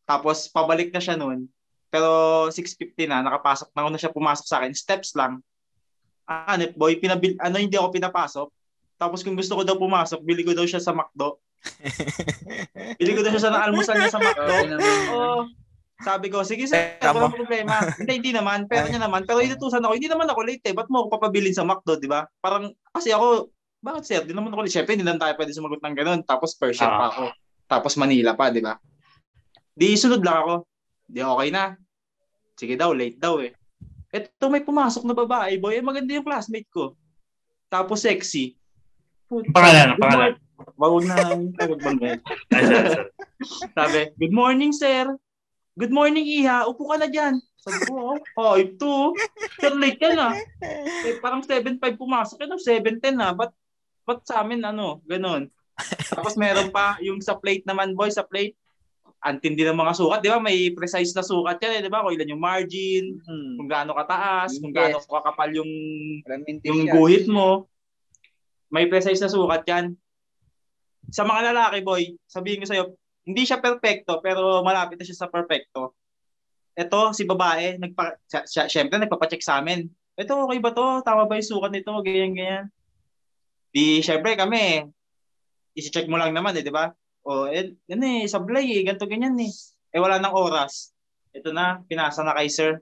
Tapos, 0.10 0.50
pabalik 0.50 0.90
na 0.90 0.98
siya 0.98 1.14
noon. 1.14 1.46
Pero 1.94 2.10
6.50 2.50 3.06
na, 3.06 3.22
nakapasok 3.22 3.70
na 3.78 3.86
una 3.86 4.02
siya 4.02 4.10
pumasok 4.10 4.46
sa 4.50 4.58
akin. 4.58 4.74
Steps 4.74 5.14
lang. 5.14 5.38
Ah, 6.26 6.58
Hanip 6.58 6.74
boy, 6.74 6.98
pinabil, 6.98 7.38
ano 7.38 7.62
hindi 7.62 7.78
ako 7.78 7.94
pinapasok. 7.94 8.48
Tapos 8.98 9.22
kung 9.22 9.38
gusto 9.38 9.54
ko 9.54 9.62
daw 9.62 9.78
pumasok, 9.78 10.20
bili 10.26 10.42
ko 10.42 10.58
daw 10.58 10.66
siya 10.66 10.82
sa 10.82 10.92
McDo. 10.92 11.38
Bili 13.02 13.12
ko 13.18 13.22
daw 13.26 13.34
siya 13.34 13.50
sa 13.50 13.66
almusal 13.66 13.98
niya 13.98 14.14
sa 14.14 14.22
McDo. 14.22 14.56
Oo. 15.14 15.42
Sabi 15.98 16.30
ko, 16.30 16.46
sige 16.46 16.70
sir, 16.70 17.02
walang 17.02 17.34
problema. 17.34 17.82
hindi, 17.98 18.14
hindi 18.22 18.32
naman. 18.34 18.70
Pero 18.70 18.86
niya 18.90 19.02
naman. 19.02 19.26
Pero 19.26 19.42
inutusan 19.42 19.82
ako, 19.82 19.98
hindi 19.98 20.10
naman 20.10 20.30
ako 20.30 20.42
late 20.46 20.66
eh. 20.70 20.74
Ba't 20.78 20.90
mo 20.90 21.06
ako 21.06 21.18
papabilin 21.18 21.54
sa 21.58 21.66
McDo, 21.66 21.98
di 21.98 22.06
ba? 22.06 22.30
Parang, 22.42 22.70
kasi 22.94 23.10
ako, 23.10 23.50
bakit 23.82 24.04
sir? 24.04 24.22
Di 24.26 24.34
naman 24.34 24.52
ako 24.52 24.66
late. 24.66 24.74
Siyempre, 24.74 24.94
hindi 24.98 25.06
lang 25.08 25.22
tayo 25.22 25.34
pwede 25.38 25.52
sumagot 25.54 25.82
ng 25.82 25.96
ganun. 25.96 26.20
Tapos 26.26 26.58
Persian 26.58 26.90
Ah. 26.90 26.98
pa 26.98 27.06
ako. 27.14 27.24
Tapos 27.68 27.94
Manila 28.00 28.34
pa, 28.34 28.50
di 28.50 28.64
ba? 28.64 28.76
Di 29.72 29.94
sunod 29.94 30.24
lang 30.24 30.38
ako. 30.44 30.54
Di 31.06 31.20
okay 31.22 31.50
na. 31.54 31.76
Sige 32.58 32.74
daw, 32.74 32.92
late 32.92 33.20
daw 33.22 33.38
eh. 33.40 33.54
Eto 34.10 34.50
may 34.50 34.64
pumasok 34.64 35.04
na 35.06 35.14
babae, 35.14 35.60
boy. 35.62 35.78
Eh, 35.78 35.84
maganda 35.84 36.16
yung 36.16 36.26
classmate 36.26 36.68
ko. 36.72 36.98
Tapos 37.68 38.02
sexy. 38.02 38.56
Pangalan, 39.28 40.00
pangalan. 40.00 40.34
Wag 40.80 41.04
na, 41.06 41.16
wag 41.38 41.82
bang 41.84 42.00
Ay, 42.50 42.64
sorry, 42.66 42.90
sorry. 42.90 43.12
sabi, 43.78 44.00
good 44.18 44.34
morning, 44.34 44.74
sir. 44.74 45.06
Good 45.78 45.94
morning, 45.94 46.26
Iha. 46.26 46.66
Upo 46.66 46.90
ka 46.90 46.98
na 46.98 47.06
dyan. 47.06 47.38
Sabi 47.62 47.78
ko, 47.86 48.18
oh, 48.18 48.20
oh 48.42 48.56
ito. 48.58 49.14
Sir, 49.62 49.78
late 49.78 50.02
ka 50.02 50.10
na. 50.18 50.34
Eh, 51.06 51.22
parang 51.22 51.46
7.5 51.46 51.78
pumasok. 52.02 52.42
Ano, 52.48 52.58
7.10 52.58 53.14
na. 53.14 53.36
Ba't, 53.38 53.54
ba't 54.08 54.24
sa 54.24 54.40
amin, 54.42 54.64
ano, 54.64 55.04
ganun. 55.04 55.52
Tapos 56.16 56.40
meron 56.40 56.72
pa, 56.72 56.96
yung 57.04 57.20
sa 57.20 57.36
plate 57.36 57.68
naman, 57.68 57.92
boy, 57.94 58.08
sa 58.08 58.24
plate, 58.24 58.56
antindi 59.20 59.68
ng 59.68 59.76
mga 59.76 59.94
sukat. 59.98 60.20
Di 60.24 60.30
ba, 60.32 60.40
may 60.40 60.72
precise 60.72 61.12
na 61.12 61.26
sukat 61.26 61.60
yan, 61.60 61.74
eh, 61.78 61.82
di 61.84 61.92
ba? 61.92 62.06
Kung 62.06 62.16
ilan 62.16 62.32
yung 62.32 62.42
margin, 62.42 63.20
Hmm. 63.28 63.60
kung 63.60 63.68
gaano 63.68 63.92
kataas, 63.92 64.56
kung 64.62 64.72
Yes. 64.72 64.78
gaano 64.78 64.98
kakapal 65.04 65.50
yung 65.52 65.72
yung 66.64 66.88
guhit 66.88 67.28
mo, 67.28 67.68
may 68.72 68.88
precise 68.88 69.20
na 69.20 69.28
sukat 69.28 69.68
yan. 69.68 69.86
Sa 71.12 71.28
mga 71.28 71.52
lalaki, 71.52 71.84
boy, 71.84 72.04
sabihin 72.28 72.64
ko 72.64 72.68
sa'yo, 72.68 72.84
hindi 73.28 73.44
siya 73.44 73.60
perfecto, 73.60 74.24
pero 74.24 74.64
malapit 74.64 74.96
na 74.96 75.04
siya 75.04 75.28
sa 75.28 75.32
perfecto. 75.32 75.96
Eto, 76.78 77.12
si 77.12 77.26
babae, 77.26 77.82
nagpa, 77.82 78.22
siya, 78.30 78.42
siya, 78.46 78.64
syempre 78.70 79.02
nagpapacheck 79.02 79.42
sa 79.42 79.60
amin. 79.60 79.90
Ito, 80.14 80.46
okay 80.46 80.60
ba 80.62 80.72
to? 80.72 81.02
Tama 81.02 81.26
ba 81.26 81.36
yung 81.36 81.52
sukat 81.58 81.72
nito? 81.74 81.92
Ganyan, 82.06 82.32
ganyan. 82.38 82.66
Di, 83.78 84.02
syempre 84.02 84.34
kami, 84.34 84.90
isi-check 85.78 86.10
mo 86.10 86.18
lang 86.18 86.34
naman 86.34 86.58
eh, 86.58 86.66
di 86.66 86.74
ba? 86.74 86.90
O, 87.22 87.46
eh, 87.46 87.78
yan 87.86 88.02
eh, 88.02 88.26
sablay 88.26 88.66
eh, 88.74 88.82
ganito 88.82 89.06
ganyan 89.06 89.38
eh. 89.38 89.54
Eh, 89.94 90.02
wala 90.02 90.18
nang 90.18 90.34
oras. 90.34 90.98
Ito 91.30 91.54
na, 91.54 91.86
pinasa 91.86 92.26
na 92.26 92.34
kay 92.34 92.50
sir. 92.50 92.82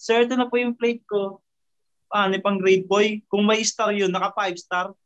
Sir, 0.00 0.24
ito 0.24 0.32
na 0.32 0.48
po 0.48 0.56
yung 0.56 0.72
plate 0.72 1.04
ko. 1.04 1.44
Ano 2.08 2.32
pang 2.40 2.56
grade 2.56 2.88
boy? 2.88 3.20
Kung 3.28 3.44
may 3.44 3.60
star 3.60 3.92
yun, 3.92 4.08
naka 4.08 4.32
5 4.32 4.56
star. 4.56 4.96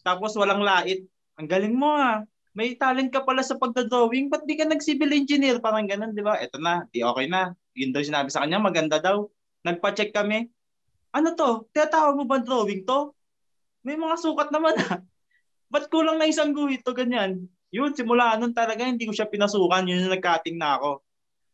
Tapos 0.00 0.32
walang 0.40 0.64
lait. 0.64 1.04
Ang 1.36 1.52
galing 1.52 1.76
mo 1.76 1.92
ah. 1.92 2.24
May 2.56 2.72
talent 2.72 3.12
ka 3.12 3.28
pala 3.28 3.44
sa 3.44 3.60
pagdodrawing. 3.60 4.32
Ba't 4.32 4.48
di 4.48 4.56
ka 4.56 4.64
nag-civil 4.64 5.12
engineer? 5.12 5.60
Parang 5.60 5.84
ganun, 5.84 6.16
di 6.16 6.24
ba? 6.24 6.40
Ito 6.40 6.56
na, 6.56 6.88
di 6.88 7.04
okay 7.04 7.28
na. 7.28 7.52
Yun 7.76 7.92
daw 7.92 8.00
sinabi 8.00 8.32
sa 8.32 8.40
kanya, 8.40 8.56
maganda 8.56 8.96
daw. 8.96 9.28
Nagpa-check 9.68 10.16
kami. 10.16 10.48
Ano 11.12 11.36
to? 11.36 11.68
Tinatawag 11.76 12.16
mo 12.16 12.24
ba 12.24 12.40
drawing 12.40 12.88
to? 12.88 13.12
May 13.82 13.98
mga 13.98 14.16
sukat 14.18 14.48
naman 14.54 14.78
ah. 14.78 15.02
Ba't 15.72 15.90
kulang 15.90 16.18
na 16.20 16.30
isang 16.30 16.54
guhit 16.54 16.86
to 16.86 16.94
ganyan? 16.94 17.48
Yun, 17.72 17.96
simula 17.96 18.36
nun 18.36 18.52
talaga, 18.52 18.84
hindi 18.84 19.08
ko 19.08 19.16
siya 19.16 19.26
pinasukan. 19.26 19.88
Yun 19.88 20.06
yung 20.06 20.14
nag-cutting 20.14 20.60
na 20.60 20.76
ako. 20.76 21.00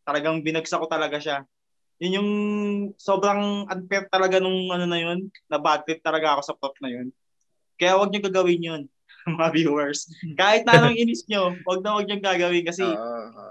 Talagang 0.02 0.42
binagsak 0.42 0.82
ko 0.82 0.90
talaga 0.90 1.22
siya. 1.22 1.46
Yun 2.02 2.16
yung 2.18 2.30
sobrang 2.98 3.66
unfair 3.70 4.10
talaga 4.10 4.42
nung 4.42 4.70
ano 4.74 4.86
na 4.90 4.98
yun. 4.98 5.30
Na 5.46 5.62
bad 5.62 5.86
trip 5.86 6.02
talaga 6.02 6.34
ako 6.34 6.42
sa 6.42 6.56
prof 6.58 6.74
na 6.82 6.90
yun. 6.90 7.14
Kaya 7.78 7.94
huwag 7.94 8.10
niyo 8.10 8.26
gagawin 8.26 8.62
yun, 8.66 8.82
mga 9.38 9.48
viewers. 9.54 10.10
Kahit 10.34 10.66
na 10.66 10.82
anong 10.82 10.98
inis 10.98 11.22
nyo, 11.30 11.54
huwag 11.62 11.80
na 11.86 11.94
huwag 11.94 12.06
niyo 12.10 12.18
gagawin 12.18 12.66
kasi 12.66 12.82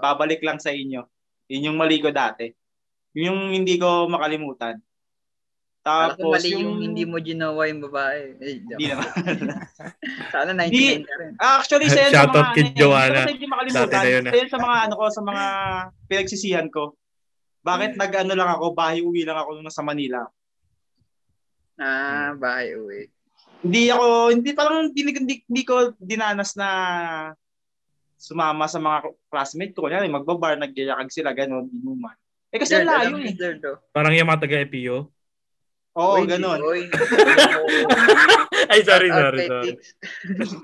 babalik 0.04 0.44
lang 0.44 0.60
sa 0.60 0.68
inyo. 0.68 1.08
Yun 1.48 1.72
yung 1.72 1.80
mali 1.80 1.96
ko 2.04 2.12
dati. 2.12 2.52
Yun 3.16 3.24
yung 3.32 3.40
hindi 3.56 3.80
ko 3.80 4.04
makalimutan. 4.12 4.84
Tapos 5.82 6.36
mali 6.36 6.52
yung... 6.52 6.60
yung 6.60 6.78
hindi 6.84 7.04
mo 7.08 7.16
ginawa 7.22 7.60
yung 7.70 7.80
babae. 7.88 8.36
Eh, 8.42 8.60
Hindi 8.60 8.84
naman. 8.92 9.08
Sana 10.34 10.52
Di- 10.68 11.00
99 11.00 11.08
ka 11.08 11.14
rin. 11.16 11.32
Actually, 11.38 11.86
sa 11.88 12.00
yan 12.04 12.12
sa 12.12 12.28
mga... 12.28 12.52
kay 12.52 12.64
ano 12.66 12.76
Joanna. 12.76 13.20
Kasi 13.24 13.32
hindi 13.38 13.48
makalimutan. 13.48 13.88
Dati 13.88 13.96
na 13.96 14.10
yun, 14.10 14.24
ah. 14.24 14.32
Sa 14.32 14.36
yan 14.36 14.50
sa 14.50 14.60
mga 14.60 14.76
ano 14.84 14.94
ko, 14.94 15.04
sa 15.08 15.22
mga 15.24 15.44
pinagsisihan 16.10 16.68
ko. 16.68 16.82
Bakit 17.62 17.90
nag-ano 17.96 18.32
lang 18.32 18.50
ako, 18.54 18.64
bahay 18.72 19.00
uwi 19.00 19.22
lang 19.26 19.38
ako 19.38 19.48
nung 19.58 19.66
nasa 19.66 19.84
Manila. 19.84 20.24
Ah, 21.78 22.34
bahay 22.34 22.74
uwi. 22.74 23.08
Hindi 23.58 23.90
ako, 23.90 24.06
hindi 24.34 24.50
parang 24.54 24.90
hindi, 24.94 25.00
hindi, 25.02 25.34
hindi 25.42 25.62
ko 25.66 25.94
dinanas 25.98 26.54
na 26.54 26.68
sumama 28.18 28.66
sa 28.66 28.82
mga 28.82 29.14
classmate 29.30 29.74
ko. 29.74 29.86
Kunyari, 29.86 30.10
magbabar, 30.10 30.58
nagyayakag 30.58 31.10
sila, 31.10 31.30
gano'n, 31.34 31.70
inuman. 31.70 32.14
Eh 32.48 32.58
kasi 32.58 32.80
layo 32.80 33.20
eh. 33.20 33.34
Parang 33.92 34.14
yung 34.16 34.26
mga 34.26 34.42
taga-EPO. 34.42 35.17
Oo, 35.98 36.22
Uy, 36.22 36.30
gano'n. 36.30 36.60
Uy. 36.62 36.86
Ay, 38.72 38.80
sorry, 38.86 39.10
sorry, 39.10 39.38
sorry. 39.50 39.72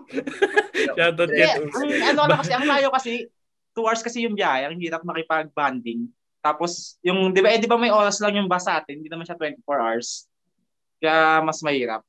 Shoutout 0.97 1.30
kay 1.30 1.51
ano 2.07 2.20
lang 2.30 2.39
kasi, 2.39 2.53
ang 2.55 2.66
layo 2.68 2.89
kasi, 2.95 3.26
two 3.74 3.82
hours 3.82 4.03
kasi 4.05 4.22
yung 4.22 4.39
biyahe, 4.39 4.70
ang 4.70 4.78
hirap 4.78 5.03
makipag-banding. 5.03 6.07
Tapos, 6.39 7.01
yung, 7.01 7.32
di 7.35 7.41
ba, 7.43 7.51
eh, 7.51 7.59
di 7.59 7.66
ba 7.66 7.74
may 7.74 7.91
oras 7.91 8.20
lang 8.20 8.37
yung 8.39 8.47
bus 8.47 8.68
sa 8.68 8.78
atin, 8.78 9.01
hindi 9.01 9.11
naman 9.11 9.24
siya 9.26 9.35
24 9.35 9.64
hours. 9.80 10.28
Kaya 11.01 11.41
mas 11.43 11.59
mahirap. 11.64 12.05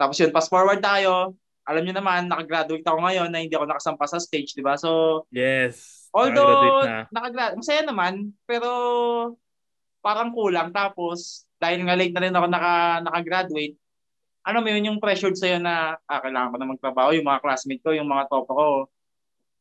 Tapos 0.00 0.16
yun, 0.16 0.32
fast 0.32 0.48
forward 0.48 0.80
tayo. 0.80 1.36
Alam 1.68 1.84
niyo 1.84 1.94
naman, 1.98 2.24
nakagraduate 2.24 2.86
ako 2.86 2.98
ngayon 3.04 3.28
na 3.28 3.44
hindi 3.44 3.52
ako 3.52 3.66
nakasampa 3.68 4.06
sa 4.08 4.16
stage, 4.22 4.56
di 4.56 4.64
ba? 4.64 4.78
So, 4.80 5.22
Yes. 5.28 6.08
although, 6.14 6.80
Nakagraduate 6.80 6.88
na. 6.88 7.00
nakagra- 7.12 7.54
masaya 7.58 7.82
naman, 7.84 8.12
pero 8.48 8.70
parang 10.00 10.32
kulang. 10.32 10.72
Tapos, 10.72 11.44
dahil 11.60 11.84
nga 11.84 11.94
late 11.94 12.14
na 12.16 12.22
rin 12.24 12.34
ako 12.34 12.46
naka, 12.48 12.74
nakagraduate, 13.04 13.76
ano 14.40 14.58
mo 14.64 14.68
yun, 14.72 14.88
yung 14.88 14.98
pressured 14.98 15.36
sa'yo 15.36 15.60
na, 15.60 16.00
ah, 16.08 16.20
kailangan 16.24 16.56
ko 16.56 16.56
na 16.56 16.70
magtrabaho, 16.72 17.10
yung 17.12 17.28
mga 17.28 17.42
classmate 17.44 17.84
ko, 17.84 17.92
yung 17.92 18.08
mga 18.08 18.24
topo 18.32 18.52
ko, 18.56 18.68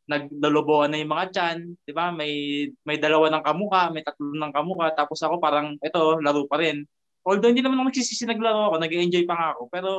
nagdaloboan 0.10 0.90
na 0.96 0.98
yung 1.04 1.12
mga 1.12 1.26
chan, 1.36 1.58
di 1.86 1.92
ba? 1.94 2.10
May, 2.10 2.66
may 2.88 2.98
dalawa 2.98 3.30
ng 3.30 3.44
kamuka, 3.46 3.82
may 3.94 4.02
tatlo 4.02 4.34
ng 4.34 4.54
kamuka, 4.56 4.88
tapos 4.96 5.20
ako 5.22 5.38
parang, 5.38 5.76
eto, 5.84 6.18
laro 6.24 6.48
pa 6.48 6.58
rin. 6.64 6.88
Although 7.28 7.52
hindi 7.52 7.62
naman 7.62 7.84
ako 7.84 7.92
nagsisisi 7.92 8.26
naglaro 8.26 8.74
ako, 8.74 8.76
nag-enjoy 8.80 9.24
pa 9.28 9.36
nga 9.36 9.48
ako, 9.54 9.62
pero, 9.70 9.92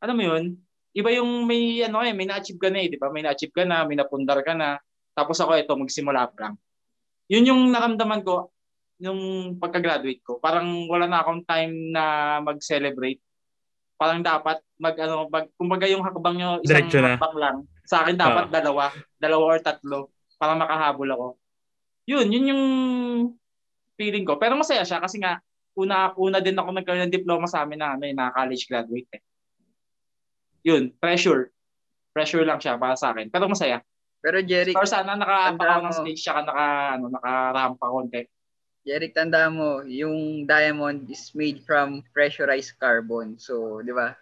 ano 0.00 0.12
mo 0.16 0.22
yun, 0.24 0.44
iba 0.96 1.10
yung 1.12 1.44
may, 1.44 1.84
ano 1.84 2.00
eh, 2.00 2.16
may 2.16 2.24
na-achieve 2.24 2.58
ka 2.58 2.72
na 2.72 2.80
eh, 2.80 2.88
di 2.88 2.96
ba? 2.96 3.12
May 3.12 3.22
na-achieve 3.22 3.52
ka 3.52 3.68
na, 3.68 3.84
may 3.84 4.00
napundar 4.00 4.40
ka 4.40 4.56
na, 4.56 4.80
tapos 5.12 5.36
ako, 5.38 5.52
ito, 5.60 5.76
magsimula 5.76 6.32
pa 6.32 6.50
lang. 6.50 6.54
Yun 7.28 7.44
yung 7.52 7.62
naramdaman 7.70 8.24
ko, 8.24 8.50
yung 9.00 9.20
pagka-graduate 9.60 10.22
ko. 10.24 10.40
Parang 10.40 10.88
wala 10.88 11.04
na 11.04 11.20
akong 11.20 11.44
time 11.44 11.92
na 11.92 12.38
mag-celebrate. 12.40 13.20
Parang 13.96 14.20
dapat 14.20 14.60
mag 14.76 14.96
ano 15.00 15.28
mag 15.28 15.48
kumbaga 15.56 15.88
yung 15.88 16.04
hakbang 16.04 16.36
nyo 16.36 16.48
isang 16.60 16.84
Diretso 16.84 17.00
na. 17.00 17.16
hakbang 17.16 17.36
lang. 17.36 17.56
Sa 17.88 18.04
akin 18.04 18.16
dapat 18.16 18.52
dalawa, 18.52 18.92
dalawa 19.16 19.44
or 19.56 19.60
tatlo 19.60 20.12
para 20.36 20.52
makahabol 20.52 21.08
ako. 21.08 21.26
Yun, 22.06 22.28
yun 22.28 22.50
yung 22.52 22.64
feeling 23.96 24.24
ko. 24.28 24.36
Pero 24.36 24.56
masaya 24.56 24.84
siya 24.84 25.00
kasi 25.00 25.20
nga 25.20 25.40
una 25.76 26.12
una 26.16 26.40
din 26.40 26.56
ako 26.56 26.68
nagkaroon 26.72 27.08
ng 27.08 27.16
diploma 27.16 27.48
sa 27.48 27.64
amin 27.64 27.80
na 27.80 27.96
ano, 27.96 28.04
na 28.04 28.32
college 28.32 28.64
graduate. 28.68 29.08
Eh. 29.16 29.22
Yun, 30.66 30.92
pressure. 30.96 31.52
Pressure 32.16 32.44
lang 32.44 32.60
siya 32.60 32.80
para 32.80 32.96
sa 32.96 33.12
akin. 33.12 33.28
Pero 33.28 33.48
masaya. 33.48 33.80
Pero 34.24 34.40
Jeric, 34.42 34.74
Or 34.74 34.88
sana 34.88 35.14
naka-apa 35.14 35.62
ako 35.62 35.80
ng 35.86 35.96
stage 36.02 36.20
siya 36.20 36.42
naka 36.42 36.96
ano 36.98 37.06
naka-rampa 37.12 37.86
konti. 37.86 38.22
Jeric, 38.86 39.18
tanda 39.18 39.50
mo, 39.50 39.82
yung 39.82 40.46
diamond 40.46 41.10
is 41.10 41.34
made 41.34 41.58
from 41.66 42.06
pressurized 42.14 42.78
carbon. 42.78 43.34
So, 43.34 43.82
di 43.82 43.90
ba? 43.90 44.14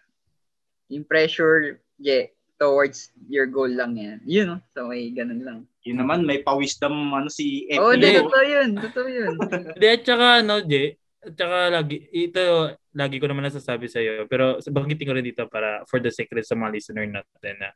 Yung 0.89 1.05
pressure, 1.05 1.85
yeah, 2.01 2.33
towards 2.57 3.13
your 3.29 3.45
goal 3.45 3.69
lang 3.69 4.01
yan. 4.01 4.25
Yun, 4.25 4.57
no? 4.57 4.59
So, 4.73 4.89
may 4.89 5.13
ganun 5.13 5.45
lang. 5.45 5.59
Yun 5.85 6.01
naman, 6.01 6.25
may 6.25 6.41
pa-wisdom 6.41 7.13
ano 7.13 7.29
si 7.29 7.69
Oo, 7.77 7.93
oh, 7.93 7.95
totoo 8.01 8.41
yun. 8.41 8.71
Totoo 8.81 9.05
yun. 9.05 9.37
Hindi, 9.77 9.89
at 9.93 10.01
saka, 10.01 10.27
ano, 10.41 10.55
Je, 10.65 10.97
at 11.21 11.35
saka 11.37 11.59
lagi, 11.69 11.97
ito, 12.09 12.73
lagi 12.97 13.17
ko 13.21 13.29
naman 13.29 13.45
nasasabi 13.45 13.85
sa 13.85 14.01
iyo, 14.01 14.25
pero 14.33 14.57
banggitin 14.65 15.05
ko 15.05 15.13
rin 15.13 15.29
dito 15.29 15.45
para 15.45 15.85
for 15.93 16.01
the 16.01 16.09
sake 16.09 16.33
rin 16.33 16.41
sa 16.41 16.57
mga 16.57 16.73
listener 16.73 17.05
natin 17.05 17.55
na 17.61 17.69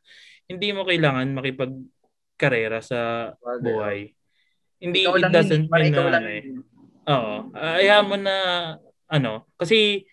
hindi 0.48 0.72
mo 0.72 0.88
kailangan 0.88 1.36
makipag-karera 1.36 2.80
sa 2.80 3.28
buhay. 3.60 4.08
Hindi, 4.80 5.04
ikaw 5.04 5.20
it 5.20 5.28
doesn't 5.28 5.66
mean 5.68 5.92
na, 5.92 6.16
ano 6.16 6.30
eh. 6.32 6.44
Oo. 7.08 7.34
Ayaw 7.56 8.04
mo 8.04 8.16
na, 8.20 8.36
ano, 9.08 9.48
kasi, 9.56 10.04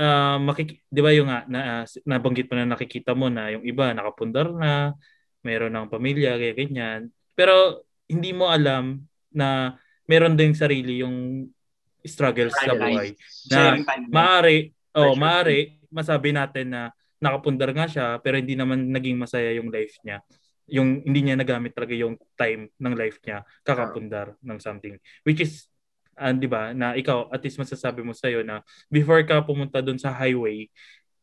ah 0.00 0.40
makik- 0.40 0.80
di 0.88 1.00
ba 1.04 1.12
yung 1.12 1.28
nga, 1.28 1.44
na, 1.44 1.84
nabanggit 2.08 2.48
mo 2.48 2.54
na 2.56 2.72
nakikita 2.72 3.12
mo 3.12 3.28
na 3.28 3.52
yung 3.52 3.64
iba 3.68 3.92
nakapundar 3.92 4.48
na, 4.48 4.96
meron 5.44 5.72
ng 5.76 5.92
pamilya, 5.92 6.40
kaya 6.40 6.56
ganyan. 6.56 7.00
Pero, 7.36 7.84
hindi 8.10 8.32
mo 8.32 8.48
alam 8.50 9.04
na 9.30 9.76
meron 10.08 10.34
din 10.34 10.56
sarili 10.56 11.04
yung 11.04 11.46
struggles 12.02 12.56
sa 12.56 12.74
buhay. 12.74 13.14
Na. 13.52 13.76
Maari, 14.10 14.58
oh, 14.96 15.14
Pressure. 15.14 15.20
maari, 15.20 15.60
masabi 15.92 16.28
natin 16.34 16.66
na 16.72 16.82
nakapundar 17.20 17.70
nga 17.76 17.86
siya, 17.86 18.16
pero 18.24 18.40
hindi 18.40 18.56
naman 18.56 18.88
naging 18.88 19.20
masaya 19.20 19.52
yung 19.54 19.68
life 19.68 20.00
niya. 20.02 20.24
Yung 20.72 21.04
hindi 21.04 21.20
niya 21.28 21.36
nagamit 21.36 21.76
talaga 21.76 21.92
yung 21.92 22.16
time 22.34 22.72
ng 22.80 22.94
life 22.96 23.20
niya 23.20 23.44
kakapundar 23.60 24.34
ng 24.40 24.58
something. 24.58 24.96
Which 25.28 25.44
is, 25.44 25.68
ah, 26.16 26.32
di 26.32 26.46
ba, 26.46 26.72
na 26.72 26.94
ikaw, 26.94 27.28
at 27.30 27.42
least 27.42 27.58
masasabi 27.58 28.00
mo 28.02 28.14
sa'yo 28.14 28.42
na 28.42 28.62
before 28.88 29.22
ka 29.26 29.42
pumunta 29.44 29.78
doon 29.84 29.98
sa 29.98 30.10
highway, 30.14 30.66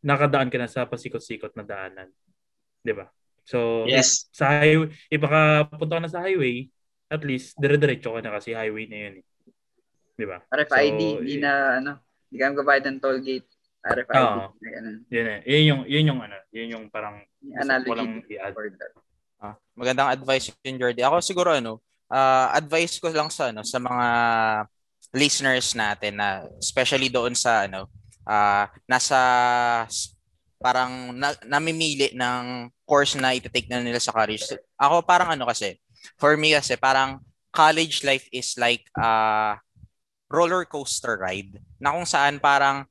nakadaan 0.03 0.47
ka 0.51 0.57
na 0.61 0.69
sa 0.69 0.85
pasikot-sikot 0.85 1.51
na 1.57 1.65
daanan. 1.65 2.09
Di 2.85 2.93
ba? 2.93 3.09
So, 3.47 3.87
Yes. 3.87 4.27
sa 4.35 4.59
highway, 4.61 4.91
ipakapunta 5.07 5.97
ka 5.97 6.01
na 6.03 6.11
sa 6.11 6.21
highway, 6.23 6.67
at 7.07 7.23
least, 7.23 7.55
dire-diretso 7.55 8.11
ka 8.13 8.19
na 8.19 8.35
kasi 8.35 8.51
highway 8.51 8.85
na 8.91 8.97
yun. 9.07 9.13
Eh. 9.23 9.25
Di 10.17 10.25
ba? 10.27 10.43
RFID, 10.51 11.01
So, 11.01 11.19
hindi 11.23 11.37
y- 11.39 11.43
na, 11.43 11.51
ano, 11.79 11.91
hindi 12.27 12.37
ka 12.37 12.45
magbabayad 12.51 12.83
ng 12.91 12.99
toll 12.99 13.19
gate. 13.23 13.47
RFID. 13.87 14.11
Na 14.11 14.51
ganun. 14.51 14.97
Yun 15.07 15.27
eh. 15.31 15.39
Yun 15.47 15.63
yung, 15.63 15.81
yun 15.87 16.07
yung 16.11 16.19
ano, 16.19 16.37
yun 16.51 16.67
yung 16.75 16.85
parang 16.91 17.23
Analogy 17.55 17.95
lang 17.95 18.11
i-add. 18.27 18.53
Ah, 19.37 19.55
magandang 19.77 20.09
advice 20.11 20.49
yun, 20.65 20.81
Jordy. 20.81 21.05
Ako 21.05 21.21
siguro 21.23 21.53
ano, 21.55 21.79
ah, 22.11 22.51
advice 22.51 22.97
ko 22.99 23.07
lang 23.13 23.29
sa 23.31 23.53
ano 23.53 23.61
sa 23.63 23.77
mga 23.79 24.07
listeners 25.17 25.73
natin 25.73 26.21
na 26.21 26.45
especially 26.61 27.09
doon 27.09 27.33
sa 27.33 27.65
ano, 27.65 27.89
ah, 28.23 28.69
nasa 28.85 29.17
parang 30.61 31.13
na, 31.13 31.33
namimili 31.45 32.13
ng 32.13 32.69
course 32.85 33.17
na 33.17 33.33
iti-take 33.33 33.69
na 33.69 33.81
nila 33.81 33.97
sa 33.97 34.13
college. 34.13 34.45
Ako 34.77 35.01
parang 35.01 35.33
ano 35.33 35.49
kasi, 35.49 35.77
for 36.21 36.37
me 36.37 36.53
kasi 36.53 36.77
parang 36.77 37.19
college 37.49 38.05
life 38.05 38.29
is 38.29 38.53
like 38.61 38.85
a 38.97 39.09
roller 40.29 40.63
coaster 40.63 41.17
ride 41.17 41.57
na 41.81 41.93
kung 41.93 42.05
saan 42.05 42.37
parang 42.37 42.85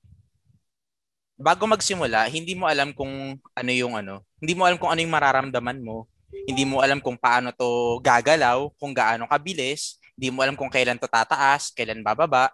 bago 1.37 1.69
magsimula, 1.69 2.27
hindi 2.33 2.57
mo 2.57 2.67
alam 2.67 2.91
kung 2.91 3.37
ano 3.39 3.71
yung 3.71 3.95
ano, 3.95 4.25
hindi 4.43 4.57
mo 4.57 4.67
alam 4.67 4.81
kung 4.81 4.91
ano 4.91 5.01
yung 5.05 5.15
mararamdaman 5.15 5.79
mo 5.85 6.09
hindi 6.47 6.69
mo 6.69 6.85
alam 6.85 7.01
kung 7.01 7.17
paano 7.17 7.55
to 7.55 7.99
gagalaw, 8.05 8.69
kung 8.77 8.93
gaano 8.93 9.25
kabilis, 9.31 9.97
Di 10.17 10.33
mo 10.33 10.41
alam 10.41 10.57
kung 10.57 10.73
kailan 10.73 10.97
to 10.97 11.05
tataas, 11.05 11.71
kailan 11.77 12.01
bababa. 12.01 12.49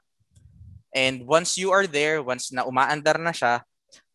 And 0.91 1.25
once 1.25 1.57
you 1.57 1.71
are 1.71 1.87
there, 1.87 2.21
once 2.21 2.51
na 2.51 2.67
umaandar 2.67 3.17
na 3.23 3.31
siya, 3.31 3.63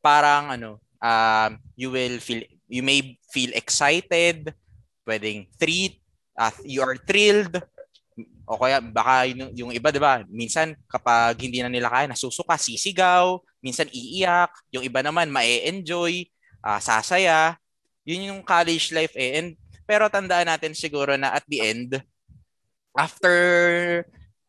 parang 0.03 0.53
ano, 0.53 0.83
um, 0.99 1.51
you 1.79 1.89
will 1.89 2.19
feel, 2.21 2.43
you 2.67 2.83
may 2.83 3.15
feel 3.31 3.55
excited, 3.55 4.51
pwedeng 5.07 5.47
treat, 5.57 5.97
uh, 6.37 6.53
you 6.67 6.83
are 6.83 6.99
thrilled, 6.99 7.57
o 8.47 8.59
kaya 8.59 8.83
baka 8.83 9.27
yung, 9.31 9.51
yung 9.55 9.71
iba, 9.73 9.89
di 9.89 9.99
ba, 9.99 10.23
minsan 10.27 10.75
kapag 10.87 11.39
hindi 11.41 11.63
na 11.63 11.71
nila 11.71 11.89
kaya, 11.89 12.11
nasusuka, 12.11 12.59
sisigaw, 12.59 13.39
minsan 13.63 13.89
iiyak, 13.89 14.51
yung 14.71 14.83
iba 14.85 14.99
naman 15.01 15.31
ma-enjoy, 15.31 16.27
uh, 16.63 16.79
sasaya. 16.79 17.55
Yun 18.07 18.31
yung 18.31 18.41
college 18.43 18.95
life 18.95 19.15
eh. 19.19 19.39
And, 19.43 19.59
pero 19.83 20.07
tandaan 20.07 20.47
natin 20.47 20.71
siguro 20.71 21.15
na 21.19 21.35
at 21.35 21.43
the 21.47 21.59
end, 21.59 21.99
after 22.97 23.35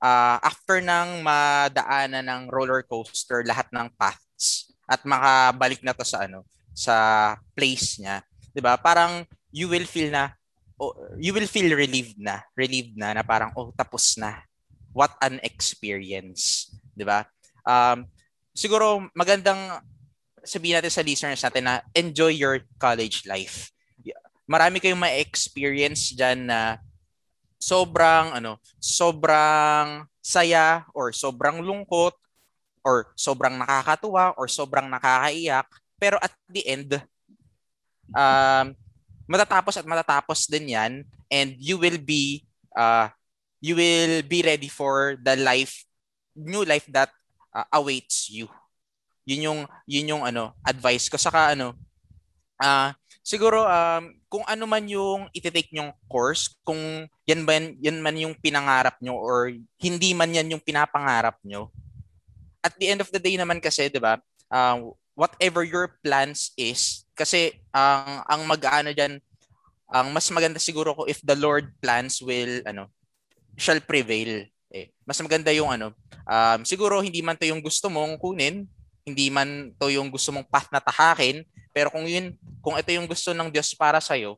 uh, 0.00 0.40
after 0.40 0.80
nang 0.80 1.20
madaanan 1.20 2.24
ng 2.24 2.42
roller 2.48 2.80
coaster 2.82 3.44
lahat 3.44 3.68
ng 3.70 3.92
paths 4.00 4.72
at 4.88 5.04
makabalik 5.04 5.84
na 5.84 5.92
to 5.92 6.02
sa 6.02 6.24
ano 6.24 6.42
sa 6.72 7.36
place 7.52 8.00
niya 8.00 8.24
'di 8.56 8.60
ba? 8.64 8.80
Parang 8.80 9.22
you 9.52 9.68
will 9.68 9.84
feel 9.84 10.08
na 10.08 10.32
oh, 10.80 10.96
you 11.20 11.36
will 11.36 11.46
feel 11.46 11.68
relieved 11.76 12.16
na 12.16 12.42
relieved 12.56 12.96
na 12.96 13.12
na 13.12 13.22
parang 13.22 13.52
oh 13.54 13.70
tapos 13.76 14.16
na. 14.16 14.42
What 14.96 15.14
an 15.20 15.38
experience 15.44 16.72
'di 16.96 17.04
ba? 17.04 17.28
Um 17.68 18.08
siguro 18.56 19.06
magandang 19.12 19.84
sabihin 20.42 20.80
natin 20.80 20.90
sa 20.90 21.04
listeners 21.04 21.44
natin 21.44 21.64
na 21.68 21.84
enjoy 21.92 22.32
your 22.32 22.64
college 22.80 23.28
life. 23.28 23.70
Marami 24.48 24.80
kayong 24.80 24.96
ma-experience 24.96 26.16
diyan 26.16 26.48
na 26.48 26.80
sobrang 27.58 28.38
ano, 28.38 28.62
sobrang 28.78 30.06
saya 30.22 30.86
or 30.94 31.10
sobrang 31.10 31.60
lungkot 31.60 32.14
or 32.86 33.10
sobrang 33.18 33.58
nakakatuwa 33.58 34.32
or 34.38 34.46
sobrang 34.46 34.86
nakakaiyak 34.88 35.66
pero 35.98 36.16
at 36.22 36.30
the 36.46 36.62
end 36.64 36.90
um 38.14 38.72
matatapos 39.26 39.76
at 39.76 39.84
matatapos 39.84 40.46
din 40.48 40.72
'yan 40.72 40.92
and 41.28 41.58
you 41.58 41.76
will 41.76 41.98
be 41.98 42.46
uh 42.78 43.10
you 43.58 43.74
will 43.74 44.22
be 44.24 44.40
ready 44.40 44.70
for 44.70 45.18
the 45.20 45.34
life 45.36 45.84
new 46.38 46.62
life 46.62 46.86
that 46.94 47.10
uh, 47.50 47.66
awaits 47.74 48.30
you. 48.30 48.46
Yun 49.28 49.50
yung 49.50 49.60
yun 49.84 50.10
yung 50.16 50.22
ano 50.24 50.56
advice 50.64 51.10
ko 51.10 51.20
saka 51.20 51.52
ano 51.52 51.76
uh, 52.62 52.94
siguro 53.20 53.66
um, 53.66 54.14
kung 54.28 54.44
ano 54.44 54.68
man 54.68 54.84
yung 54.84 55.26
iti-take 55.32 55.72
nyong 55.72 55.92
course, 56.04 56.52
kung 56.64 57.08
yan, 57.24 57.48
ba, 57.48 57.56
yan 57.58 57.98
man 58.00 58.16
yung 58.16 58.36
pinangarap 58.36 59.00
nyo 59.00 59.16
or 59.16 59.52
hindi 59.80 60.12
man 60.12 60.32
yan 60.32 60.52
yung 60.52 60.62
pinapangarap 60.62 61.40
nyo, 61.44 61.72
at 62.60 62.76
the 62.76 62.92
end 62.92 63.00
of 63.00 63.08
the 63.08 63.20
day 63.20 63.34
naman 63.40 63.58
kasi, 63.58 63.88
di 63.88 63.96
ba, 63.96 64.20
uh, 64.52 64.76
whatever 65.18 65.64
your 65.64 65.98
plans 66.04 66.52
is, 66.54 67.08
kasi 67.18 67.58
ang 67.74 68.22
ang 68.30 68.46
mag-ano 68.46 68.94
diyan 68.94 69.18
ang 69.90 70.14
mas 70.14 70.30
maganda 70.30 70.62
siguro 70.62 70.94
ko 70.94 71.02
if 71.10 71.18
the 71.26 71.34
Lord 71.34 71.74
plans 71.82 72.22
will 72.22 72.62
ano 72.62 72.86
shall 73.58 73.82
prevail. 73.82 74.46
Eh 74.70 74.94
mas 75.02 75.18
maganda 75.18 75.50
yung 75.50 75.74
ano 75.74 75.90
um, 76.28 76.60
siguro 76.62 77.02
hindi 77.02 77.18
man 77.18 77.34
to 77.34 77.48
yung 77.48 77.58
gusto 77.58 77.90
mong 77.90 78.20
kunin 78.22 78.68
hindi 79.08 79.32
man 79.32 79.72
to 79.80 79.88
yung 79.88 80.12
gusto 80.12 80.28
mong 80.30 80.46
path 80.52 80.68
na 80.68 80.84
tahakin 80.84 81.42
pero 81.78 81.94
kung 81.94 82.10
yun, 82.10 82.34
kung 82.58 82.74
ito 82.74 82.90
yung 82.90 83.06
gusto 83.06 83.30
ng 83.30 83.54
Diyos 83.54 83.70
para 83.78 84.02
sa 84.02 84.18
iyo, 84.18 84.34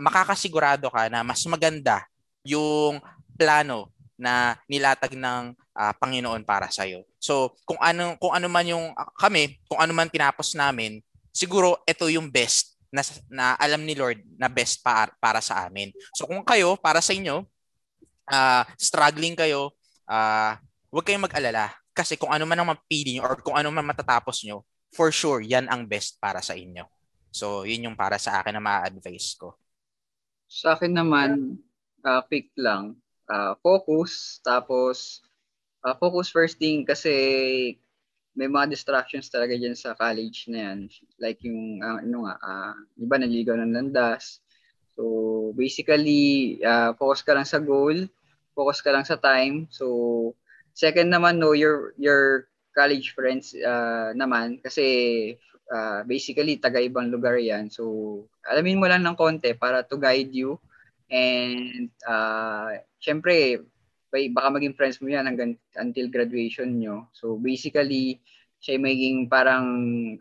makakasigurado 0.00 0.88
ka 0.88 1.12
na 1.12 1.20
mas 1.20 1.44
maganda 1.44 2.06
yung 2.46 3.02
plano 3.36 3.92
na 4.16 4.56
nilatag 4.64 5.18
ng 5.18 5.52
uh, 5.52 5.92
Panginoon 6.00 6.46
para 6.48 6.72
sa 6.72 6.88
iyo. 6.88 7.04
So, 7.20 7.52
kung 7.68 7.76
ano 7.76 8.16
kung 8.16 8.32
ano 8.32 8.48
man 8.48 8.64
yung 8.64 8.96
uh, 8.96 9.10
kami, 9.20 9.60
kung 9.68 9.76
ano 9.76 9.92
man 9.92 10.08
tinapos 10.08 10.56
namin, 10.56 11.04
siguro 11.34 11.76
ito 11.84 12.08
yung 12.08 12.32
best 12.32 12.78
na, 12.88 13.04
na 13.28 13.44
alam 13.60 13.84
ni 13.84 13.92
Lord 13.92 14.24
na 14.40 14.48
best 14.48 14.80
para, 14.80 15.12
para 15.20 15.44
sa 15.44 15.68
amin. 15.68 15.92
So, 16.16 16.24
kung 16.24 16.40
kayo 16.40 16.78
para 16.80 17.04
sa 17.04 17.12
inyo 17.12 17.44
uh, 18.32 18.62
struggling 18.80 19.36
kayo, 19.36 19.76
uh, 20.08 20.56
huwag 20.88 21.04
kayong 21.04 21.28
mag-alala 21.28 21.83
kasi 21.94 22.18
kung 22.18 22.34
ano 22.34 22.42
man 22.44 22.58
ang 22.58 22.74
mapili 22.74 23.16
nyo 23.16 23.22
or 23.22 23.38
kung 23.38 23.54
ano 23.54 23.70
man 23.70 23.86
matatapos 23.86 24.42
nyo, 24.42 24.66
for 24.90 25.14
sure, 25.14 25.38
yan 25.38 25.70
ang 25.70 25.86
best 25.86 26.18
para 26.18 26.42
sa 26.42 26.58
inyo. 26.58 26.82
So, 27.30 27.62
yun 27.66 27.90
yung 27.90 27.98
para 27.98 28.18
sa 28.18 28.42
akin 28.42 28.54
na 28.54 28.62
ma-advise 28.62 29.34
ko. 29.38 29.54
Sa 30.46 30.74
akin 30.74 30.94
naman, 30.94 31.58
uh, 32.06 32.22
quick 32.26 32.50
lang. 32.54 32.98
Uh, 33.26 33.56
focus, 33.62 34.38
tapos 34.44 35.24
uh, 35.82 35.96
focus 35.96 36.28
first 36.28 36.60
thing 36.60 36.84
kasi 36.84 37.14
may 38.34 38.50
mga 38.50 38.74
distractions 38.74 39.30
talaga 39.30 39.54
dyan 39.54 39.78
sa 39.78 39.94
college 39.94 40.50
na 40.50 40.70
yan. 40.70 40.78
Like 41.22 41.42
yung, 41.46 41.78
uh, 41.82 42.02
ano 42.02 42.26
nga, 42.26 42.34
uh, 42.42 42.74
iba 42.98 43.16
naligaw 43.18 43.54
ng 43.58 43.74
landas. 43.74 44.42
So, 44.94 45.50
basically, 45.54 46.58
uh, 46.62 46.94
focus 46.98 47.22
ka 47.22 47.34
lang 47.34 47.46
sa 47.46 47.58
goal, 47.58 48.06
focus 48.54 48.78
ka 48.82 48.90
lang 48.94 49.06
sa 49.06 49.18
time. 49.18 49.66
So, 49.70 50.34
second 50.74 51.08
naman, 51.08 51.38
know 51.38 51.54
your, 51.54 51.94
your 51.96 52.50
college 52.74 53.14
friends 53.14 53.54
uh, 53.54 54.10
naman 54.18 54.58
kasi 54.58 54.84
uh, 55.70 56.02
basically 56.04 56.58
taga 56.58 56.82
ibang 56.82 57.08
lugar 57.08 57.38
yan. 57.38 57.70
So 57.70 58.26
alamin 58.44 58.82
mo 58.82 58.90
lang 58.90 59.06
ng 59.06 59.16
konti 59.16 59.54
para 59.54 59.86
to 59.86 59.96
guide 59.96 60.34
you 60.34 60.58
and 61.08 61.88
uh, 62.04 62.74
syempre 62.98 63.62
baka 64.10 64.48
maging 64.50 64.78
friends 64.78 65.02
mo 65.02 65.10
yan 65.10 65.26
hanggang 65.26 65.54
until 65.78 66.10
graduation 66.10 66.78
nyo. 66.78 67.06
So 67.14 67.38
basically 67.38 68.20
siya 68.58 68.82
maging 68.82 69.30
parang 69.30 69.66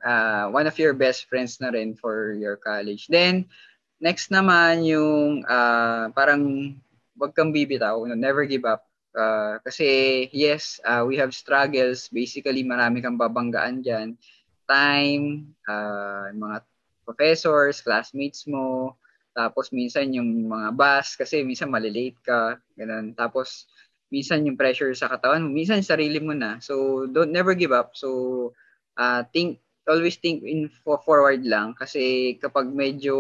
uh, 0.02 0.54
one 0.54 0.70
of 0.70 0.78
your 0.78 0.94
best 0.94 1.26
friends 1.30 1.58
na 1.58 1.74
rin 1.74 1.98
for 1.98 2.38
your 2.38 2.58
college. 2.58 3.10
Then 3.10 3.50
next 3.98 4.30
naman 4.30 4.86
yung 4.86 5.46
uh, 5.46 6.14
parang 6.14 6.76
wag 7.18 7.34
kang 7.38 7.54
bibitaw, 7.54 8.06
never 8.18 8.46
give 8.46 8.66
up 8.66 8.86
Uh, 9.14 9.62
kasi 9.62 9.88
yes, 10.34 10.82
uh, 10.84 11.06
we 11.06 11.16
have 11.16 11.34
struggles. 11.34 12.10
Basically, 12.10 12.66
marami 12.66 13.00
kang 13.00 13.18
babanggaan 13.18 13.86
dyan. 13.86 14.18
Time, 14.66 15.54
uh, 15.70 16.34
mga 16.34 16.66
professors, 17.06 17.84
classmates 17.84 18.50
mo, 18.50 18.98
tapos 19.34 19.70
minsan 19.74 20.14
yung 20.14 20.50
mga 20.50 20.74
bus, 20.74 21.18
kasi 21.18 21.42
minsan 21.46 21.70
malilate 21.70 22.18
ka, 22.26 22.58
ganun. 22.78 23.14
Tapos 23.14 23.70
minsan 24.14 24.46
yung 24.46 24.58
pressure 24.58 24.94
sa 24.94 25.10
katawan 25.10 25.46
mo, 25.46 25.50
minsan 25.50 25.82
sarili 25.82 26.22
mo 26.22 26.38
na. 26.38 26.62
So 26.62 27.06
don't 27.10 27.34
never 27.34 27.58
give 27.58 27.74
up. 27.74 27.98
So 27.98 28.54
uh, 28.98 29.26
think 29.34 29.62
always 29.84 30.16
think 30.16 30.48
in 30.48 30.72
for 30.72 30.96
forward 31.04 31.44
lang 31.44 31.76
kasi 31.76 32.36
kapag 32.40 32.72
medyo 32.72 33.16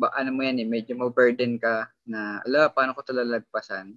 ba, 0.00 0.08
ano 0.16 0.32
mo 0.32 0.40
yan 0.40 0.56
eh, 0.62 0.68
medyo 0.68 0.96
mo 0.96 1.12
burden 1.12 1.60
ka 1.60 1.90
na 2.08 2.40
ala 2.48 2.72
paano 2.72 2.96
ko 2.96 3.04
'to 3.04 3.12
lalagpasan 3.12 3.92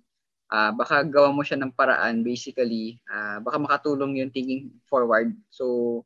uh, 0.51 0.71
baka 0.73 1.05
gawa 1.05 1.33
mo 1.33 1.41
siya 1.41 1.61
ng 1.61 1.73
paraan 1.73 2.21
basically 2.21 2.99
uh, 3.09 3.41
baka 3.41 3.57
makatulong 3.57 4.19
yung 4.21 4.31
thinking 4.33 4.73
forward. 4.85 5.33
So 5.49 6.03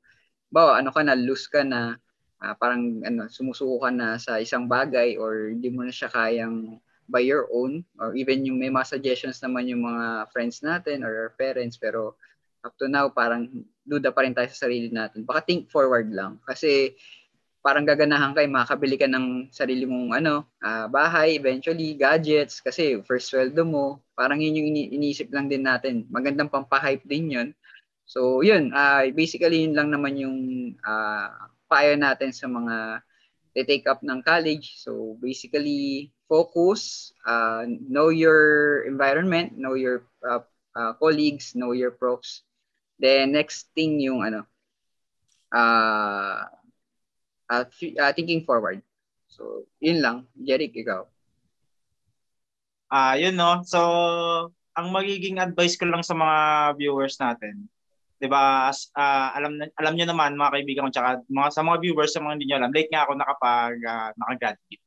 bawa 0.50 0.80
ano 0.80 0.90
ka 0.94 1.02
na 1.04 1.16
lose 1.18 1.46
ka 1.48 1.64
na 1.66 1.98
uh, 2.42 2.54
parang 2.56 3.04
ano 3.04 3.28
sumusuko 3.28 3.88
ka 3.88 3.92
na 3.92 4.16
sa 4.18 4.40
isang 4.40 4.66
bagay 4.66 5.20
or 5.20 5.52
hindi 5.52 5.70
mo 5.70 5.84
na 5.84 5.94
siya 5.94 6.10
kayang 6.10 6.80
by 7.10 7.26
your 7.26 7.50
own 7.50 7.82
or 7.98 8.14
even 8.14 8.46
yung 8.46 8.62
may 8.62 8.70
mga 8.70 8.86
suggestions 8.86 9.42
naman 9.42 9.66
yung 9.66 9.82
mga 9.82 10.30
friends 10.30 10.62
natin 10.62 11.02
or 11.02 11.10
our 11.10 11.32
parents 11.34 11.76
pero 11.76 12.14
up 12.62 12.76
to 12.78 12.86
now 12.86 13.10
parang 13.10 13.66
duda 13.88 14.14
pa 14.14 14.22
rin 14.22 14.36
tayo 14.36 14.46
sa 14.54 14.70
sarili 14.70 14.94
natin. 14.94 15.26
Baka 15.26 15.42
think 15.48 15.72
forward 15.74 16.14
lang. 16.14 16.38
Kasi 16.46 16.94
parang 17.60 17.84
gaganahan 17.84 18.32
kay 18.32 18.48
makabili 18.48 18.96
ka 18.96 19.08
ng 19.08 19.52
sarili 19.52 19.84
mong 19.84 20.24
ano, 20.24 20.48
uh, 20.64 20.88
bahay, 20.88 21.36
eventually 21.36 21.96
gadgets 21.96 22.64
kasi 22.64 23.04
first 23.04 23.32
sweldo 23.32 23.68
mo, 23.68 24.00
parang 24.16 24.40
yun 24.40 24.56
yung 24.56 24.68
ini- 24.72 24.92
iniisip 24.96 25.28
lang 25.32 25.52
din 25.52 25.68
natin. 25.68 26.08
Magandang 26.08 26.48
pampahype 26.48 27.04
din 27.04 27.36
yun. 27.36 27.50
So, 28.08 28.42
yun, 28.42 28.72
uh, 28.72 29.06
basically 29.12 29.68
yun 29.68 29.76
lang 29.76 29.92
naman 29.92 30.18
yung 30.18 30.38
uh, 30.82 31.52
payo 31.70 31.94
natin 32.00 32.34
sa 32.34 32.48
mga 32.48 33.04
take 33.68 33.86
up 33.92 34.00
ng 34.00 34.24
college. 34.24 34.80
So, 34.80 35.20
basically 35.20 36.10
focus, 36.32 37.12
uh, 37.28 37.68
know 37.68 38.10
your 38.10 38.84
environment, 38.88 39.60
know 39.60 39.76
your 39.76 40.08
uh, 40.24 40.42
uh, 40.76 40.94
colleagues, 40.96 41.54
know 41.60 41.76
your 41.76 41.92
profs. 41.92 42.42
Then 43.00 43.36
next 43.36 43.72
thing 43.76 44.00
yung 44.00 44.24
ano, 44.24 44.48
uh, 45.52 46.46
uh, 47.50 47.66
uh, 48.02 48.12
thinking 48.14 48.46
forward. 48.46 48.82
So, 49.28 49.66
yun 49.82 50.02
lang. 50.02 50.26
Jeric, 50.38 50.74
ikaw. 50.74 51.06
Ah, 52.90 53.14
uh, 53.14 53.16
yun 53.22 53.38
no. 53.38 53.62
So, 53.66 53.80
ang 54.74 54.90
magiging 54.90 55.38
advice 55.38 55.78
ko 55.78 55.86
lang 55.86 56.02
sa 56.02 56.18
mga 56.18 56.38
viewers 56.80 57.20
natin, 57.22 57.70
'di 58.18 58.28
ba? 58.32 58.74
Uh, 58.98 59.30
alam 59.38 59.52
alam 59.78 59.94
niyo 59.94 60.10
naman 60.10 60.34
mga 60.40 60.54
kaibigan 60.58 60.86
ko 60.88 60.92
tsaka 60.94 61.10
mga 61.30 61.50
sa 61.54 61.62
mga 61.62 61.78
viewers 61.84 62.12
sa 62.16 62.22
mga 62.24 62.34
hindi 62.40 62.46
niyo 62.50 62.58
alam, 62.58 62.74
late 62.74 62.90
nga 62.90 63.04
ako 63.06 63.12
nakapag 63.14 63.78
uh, 63.86 64.10
nakagraduate. 64.18 64.84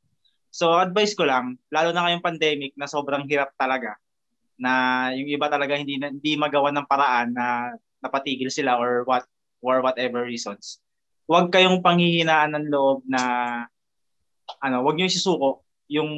So, 0.53 0.77
advice 0.77 1.13
ko 1.17 1.25
lang, 1.25 1.57
lalo 1.73 1.89
na 1.95 2.05
ngayong 2.05 2.25
pandemic 2.25 2.73
na 2.77 2.85
sobrang 2.89 3.25
hirap 3.29 3.55
talaga. 3.57 3.95
na 4.57 5.09
yung 5.17 5.29
iba 5.29 5.49
talaga 5.49 5.75
hindi 5.75 5.97
hindi 5.99 6.33
magawa 6.37 6.69
ng 6.71 6.87
paraan 6.87 7.33
na 7.33 7.73
napatigil 8.03 8.49
sila 8.53 8.77
or 8.77 9.03
what 9.07 9.25
or 9.63 9.81
whatever 9.81 10.23
reasons. 10.23 10.79
Huwag 11.23 11.51
kayong 11.51 11.79
panghihinaan 11.79 12.51
ng 12.55 12.67
loob 12.67 13.07
na 13.07 13.21
ano, 14.59 14.83
huwag 14.83 14.99
niyo 14.99 15.07
isusuko 15.07 15.63
yung 15.87 16.11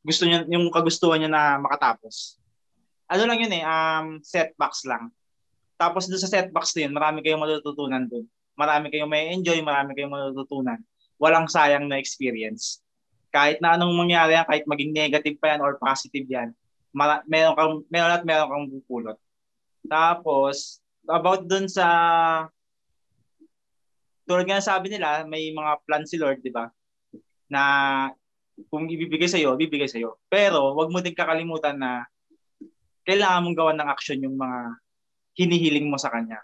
gusto 0.00 0.24
niyo 0.24 0.46
yung 0.48 0.70
kagustuhan 0.70 1.20
niyo 1.20 1.30
na 1.30 1.58
makatapos. 1.60 2.38
Ano 3.10 3.26
lang 3.26 3.42
yun 3.42 3.52
eh, 3.52 3.64
um 3.66 4.22
setbacks 4.22 4.86
lang. 4.86 5.10
Tapos 5.74 6.06
doon 6.06 6.20
sa 6.22 6.30
setbacks 6.30 6.76
din, 6.76 6.92
marami 6.94 7.24
kayong 7.24 7.42
matututunan 7.42 8.06
doon. 8.06 8.28
Marami 8.54 8.92
kayong 8.92 9.10
may 9.10 9.32
enjoy, 9.32 9.58
marami 9.64 9.96
kayong 9.96 10.12
matututunan. 10.12 10.78
Walang 11.16 11.48
sayang 11.48 11.88
na 11.88 11.98
experience. 11.98 12.84
Kahit 13.32 13.58
na 13.58 13.74
anong 13.74 13.94
mangyari 13.96 14.36
yan, 14.36 14.46
kahit 14.46 14.64
maging 14.68 14.92
negative 14.92 15.36
pa 15.40 15.56
yan 15.56 15.60
or 15.64 15.80
positive 15.80 16.26
yan, 16.28 16.52
mara- 16.92 17.24
meron 17.26 17.54
kang 17.56 17.74
meron 17.88 18.14
at 18.14 18.24
meron 18.26 18.50
kang 18.50 18.66
bupulot. 18.68 19.18
Tapos 19.86 20.82
about 21.08 21.46
dun 21.48 21.66
sa 21.66 21.86
tulad 24.30 24.46
nga 24.46 24.62
sabi 24.62 24.94
nila, 24.94 25.26
may 25.26 25.50
mga 25.50 25.82
plan 25.82 26.06
si 26.06 26.14
Lord, 26.14 26.38
di 26.38 26.54
ba? 26.54 26.70
Na 27.50 27.62
kung 28.70 28.86
ibibigay 28.86 29.26
sa 29.26 29.42
iyo, 29.42 29.58
bibigay 29.58 29.90
sa 29.90 29.98
iyo. 29.98 30.22
Pero 30.30 30.78
wag 30.78 30.86
mo 30.94 31.02
din 31.02 31.18
kakalimutan 31.18 31.74
na 31.74 32.06
kailangan 33.02 33.42
mong 33.42 33.58
gawan 33.58 33.78
ng 33.82 33.90
action 33.90 34.22
yung 34.22 34.38
mga 34.38 34.78
hinihiling 35.34 35.90
mo 35.90 35.98
sa 35.98 36.14
kanya. 36.14 36.38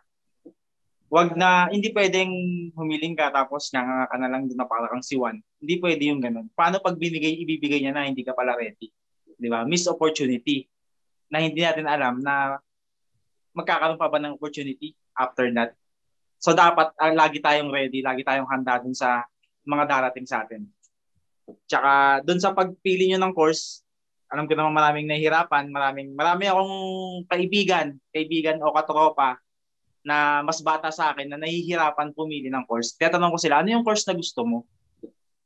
Wag 1.07 1.39
na 1.39 1.71
hindi 1.71 1.95
pwedeng 1.95 2.33
humiling 2.75 3.15
ka 3.15 3.31
tapos 3.31 3.71
nga 3.71 4.11
ka 4.11 4.17
na 4.19 4.27
lang 4.27 4.51
doon 4.51 4.59
na 4.59 4.67
para 4.67 4.91
kang 4.91 5.07
siwan. 5.07 5.39
Hindi 5.63 5.79
pwede 5.79 6.03
yung 6.11 6.19
ganun. 6.19 6.51
Paano 6.59 6.83
pag 6.83 6.99
binigay 6.99 7.39
ibibigay 7.47 7.79
niya 7.79 7.95
na 7.95 8.11
hindi 8.11 8.27
ka 8.27 8.35
pala 8.35 8.59
ready? 8.59 8.91
'Di 9.39 9.47
ba? 9.47 9.63
Miss 9.63 9.87
opportunity 9.87 10.67
na 11.31 11.39
hindi 11.39 11.63
natin 11.63 11.87
alam 11.87 12.19
na 12.19 12.59
magkakaroon 13.55 14.01
pa 14.03 14.11
ba 14.11 14.19
ng 14.19 14.35
opportunity 14.35 14.99
after 15.15 15.47
that. 15.55 15.79
So 16.37 16.53
dapat 16.53 16.93
uh, 16.97 17.13
lagi 17.17 17.41
tayong 17.41 17.73
ready, 17.73 18.05
lagi 18.05 18.23
tayong 18.23 18.49
handa 18.49 18.81
dun 18.81 18.93
sa 18.93 19.25
mga 19.67 19.85
darating 19.89 20.29
sa 20.29 20.45
atin. 20.45 20.65
Tsaka 21.67 22.23
dun 22.23 22.39
sa 22.43 22.53
pagpili 22.53 23.11
nyo 23.11 23.19
ng 23.23 23.35
course, 23.35 23.83
alam 24.27 24.51
ko 24.51 24.59
naman 24.59 24.75
maraming 24.75 25.07
nahihirapan, 25.07 25.71
maraming 25.71 26.11
marami 26.15 26.51
akong 26.51 26.75
kaibigan, 27.31 27.95
kaibigan 28.11 28.59
o 28.63 28.75
katropa 28.75 29.39
na 30.07 30.43
mas 30.43 30.63
bata 30.63 30.91
sa 30.95 31.15
akin 31.15 31.31
na 31.31 31.39
nahihirapan 31.39 32.15
pumili 32.15 32.47
ng 32.51 32.63
course. 32.67 32.95
Tatanong 32.95 33.35
ko 33.35 33.39
sila, 33.39 33.63
ano 33.63 33.75
yung 33.75 33.87
course 33.87 34.07
na 34.07 34.15
gusto 34.15 34.47
mo? 34.47 34.67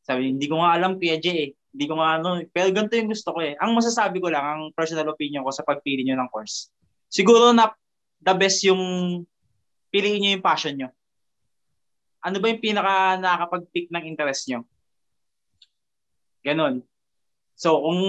Sabi, 0.04 0.32
hindi 0.32 0.48
ko 0.48 0.60
nga 0.60 0.76
alam, 0.76 1.00
Kuya 1.00 1.16
J 1.20 1.26
eh. 1.32 1.50
Hindi 1.70 1.84
ko 1.86 1.94
nga 1.96 2.18
ano, 2.18 2.42
pero 2.50 2.68
ganito 2.74 2.98
yung 2.98 3.08
gusto 3.08 3.30
ko 3.30 3.40
eh. 3.40 3.54
Ang 3.56 3.78
masasabi 3.78 4.18
ko 4.18 4.28
lang, 4.28 4.42
ang 4.44 4.62
personal 4.74 5.08
opinion 5.12 5.46
ko 5.46 5.52
sa 5.54 5.64
pagpili 5.64 6.04
nyo 6.04 6.18
ng 6.18 6.28
course. 6.28 6.68
Siguro 7.08 7.54
na 7.54 7.72
the 8.20 8.34
best 8.36 8.60
yung 8.66 8.82
piliin 9.90 10.22
nyo 10.22 10.30
yung 10.38 10.46
passion 10.46 10.74
nyo. 10.74 10.88
Ano 12.22 12.36
ba 12.38 12.46
yung 12.48 12.62
pinaka 12.62 13.18
nakakapag-pick 13.18 13.90
ng 13.90 14.04
interest 14.06 14.48
nyo? 14.48 14.64
Ganon. 16.46 16.84
So, 17.56 17.76
kung 17.84 18.00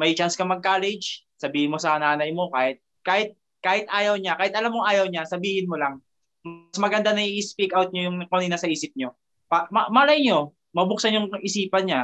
may 0.00 0.16
chance 0.16 0.38
ka 0.38 0.44
mag-college, 0.48 1.28
sabihin 1.36 1.72
mo 1.72 1.76
sa 1.76 2.00
nanay 2.00 2.32
mo 2.32 2.48
kahit 2.48 2.80
kahit 3.04 3.36
kahit 3.62 3.86
ayaw 3.90 4.18
niya, 4.18 4.34
kahit 4.34 4.54
alam 4.58 4.74
mong 4.74 4.88
ayaw 4.90 5.06
niya, 5.06 5.22
sabihin 5.28 5.70
mo 5.70 5.78
lang. 5.78 6.02
Mas 6.42 6.78
maganda 6.82 7.14
na 7.14 7.22
i-speak 7.22 7.70
out 7.76 7.94
niyo 7.94 8.10
yung 8.10 8.26
kung 8.26 8.42
sa 8.58 8.66
isip 8.66 8.90
niyo. 8.98 9.14
Pa, 9.46 9.70
ma- 9.70 9.86
malay 9.92 10.18
niyo, 10.18 10.56
mabuksan 10.74 11.14
yung 11.14 11.30
isipan 11.44 11.86
niya. 11.86 12.02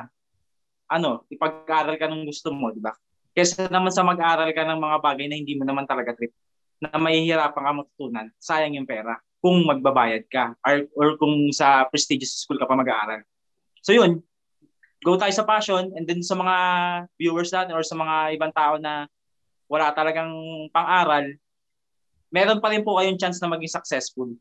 Ano, 0.86 1.26
ipag-aral 1.28 1.98
ka 1.98 2.06
ng 2.06 2.24
gusto 2.28 2.54
mo, 2.54 2.70
di 2.70 2.78
ba? 2.78 2.94
Kesa 3.34 3.66
naman 3.66 3.90
sa 3.90 4.06
mag-aral 4.06 4.54
ka 4.54 4.62
ng 4.62 4.78
mga 4.78 4.96
bagay 5.02 5.26
na 5.26 5.36
hindi 5.36 5.58
mo 5.58 5.66
naman 5.66 5.84
talaga 5.84 6.14
trip, 6.14 6.30
na 6.78 6.94
mahihirapan 6.94 7.62
ka 7.64 7.72
matutunan, 7.74 8.26
sayang 8.38 8.78
yung 8.78 8.88
pera 8.88 9.18
kung 9.38 9.62
magbabayad 9.66 10.26
ka 10.26 10.54
or, 10.66 10.86
or 10.98 11.08
kung 11.18 11.50
sa 11.54 11.86
prestigious 11.86 12.42
school 12.42 12.58
ka 12.58 12.66
pa 12.66 12.74
mag-aaral. 12.74 13.22
So 13.82 13.94
yun, 13.94 14.22
go 15.02 15.14
tayo 15.14 15.30
sa 15.30 15.46
passion 15.46 15.94
and 15.94 16.06
then 16.06 16.22
sa 16.26 16.34
mga 16.34 16.56
viewers 17.18 17.50
natin 17.54 17.74
or 17.74 17.86
sa 17.86 17.94
mga 17.94 18.34
ibang 18.34 18.50
tao 18.50 18.78
na 18.82 19.06
wala 19.70 19.94
talagang 19.94 20.32
pang-aral, 20.74 21.28
meron 22.34 22.58
pa 22.58 22.72
rin 22.72 22.82
po 22.82 22.98
kayong 22.98 23.20
chance 23.20 23.38
na 23.38 23.50
maging 23.52 23.70
successful. 23.70 24.32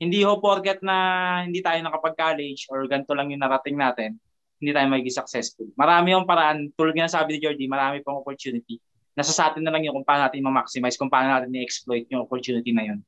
Hindi 0.00 0.24
ho 0.26 0.40
porket 0.40 0.80
na 0.82 0.96
hindi 1.44 1.60
tayo 1.60 1.78
nakapag-college 1.82 2.66
or 2.72 2.88
ganito 2.88 3.12
lang 3.14 3.30
yung 3.30 3.42
narating 3.42 3.76
natin, 3.76 4.16
hindi 4.58 4.72
tayo 4.72 4.86
magiging 4.88 5.18
successful. 5.22 5.68
Marami 5.76 6.16
yung 6.16 6.26
paraan, 6.26 6.72
tulad 6.74 6.96
nga 6.96 7.10
sabi 7.10 7.36
ni 7.36 7.38
Jordy, 7.42 7.66
marami 7.68 8.00
pang 8.00 8.18
opportunity. 8.18 8.80
Nasa 9.12 9.32
sa 9.32 9.52
atin 9.52 9.64
na 9.64 9.72
lang 9.72 9.84
yung 9.84 10.00
kung 10.00 10.06
paano 10.08 10.24
natin 10.26 10.44
ma-maximize, 10.44 10.96
kung 10.96 11.12
paano 11.12 11.32
natin 11.32 11.52
i-exploit 11.52 12.08
yung 12.08 12.24
opportunity 12.24 12.72
na 12.72 12.84
yun. 12.88 12.98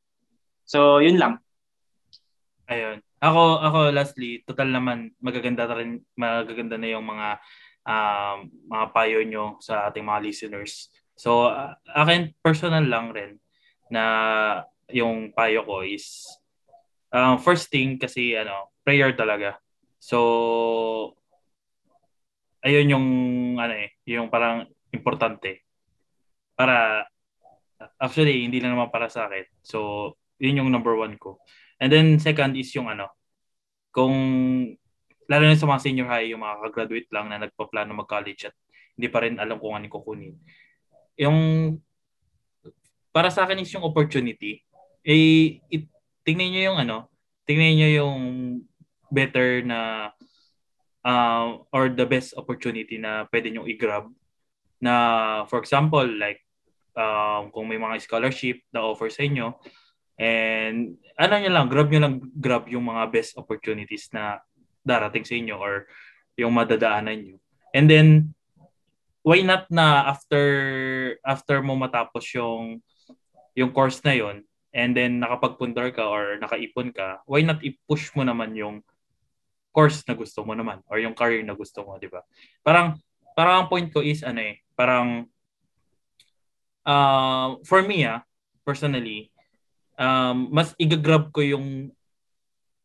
So, 0.68 1.01
yun 1.01 1.16
lang. 1.16 1.40
Ayun. 2.68 3.01
Ako, 3.20 3.60
ako 3.60 3.78
lastly, 3.93 4.44
total 4.44 4.68
naman 4.68 5.12
magaganda 5.20 5.64
na 5.64 5.74
rin, 5.81 5.90
magaganda 6.16 6.76
na 6.76 6.89
yung 6.93 7.05
mga 7.09 7.28
um, 7.89 8.39
mga 8.68 8.86
payo 8.93 9.20
nyo 9.24 9.44
sa 9.60 9.89
ating 9.89 10.05
mga 10.05 10.20
listeners. 10.24 10.93
So, 11.16 11.48
uh, 11.48 11.76
akin 11.97 12.36
personal 12.44 12.85
lang 12.85 13.12
rin 13.12 13.40
na 13.89 14.05
yung 14.93 15.32
payo 15.32 15.64
ko 15.64 15.85
is 15.85 16.28
uh, 17.14 17.36
first 17.40 17.70
thing 17.70 17.97
kasi 17.97 18.36
ano, 18.36 18.74
prayer 18.85 19.14
talaga. 19.16 19.56
So 20.02 21.16
ayun 22.60 22.93
yung 22.93 23.06
ano 23.56 23.72
eh, 23.72 23.97
yung 24.05 24.28
parang 24.28 24.68
importante. 24.93 25.64
Para 26.55 27.06
actually 27.98 28.47
hindi 28.47 28.62
lang 28.62 28.78
naman 28.78 28.90
para 28.90 29.10
sa 29.10 29.26
akin. 29.26 29.44
So 29.62 29.78
yun 30.39 30.62
yung 30.62 30.70
number 30.70 30.94
one 30.94 31.18
ko. 31.18 31.43
And 31.78 31.90
then 31.90 32.18
second 32.22 32.55
is 32.55 32.70
yung 32.74 32.89
ano, 32.90 33.10
kung 33.94 34.14
lalo 35.28 35.44
na 35.47 35.59
sa 35.59 35.68
mga 35.68 35.82
senior 35.82 36.09
high, 36.10 36.31
yung 36.31 36.43
mga 36.43 36.70
graduate 36.70 37.10
lang 37.10 37.31
na 37.31 37.43
nagpa-plano 37.43 37.93
mag-college 37.94 38.51
at 38.51 38.55
hindi 38.94 39.09
pa 39.10 39.24
rin 39.24 39.40
alam 39.40 39.59
kung 39.59 39.74
ano 39.74 39.86
kukunin. 39.90 40.35
Yung 41.18 41.39
para 43.14 43.31
sa 43.31 43.47
akin 43.47 43.62
is 43.62 43.70
yung 43.70 43.86
opportunity. 43.86 44.62
Eh, 45.06 45.62
it, 45.70 45.86
tingnan 46.26 46.51
niyo 46.51 46.62
yung 46.72 46.78
ano, 46.82 47.09
tingnan 47.47 47.78
niyo 47.78 47.89
yung 48.02 48.20
better 49.12 49.62
na 49.62 50.10
uh, 51.05 51.62
or 51.70 51.93
the 51.93 52.05
best 52.09 52.35
opportunity 52.35 52.98
na 52.98 53.28
pwede 53.31 53.52
nyo 53.52 53.68
i-grab. 53.68 54.10
Na, 54.82 55.44
for 55.48 55.60
example, 55.60 56.05
like, 56.05 56.43
um, 56.94 57.50
kung 57.50 57.66
may 57.66 57.78
mga 57.78 58.00
scholarship 58.02 58.62
na 58.70 58.86
offer 58.86 59.10
sa 59.10 59.26
inyo, 59.26 59.54
and 60.18 60.98
ano 61.18 61.34
nyo 61.38 61.50
lang, 61.50 61.66
grab 61.70 61.88
nyo 61.90 62.00
lang, 62.02 62.14
grab 62.38 62.64
yung 62.70 62.86
mga 62.86 63.10
best 63.10 63.34
opportunities 63.38 64.10
na 64.14 64.42
darating 64.86 65.26
sa 65.26 65.34
inyo 65.34 65.56
or 65.58 65.86
yung 66.38 66.54
madadaanan 66.54 67.18
nyo. 67.18 67.36
And 67.74 67.86
then, 67.90 68.08
why 69.24 69.40
not 69.40 69.66
na 69.72 70.04
after 70.06 70.42
after 71.24 71.64
mo 71.64 71.74
matapos 71.74 72.28
yung 72.36 72.84
yung 73.56 73.72
course 73.72 74.04
na 74.04 74.12
yon 74.12 74.44
and 74.74 74.92
then 74.92 75.22
nakapagpundar 75.22 75.94
ka 75.94 76.04
or 76.04 76.36
nakaipon 76.36 76.90
ka, 76.92 77.22
why 77.24 77.40
not 77.40 77.62
i-push 77.62 78.10
mo 78.18 78.26
naman 78.26 78.52
yung 78.58 78.82
course 79.74 80.02
na 80.06 80.14
gusto 80.14 80.42
mo 80.46 80.52
naman 80.54 80.82
or 80.90 80.98
yung 80.98 81.14
career 81.16 81.42
na 81.42 81.54
gusto 81.54 81.82
mo, 81.82 81.98
di 81.98 82.10
ba? 82.10 82.22
Parang 82.62 82.98
parang 83.34 83.64
ang 83.64 83.68
point 83.70 83.90
ko 83.90 84.02
is 84.02 84.22
ano 84.22 84.42
eh, 84.42 84.62
parang 84.78 85.26
uh, 86.86 87.59
for 87.65 87.82
me 87.82 88.05
ah, 88.06 88.23
personally, 88.62 89.32
um, 89.98 90.48
mas 90.52 90.73
igagrab 90.78 91.32
ko 91.35 91.40
yung 91.44 91.90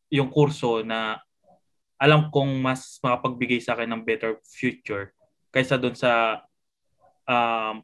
yung 0.10 0.34
kurso 0.34 0.82
na 0.82 1.22
alam 2.00 2.32
kong 2.34 2.64
mas 2.64 2.98
makapagbigay 3.04 3.62
sa 3.62 3.76
akin 3.78 3.92
ng 3.94 4.06
better 4.08 4.40
future 4.42 5.14
kaysa 5.54 5.76
doon 5.78 5.94
sa 5.94 6.42
um, 7.28 7.84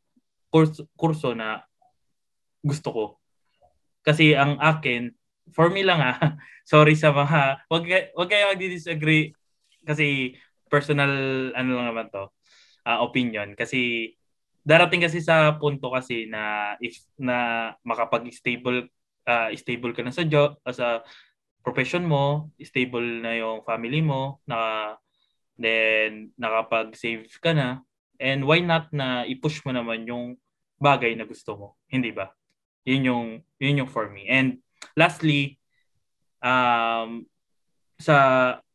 kurso, 0.50 0.88
kurso 0.96 1.36
na 1.36 1.62
gusto 2.64 2.90
ko. 2.90 3.06
Kasi 4.02 4.34
ang 4.34 4.58
akin, 4.58 5.14
for 5.54 5.70
me 5.70 5.86
lang 5.86 6.02
ah, 6.02 6.18
sorry 6.72 6.98
sa 6.98 7.14
mga, 7.14 7.68
wag, 7.70 7.84
wag 8.16 8.30
kayo 8.30 8.50
mag-disagree 8.56 9.36
kasi 9.86 10.34
personal 10.72 11.12
ano 11.54 11.70
lang 11.78 11.88
naman 11.94 12.08
to, 12.10 12.26
uh, 12.88 13.00
opinion. 13.06 13.54
Kasi 13.54 14.14
darating 14.66 15.06
kasi 15.06 15.22
sa 15.22 15.54
punto 15.62 15.94
kasi 15.94 16.26
na 16.26 16.74
if 16.82 16.98
na 17.22 17.72
makapag-stable 17.86 18.90
uh, 19.30 19.50
stable 19.54 19.94
ka 19.94 20.02
na 20.02 20.14
sa 20.14 20.26
job, 20.26 20.58
uh, 20.66 20.74
sa 20.74 21.06
profession 21.66 22.06
mo, 22.06 22.54
stable 22.62 23.26
na 23.26 23.38
yung 23.38 23.66
family 23.66 24.02
mo, 24.02 24.42
na 24.46 24.94
then 25.58 26.30
nakapag-save 26.38 27.30
ka 27.42 27.54
na, 27.54 27.82
and 28.22 28.46
why 28.46 28.62
not 28.62 28.90
na 28.94 29.26
i-push 29.26 29.66
mo 29.66 29.74
naman 29.74 30.06
yung 30.06 30.38
bagay 30.78 31.18
na 31.18 31.26
gusto 31.26 31.58
mo, 31.58 31.68
hindi 31.90 32.14
ba? 32.14 32.30
Yun 32.86 33.02
yung, 33.02 33.28
yun 33.58 33.80
yung 33.82 33.90
for 33.90 34.14
me. 34.14 34.30
And 34.30 34.62
lastly, 34.94 35.58
um, 36.38 37.26
sa 37.98 38.16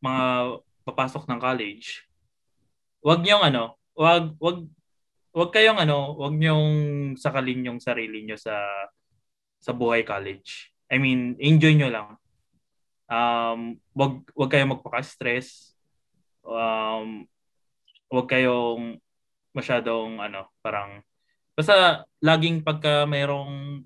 mga 0.03 0.59
papasok 0.83 1.29
ng 1.31 1.39
college, 1.39 2.03
wag 2.99 3.23
niyong 3.23 3.43
ano, 3.47 3.79
wag 3.95 4.35
wag 4.41 4.67
wag 5.31 5.51
kayong 5.55 5.79
ano, 5.79 6.15
wag 6.19 6.35
niyong 6.35 6.69
sakalin 7.15 7.67
yung 7.71 7.79
sarili 7.79 8.23
niyo 8.23 8.35
sa 8.35 8.59
sa 9.61 9.71
buhay 9.71 10.03
college. 10.03 10.71
I 10.91 10.99
mean, 10.99 11.39
enjoy 11.39 11.75
nyo 11.77 11.89
lang. 11.91 12.09
Um, 13.07 13.79
wag 13.95 14.23
wag 14.35 14.51
kayong 14.51 14.75
magpaka-stress. 14.75 15.75
Um, 16.43 17.27
wag 18.11 18.27
kayong 18.27 18.99
masyadong 19.55 20.19
ano, 20.19 20.51
parang 20.59 21.03
basta 21.55 22.07
laging 22.23 22.63
pagka 22.63 23.07
mayroong 23.07 23.83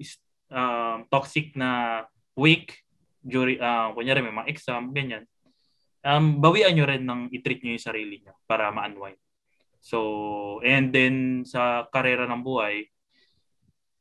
um, 0.50 0.98
toxic 1.10 1.54
na 1.58 2.04
week 2.38 2.86
during 3.26 3.58
uh, 3.58 3.90
kunyari 3.94 4.22
may 4.22 4.34
mga 4.34 4.50
exam, 4.50 4.94
ganyan. 4.94 5.26
Um, 6.06 6.38
bawian 6.38 6.78
nyo 6.78 6.86
rin 6.86 7.02
ng 7.02 7.34
i-treat 7.34 7.66
nyo 7.66 7.74
yung 7.74 7.82
sarili 7.82 8.22
nyo 8.22 8.38
para 8.46 8.70
ma-unwind. 8.70 9.18
So, 9.86 10.00
and 10.66 10.90
then 10.90 11.46
sa 11.46 11.86
karera 11.94 12.26
ng 12.26 12.42
buhay, 12.42 12.90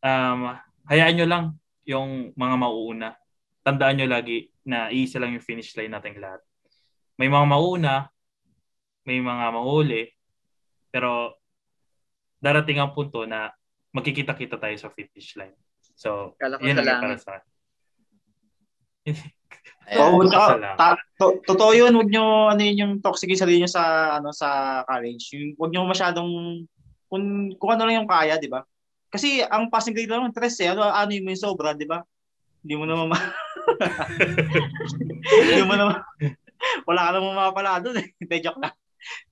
um, 0.00 0.56
hayaan 0.88 1.12
nyo 1.20 1.26
lang 1.28 1.44
yung 1.84 2.32
mga 2.32 2.56
mauuna. 2.56 3.10
Tandaan 3.60 4.00
nyo 4.00 4.08
lagi 4.08 4.48
na 4.64 4.88
iisa 4.88 5.20
lang 5.20 5.36
yung 5.36 5.44
finish 5.44 5.76
line 5.76 5.92
nating 5.92 6.16
lahat. 6.16 6.40
May 7.20 7.28
mga 7.28 7.44
mauuna, 7.44 8.08
may 9.04 9.20
mga 9.20 9.44
mahuli, 9.52 10.08
pero 10.88 11.36
darating 12.40 12.80
ang 12.80 12.96
punto 12.96 13.28
na 13.28 13.52
magkikita-kita 13.92 14.56
tayo 14.56 14.76
sa 14.80 14.88
finish 14.88 15.36
line. 15.36 15.52
So, 16.00 16.32
Kala 16.40 16.56
ko 16.56 16.64
yun 16.64 16.80
lang 16.80 17.04
para 17.04 17.20
sa 17.20 17.44
akin. 17.44 17.52
Oo, 19.94 20.24
ka 20.24 20.56
lang. 20.56 20.76
ta- 20.76 20.96
to- 21.14 21.38
totoo 21.44 21.72
yun, 21.72 21.92
wag 21.92 22.08
nyo, 22.08 22.24
ano 22.48 22.60
yun, 22.60 22.76
yung 22.76 22.92
toxic 22.98 23.28
yung 23.28 23.38
sarili 23.38 23.58
nyo 23.58 23.68
sa, 23.68 23.82
ano, 24.16 24.32
sa 24.32 24.48
college. 24.84 25.28
Yung, 25.32 25.52
wag 25.56 25.70
nyo 25.70 25.84
masyadong, 25.84 26.30
kung, 27.06 27.24
kung 27.54 27.70
ano 27.70 27.84
lang 27.84 28.02
yung 28.02 28.10
kaya, 28.10 28.34
di 28.36 28.48
ba? 28.48 28.64
Kasi 29.08 29.40
ang 29.40 29.68
passing 29.68 29.92
grade 29.92 30.08
lang, 30.08 30.26
stress 30.30 30.58
eh. 30.58 30.72
Ano, 30.72 30.82
ano 30.82 31.10
yung 31.10 31.24
may 31.24 31.36
sobra, 31.36 31.70
di 31.70 31.84
ba? 31.84 32.02
Hindi 32.60 32.74
mo 32.74 32.84
naman, 32.84 33.12
ma- 33.12 33.30
hindi 35.36 35.62
mo 35.62 35.74
naman, 35.74 36.00
wala 36.84 37.00
ka 37.02 37.10
naman 37.12 37.32
mapapala 37.34 37.72
doon 37.78 38.00
eh. 38.00 38.08
Hindi, 38.16 38.36
joke 38.40 38.58
lang. 38.58 38.74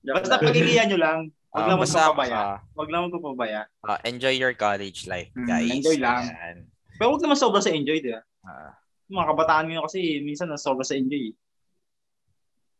Basta 0.05 0.37
pagkikiyan 0.37 0.87
nyo 0.87 0.99
lang, 1.01 1.17
wag 1.49 1.65
Ah, 1.65 1.67
lang 1.67 1.79
basta, 1.81 1.97
magpapabaya. 2.03 2.37
ah, 2.37 2.59
Wag 2.77 2.89
lang 2.89 3.01
magpapabaya. 3.09 3.61
ah, 3.81 3.99
enjoy 4.03 4.31
your 4.31 4.53
college 4.53 5.09
life, 5.09 5.33
Mm, 5.33 5.47
guys. 5.47 5.69
enjoy 5.73 5.97
lang. 5.97 6.29
Ayan. 6.29 6.57
Pero 6.93 7.09
wag 7.11 7.21
naman 7.21 7.35
sobra 7.35 7.57
sa 7.57 7.73
enjoy, 7.73 7.97
di 7.97 8.13
ba? 8.13 8.21
Ah. 8.43 8.77
Mga 9.13 9.29
kabataan 9.29 9.65
ngayon 9.69 9.85
kasi, 9.85 10.25
minsan 10.25 10.49
na 10.49 10.57
sobra 10.57 10.81
sa 10.81 10.97
enjoy. 10.97 11.29
eh. 11.29 11.33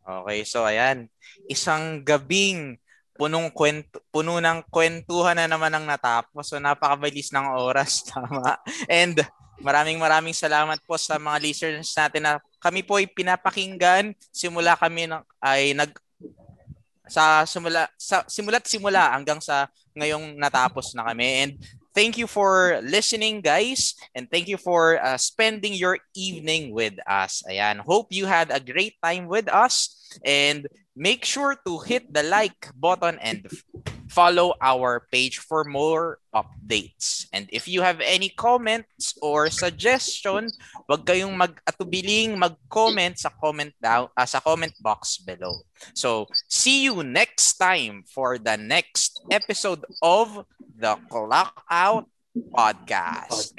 Okay, 0.04 0.40
so 0.44 0.66
ayan. 0.66 1.08
Isang 1.48 2.02
gabing 2.02 2.82
punong 3.14 3.54
kwento, 3.54 4.02
puno 4.10 4.42
ng 4.42 4.66
kwentuhan 4.68 5.38
na 5.38 5.46
naman 5.46 5.72
ang 5.72 5.86
natapos. 5.86 6.50
So 6.50 6.58
napakabilis 6.58 7.30
ng 7.32 7.54
oras, 7.56 8.02
tama. 8.10 8.58
And 8.90 9.22
maraming 9.62 10.02
maraming 10.02 10.34
salamat 10.36 10.82
po 10.84 10.98
sa 10.98 11.22
mga 11.22 11.38
listeners 11.40 11.94
natin 11.94 12.26
na 12.26 12.34
kami 12.58 12.82
po 12.82 12.98
ay 12.98 13.08
pinapakinggan. 13.08 14.18
Simula 14.34 14.74
kami 14.76 15.06
ng, 15.08 15.22
ay 15.40 15.78
nag 15.78 15.94
sa 17.04 17.44
simula 17.44 17.92
sa 18.00 18.24
simula't 18.26 18.64
simula 18.64 19.12
hanggang 19.12 19.38
sa 19.38 19.68
ngayong 19.94 20.36
natapos 20.36 20.98
na 20.98 21.06
kami. 21.08 21.28
And 21.46 21.52
thank 21.96 22.18
you 22.18 22.28
for 22.28 22.82
listening 22.84 23.42
guys 23.42 23.96
and 24.14 24.30
thank 24.30 24.48
you 24.48 24.58
for 24.58 24.98
uh, 25.02 25.18
spending 25.18 25.74
your 25.74 25.98
evening 26.16 26.74
with 26.74 26.94
us. 27.08 27.42
Ayan, 27.50 27.80
hope 27.80 28.08
you 28.10 28.26
had 28.26 28.52
a 28.52 28.60
great 28.60 28.98
time 29.02 29.28
with 29.28 29.48
us 29.48 29.94
and 30.26 30.68
make 30.96 31.26
sure 31.26 31.56
to 31.66 31.80
hit 31.80 32.12
the 32.14 32.24
like 32.24 32.70
button 32.76 33.18
and 33.22 33.48
follow 34.14 34.54
our 34.62 35.10
page 35.10 35.42
for 35.42 35.66
more 35.66 36.22
updates. 36.30 37.26
And 37.34 37.50
if 37.50 37.66
you 37.66 37.82
have 37.82 37.98
any 38.06 38.30
comments 38.30 39.18
or 39.18 39.50
suggestion, 39.50 40.54
wag 40.86 41.02
kayong 41.02 41.34
mag-atubiling 41.34 42.38
mag-comment 42.38 43.18
sa 43.18 43.34
comment 43.34 43.74
down 43.82 44.14
ah, 44.14 44.30
sa 44.30 44.38
comment 44.38 44.74
box 44.86 45.18
below. 45.18 45.66
So, 45.98 46.30
see 46.46 46.86
you 46.86 47.02
next 47.02 47.58
time 47.58 48.06
for 48.06 48.38
the 48.38 48.56
next 48.56 49.18
episode 49.34 49.82
of 50.06 50.46
the 50.78 50.94
Clock 51.10 51.66
Out 51.74 52.06
Podcast. 52.54 53.52